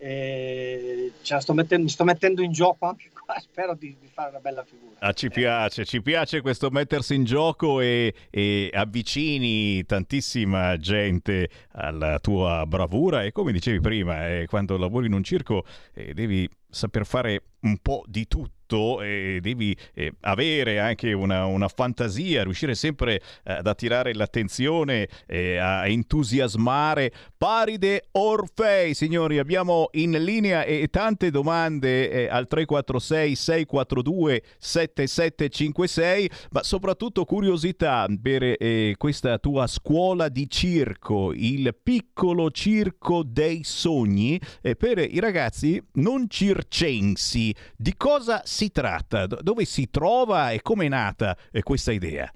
[0.00, 4.38] eh, sto mettendo, mi sto mettendo in gioco anche qua, spero di, di fare una
[4.40, 4.96] bella figura.
[5.00, 12.18] Ah, ci piace, ci piace questo mettersi in gioco e, e avvicini tantissima gente alla
[12.20, 15.64] tua bravura e come dicevi prima, eh, quando lavori in un circo
[15.94, 18.56] eh, devi saper fare un po' di tutto
[19.00, 23.14] e devi eh, avere anche una, una fantasia, riuscire sempre
[23.44, 27.12] eh, ad attirare l'attenzione, eh, a entusiasmare.
[27.36, 36.62] Paride Orfei, signori, abbiamo in linea e tante domande eh, al 346 642 7756, ma
[36.62, 44.76] soprattutto curiosità per eh, questa tua scuola di circo, il piccolo circo dei sogni, eh,
[44.76, 47.47] per i ragazzi non circensi.
[47.76, 49.26] Di cosa si tratta?
[49.26, 52.30] Do- Dove si trova e come è nata eh, questa idea?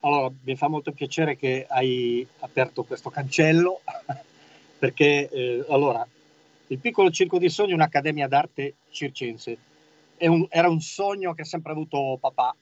[0.00, 3.80] Allora, mi fa molto piacere che hai aperto questo cancello,
[4.78, 6.06] perché eh, allora,
[6.68, 9.56] il piccolo circo di sogni è un'accademia d'arte circense.
[10.18, 12.54] Un- era un sogno che ha sempre avuto papà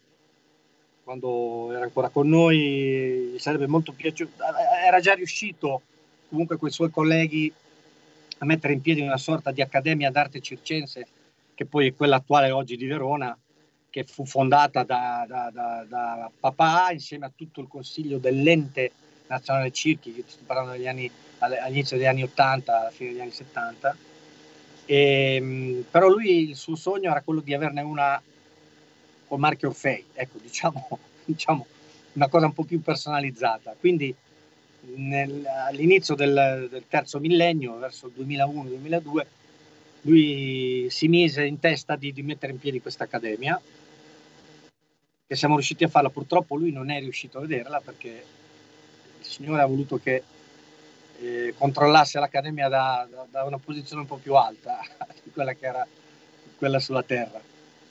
[1.04, 4.42] quando era ancora con noi, gli sarebbe molto piaciuto,
[4.84, 5.82] era già riuscito
[6.30, 7.52] comunque con i suoi colleghi
[8.44, 11.06] a mettere in piedi una sorta di accademia d'arte circense,
[11.54, 13.36] che poi è quella attuale oggi di Verona,
[13.90, 18.92] che fu fondata da, da- da- da papà insieme a tutto il consiglio dell'ente
[19.26, 23.30] nazionale circhi, che sto parlando degli anni, all'inizio degli anni 80, alla fine degli anni
[23.30, 23.96] 70.
[24.86, 28.20] E, mh, però lui il suo sogno era quello di averne una
[29.26, 31.66] col marchio Orfei, ecco, diciamo, diciamo
[32.12, 33.74] una cosa un po' più personalizzata.
[33.78, 34.14] Quindi
[34.96, 39.26] nel- all'inizio del, del terzo millennio, verso il 2001-2002,
[40.02, 43.60] lui si mise in testa di, di mettere in piedi questa accademia,
[45.26, 46.10] che siamo riusciti a farla.
[46.10, 48.08] Purtroppo lui non è riuscito a vederla perché
[49.18, 50.22] il Signore ha voluto che
[51.20, 54.80] eh, controllasse l'accademia da, da- da una posizione un po' più alta
[55.22, 55.86] di quella che era
[56.58, 57.40] quella sulla terra.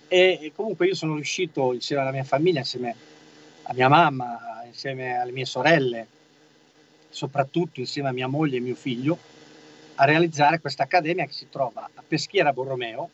[0.07, 2.95] E, e comunque io sono riuscito insieme alla mia famiglia, insieme
[3.63, 6.07] a mia mamma, insieme alle mie sorelle,
[7.13, 9.17] soprattutto insieme a mia moglie e mio figlio,
[9.95, 13.09] a realizzare questa accademia che si trova a Peschiera Borromeo,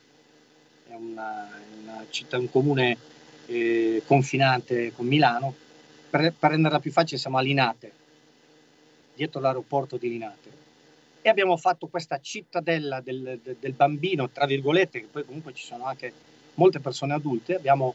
[0.88, 1.50] è una,
[1.82, 2.98] una città, un comune
[3.48, 5.54] eh, confinante con Milano.
[6.10, 7.92] Per, per renderla più facile siamo a Linate,
[9.14, 10.50] dietro l'aeroporto di Linate.
[11.22, 15.66] E abbiamo fatto questa cittadella del, del- del bambino, tra virgolette, che poi comunque ci
[15.66, 16.12] sono anche
[16.54, 17.56] molte persone adulte.
[17.56, 17.94] Abbiamo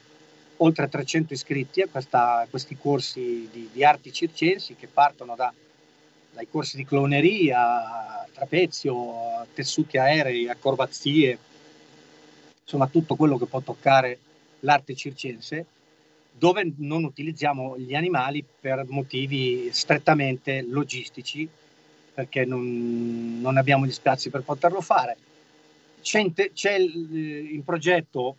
[0.59, 5.53] oltre 300 iscritti a, questa- a questi corsi di, di arti circensi che partono da-
[6.35, 11.39] dai corsi di cloneria, trapezio, tessuti aerei, acrobazie,
[12.63, 14.19] insomma tutto quello che può toccare
[14.61, 15.65] l'arte circense,
[16.37, 21.49] dove non utilizziamo gli animali per motivi strettamente logistici,
[22.13, 25.17] perché non, non abbiamo gli spazi per poterlo fare.
[26.01, 28.37] C'è in, te- c'è il- in progetto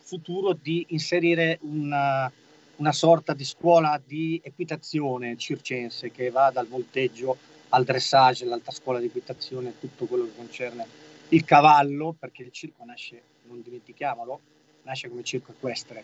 [0.00, 2.30] futuro di inserire una,
[2.78, 7.36] una sorta di scuola di equitazione circense che va dal volteggio
[7.70, 10.86] al dressage, l'alta scuola di equitazione, tutto quello che concerne
[11.30, 14.40] il cavallo, perché il circo nasce, non dimentichiamolo,
[14.84, 16.02] nasce come circo equestre,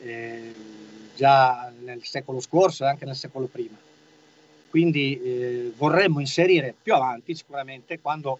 [0.00, 0.54] eh,
[1.14, 3.76] già nel secolo scorso e anche nel secolo prima.
[4.70, 8.38] Quindi eh, vorremmo inserire più avanti, sicuramente, quando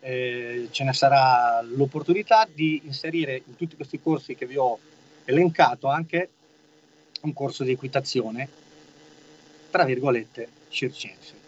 [0.00, 4.78] eh, ce ne sarà l'opportunità, di inserire in tutti questi corsi che vi ho
[5.24, 6.28] elencato anche
[7.22, 8.48] un corso di equitazione,
[9.70, 11.38] tra virgolette, circense.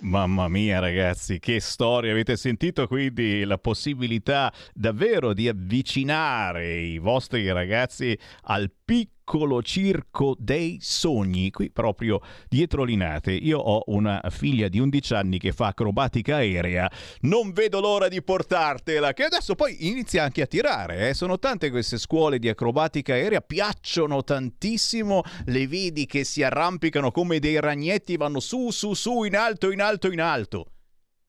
[0.00, 2.12] Mamma mia ragazzi, che storia!
[2.12, 10.34] Avete sentito quindi la possibilità davvero di avvicinare i vostri ragazzi al piccolo piccolo circo
[10.38, 13.32] dei sogni, qui proprio dietro Linate.
[13.32, 16.90] Io ho una figlia di 11 anni che fa acrobatica aerea,
[17.20, 21.10] non vedo l'ora di portartela, che adesso poi inizia anche a tirare.
[21.10, 21.14] Eh?
[21.14, 27.38] Sono tante queste scuole di acrobatica aerea, piacciono tantissimo, le vedi che si arrampicano come
[27.38, 30.70] dei ragnetti, vanno su, su, su, in alto, in alto, in alto.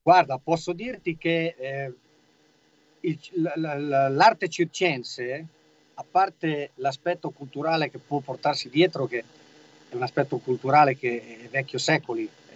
[0.01, 1.93] Guarda, posso dirti che eh,
[3.01, 5.47] il- l'arte circense,
[5.99, 9.19] a parte l'aspetto culturale che può portarsi dietro, che
[9.89, 12.55] è un aspetto culturale che è vecchio secoli, eh,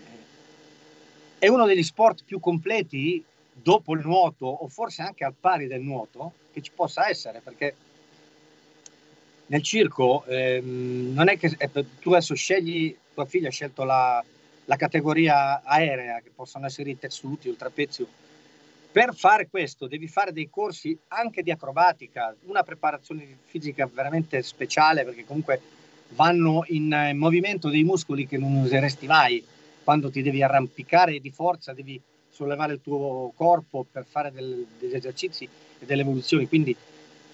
[1.40, 3.22] è uno degli sport più completi
[3.52, 7.76] dopo il nuoto o forse anche al pari del nuoto che ci possa essere, perché
[9.48, 14.24] nel circo ehm, non è che eh, tu adesso scegli, tua figlia ha scelto la,
[14.64, 18.07] la categoria aerea, che possono essere i tessuti il trapezio.
[18.94, 25.03] Per fare questo devi fare dei corsi anche di acrobatica, una preparazione fisica veramente speciale
[25.03, 25.60] perché comunque
[26.10, 29.44] vanno in eh, movimento dei muscoli che non useresti mai.
[29.84, 31.99] Quando ti devi arrampicare di forza, devi
[32.30, 35.45] sollevare il tuo corpo per fare del- degli esercizi
[35.80, 36.48] e delle evoluzioni.
[36.48, 36.76] Quindi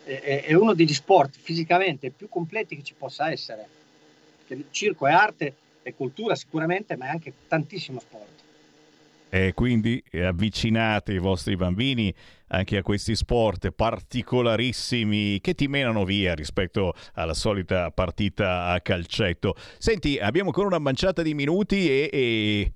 [0.05, 3.67] è- è, uno degli sport fisicamente più completi che ci possa essere.
[4.37, 8.47] Perché il circo è arte, è cultura sicuramente, ma è anche tantissimo sport.
[9.29, 12.13] E quindi eh, avvicinate i vostri bambini
[12.47, 19.55] anche a questi sport particolarissimi che ti menano via rispetto alla solita partita a calcetto.
[19.77, 22.71] Senti, abbiamo ancora una manciata di minuti e, e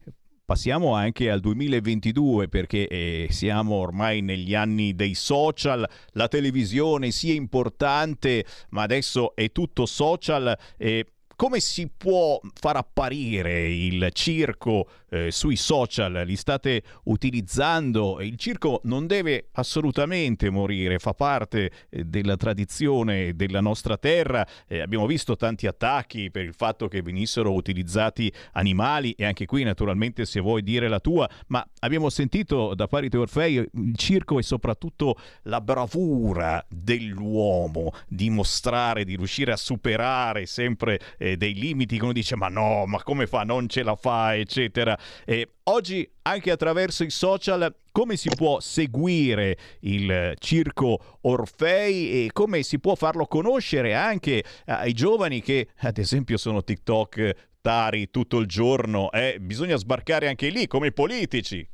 [0.46, 7.34] passiamo anche al 2022 perché eh, siamo ormai negli anni dei social, la televisione sia
[7.34, 10.56] importante, ma adesso è tutto social.
[10.78, 16.24] E come si può far apparire il circo eh, sui social?
[16.26, 18.22] Li state utilizzando?
[18.22, 24.46] Il circo non deve assolutamente morire, fa parte eh, della tradizione della nostra terra.
[24.68, 29.64] Eh, abbiamo visto tanti attacchi per il fatto che venissero utilizzati animali e anche qui
[29.64, 34.44] naturalmente se vuoi dire la tua, ma abbiamo sentito da Parite Orfei il circo è
[34.44, 42.14] soprattutto la bravura dell'uomo di mostrare, di riuscire a superare sempre eh, dei limiti uno
[42.14, 44.98] dice ma no, ma come fa, non ce la fa, eccetera.
[45.26, 52.64] E oggi anche attraverso i social come si può seguire il circo Orfei e come
[52.64, 58.46] si può farlo conoscere anche ai giovani che ad esempio sono TikTok tari tutto il
[58.46, 61.66] giorno, eh, bisogna sbarcare anche lì come i politici.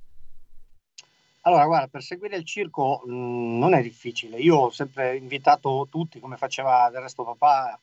[1.42, 4.38] Allora, guarda, per seguire il circo mh, non è difficile.
[4.38, 7.80] Io ho sempre invitato tutti, come faceva del resto papà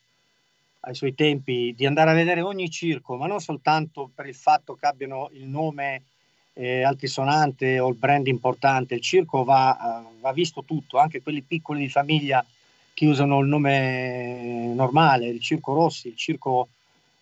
[0.81, 4.74] ai suoi tempi, di andare a vedere ogni circo, ma non soltanto per il fatto
[4.74, 6.03] che abbiano il nome
[6.53, 8.94] eh, altisonante o il brand importante.
[8.94, 12.44] Il circo va, eh, va visto tutto, anche quelli piccoli di famiglia
[12.94, 16.69] che usano il nome normale, il circo Rossi, il circo,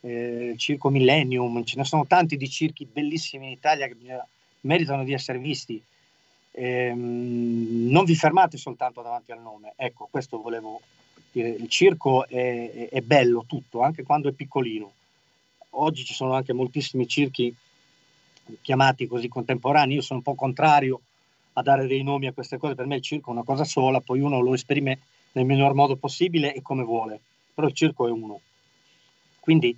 [0.02, 1.64] eh, il circo Millennium.
[1.64, 3.97] Ce ne sono tanti di circhi bellissimi in Italia che
[4.60, 5.82] meritano di essere visti.
[6.52, 9.72] Ehm, non vi fermate soltanto davanti al nome.
[9.74, 10.81] Ecco, questo volevo.
[11.40, 14.93] Il circo è, è- bello tutto, anche quando è piccolino.
[15.70, 17.55] Oggi ci sono anche moltissimi circhi
[18.61, 19.97] chiamati così contemporanei.
[19.97, 21.01] Io sono un po' contrario
[21.55, 22.74] a dare dei nomi a queste cose.
[22.77, 25.01] Per me il circo è una cosa sola, poi uno lo esprime
[25.32, 27.20] nel miglior modo possibile e come vuole.
[27.52, 28.40] Però il circo è uno.
[29.40, 29.77] Quindi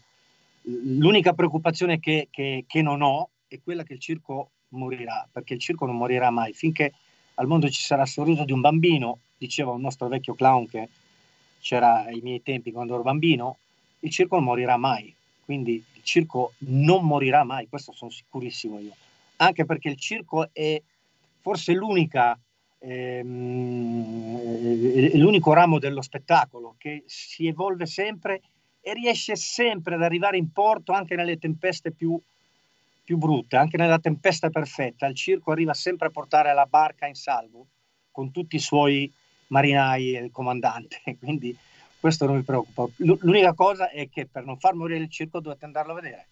[0.62, 5.61] l'unica preoccupazione che, che- che non ho è quella che il circo morirà, perché il
[5.61, 6.53] circo non morirà mai.
[6.53, 6.93] Finché
[7.35, 10.89] al mondo ci sarà il sorriso di un bambino, diceva un nostro vecchio clown che
[11.61, 13.59] c'era ai miei tempi quando ero bambino,
[14.01, 15.15] il circo non morirà mai.
[15.45, 18.95] Quindi il circo non morirà mai, questo sono sicurissimo io.
[19.37, 20.83] Anche perché il circo è
[21.41, 22.39] forse l'unica,
[22.78, 24.39] ehm,
[25.12, 28.41] è l'unico ramo dello spettacolo che si evolve sempre
[28.81, 32.20] e riesce sempre ad arrivare in porto anche nelle tempeste più,
[33.05, 35.07] più brutte, anche nella tempesta perfetta.
[35.07, 37.66] Il circo arriva sempre a portare la barca in salvo
[38.11, 39.12] con tutti i suoi
[39.48, 41.01] marinai e il comandante.
[41.18, 41.56] Quindi
[41.98, 42.86] questo non mi preoccupa.
[42.97, 46.28] L'unica cosa è che per non far morire il circo dovete andarlo a vedere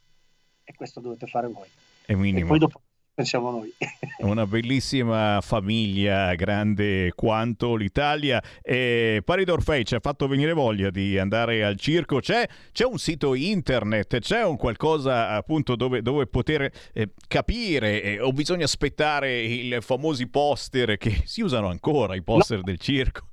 [0.64, 1.68] e questo dovete fare voi.
[2.04, 2.46] È E minimo.
[2.46, 2.80] poi dopo
[3.14, 3.72] pensiamo noi.
[4.18, 8.42] Una bellissima famiglia, grande quanto l'Italia.
[8.60, 12.18] E Pari d'Orfei ci ha fatto venire voglia di andare al circo.
[12.18, 18.20] C'è, c'è un sito internet, c'è un qualcosa appunto dove, dove poter eh, capire eh,
[18.20, 23.28] o bisogna aspettare i famosi poster che si usano ancora, i poster del circo.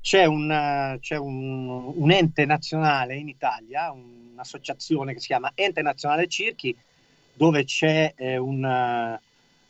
[0.00, 6.26] C'è, un, c'è un, un ente nazionale in Italia, un'associazione che si chiama Ente Nazionale
[6.26, 6.76] Circhi,
[7.34, 9.20] dove c'è eh, un, eh,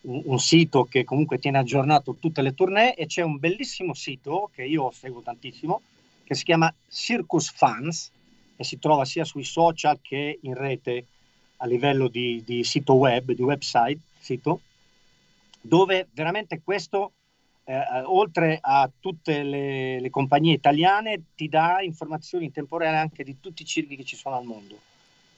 [0.02, 4.50] un- un sito che comunque tiene aggiornato tutte le tournée e c'è un bellissimo sito
[4.54, 5.80] che io seguo tantissimo,
[6.24, 8.10] che si chiama Circus Fans,
[8.56, 11.06] e si trova sia sui social che in rete
[11.58, 14.60] a livello di, di sito web, di website, sito,
[15.60, 17.12] dove veramente questo,
[17.64, 23.24] eh, oltre a tutte le, le, compagnie italiane, ti dà informazioni in tempo reale anche
[23.24, 24.78] di tutti i circhi che ci sono al mondo.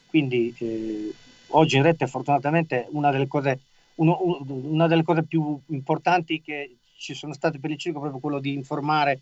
[0.08, 1.14] Quindi eh,
[1.48, 3.60] oggi in rete fortunatamente una delle, cose,
[3.96, 8.20] uno, una delle cose più importanti che ci sono state per il circo è proprio
[8.20, 9.20] quello di informare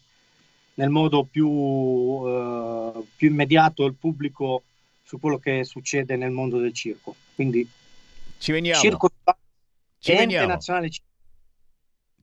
[0.75, 4.63] nel modo più, uh, più immediato il pubblico
[5.03, 7.15] su quello che succede nel mondo del circo.
[7.35, 7.69] Quindi
[8.39, 8.81] ci veniamo.
[8.81, 9.11] Circo
[9.99, 10.47] ci veniamo.
[10.47, 10.91] nazionale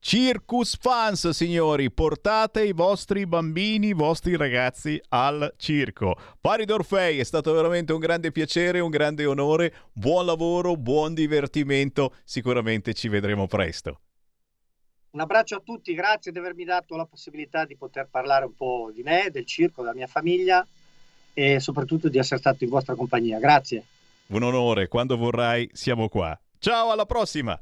[0.04, 6.16] Circus Fans, signori, portate i vostri bambini, i vostri ragazzi al circo.
[6.42, 9.72] Pari d'Orfei, è stato veramente un grande piacere, un grande onore.
[9.94, 12.16] Buon lavoro, buon divertimento.
[12.24, 14.00] Sicuramente ci vedremo presto.
[15.12, 18.90] Un abbraccio a tutti, grazie di avermi dato la possibilità di poter parlare un po'
[18.92, 20.66] di me, del circo, della mia famiglia
[21.32, 23.38] e soprattutto di essere stato in vostra compagnia.
[23.38, 23.86] Grazie.
[24.30, 26.38] Un onore, quando vorrai siamo qua.
[26.58, 27.62] Ciao, alla prossima!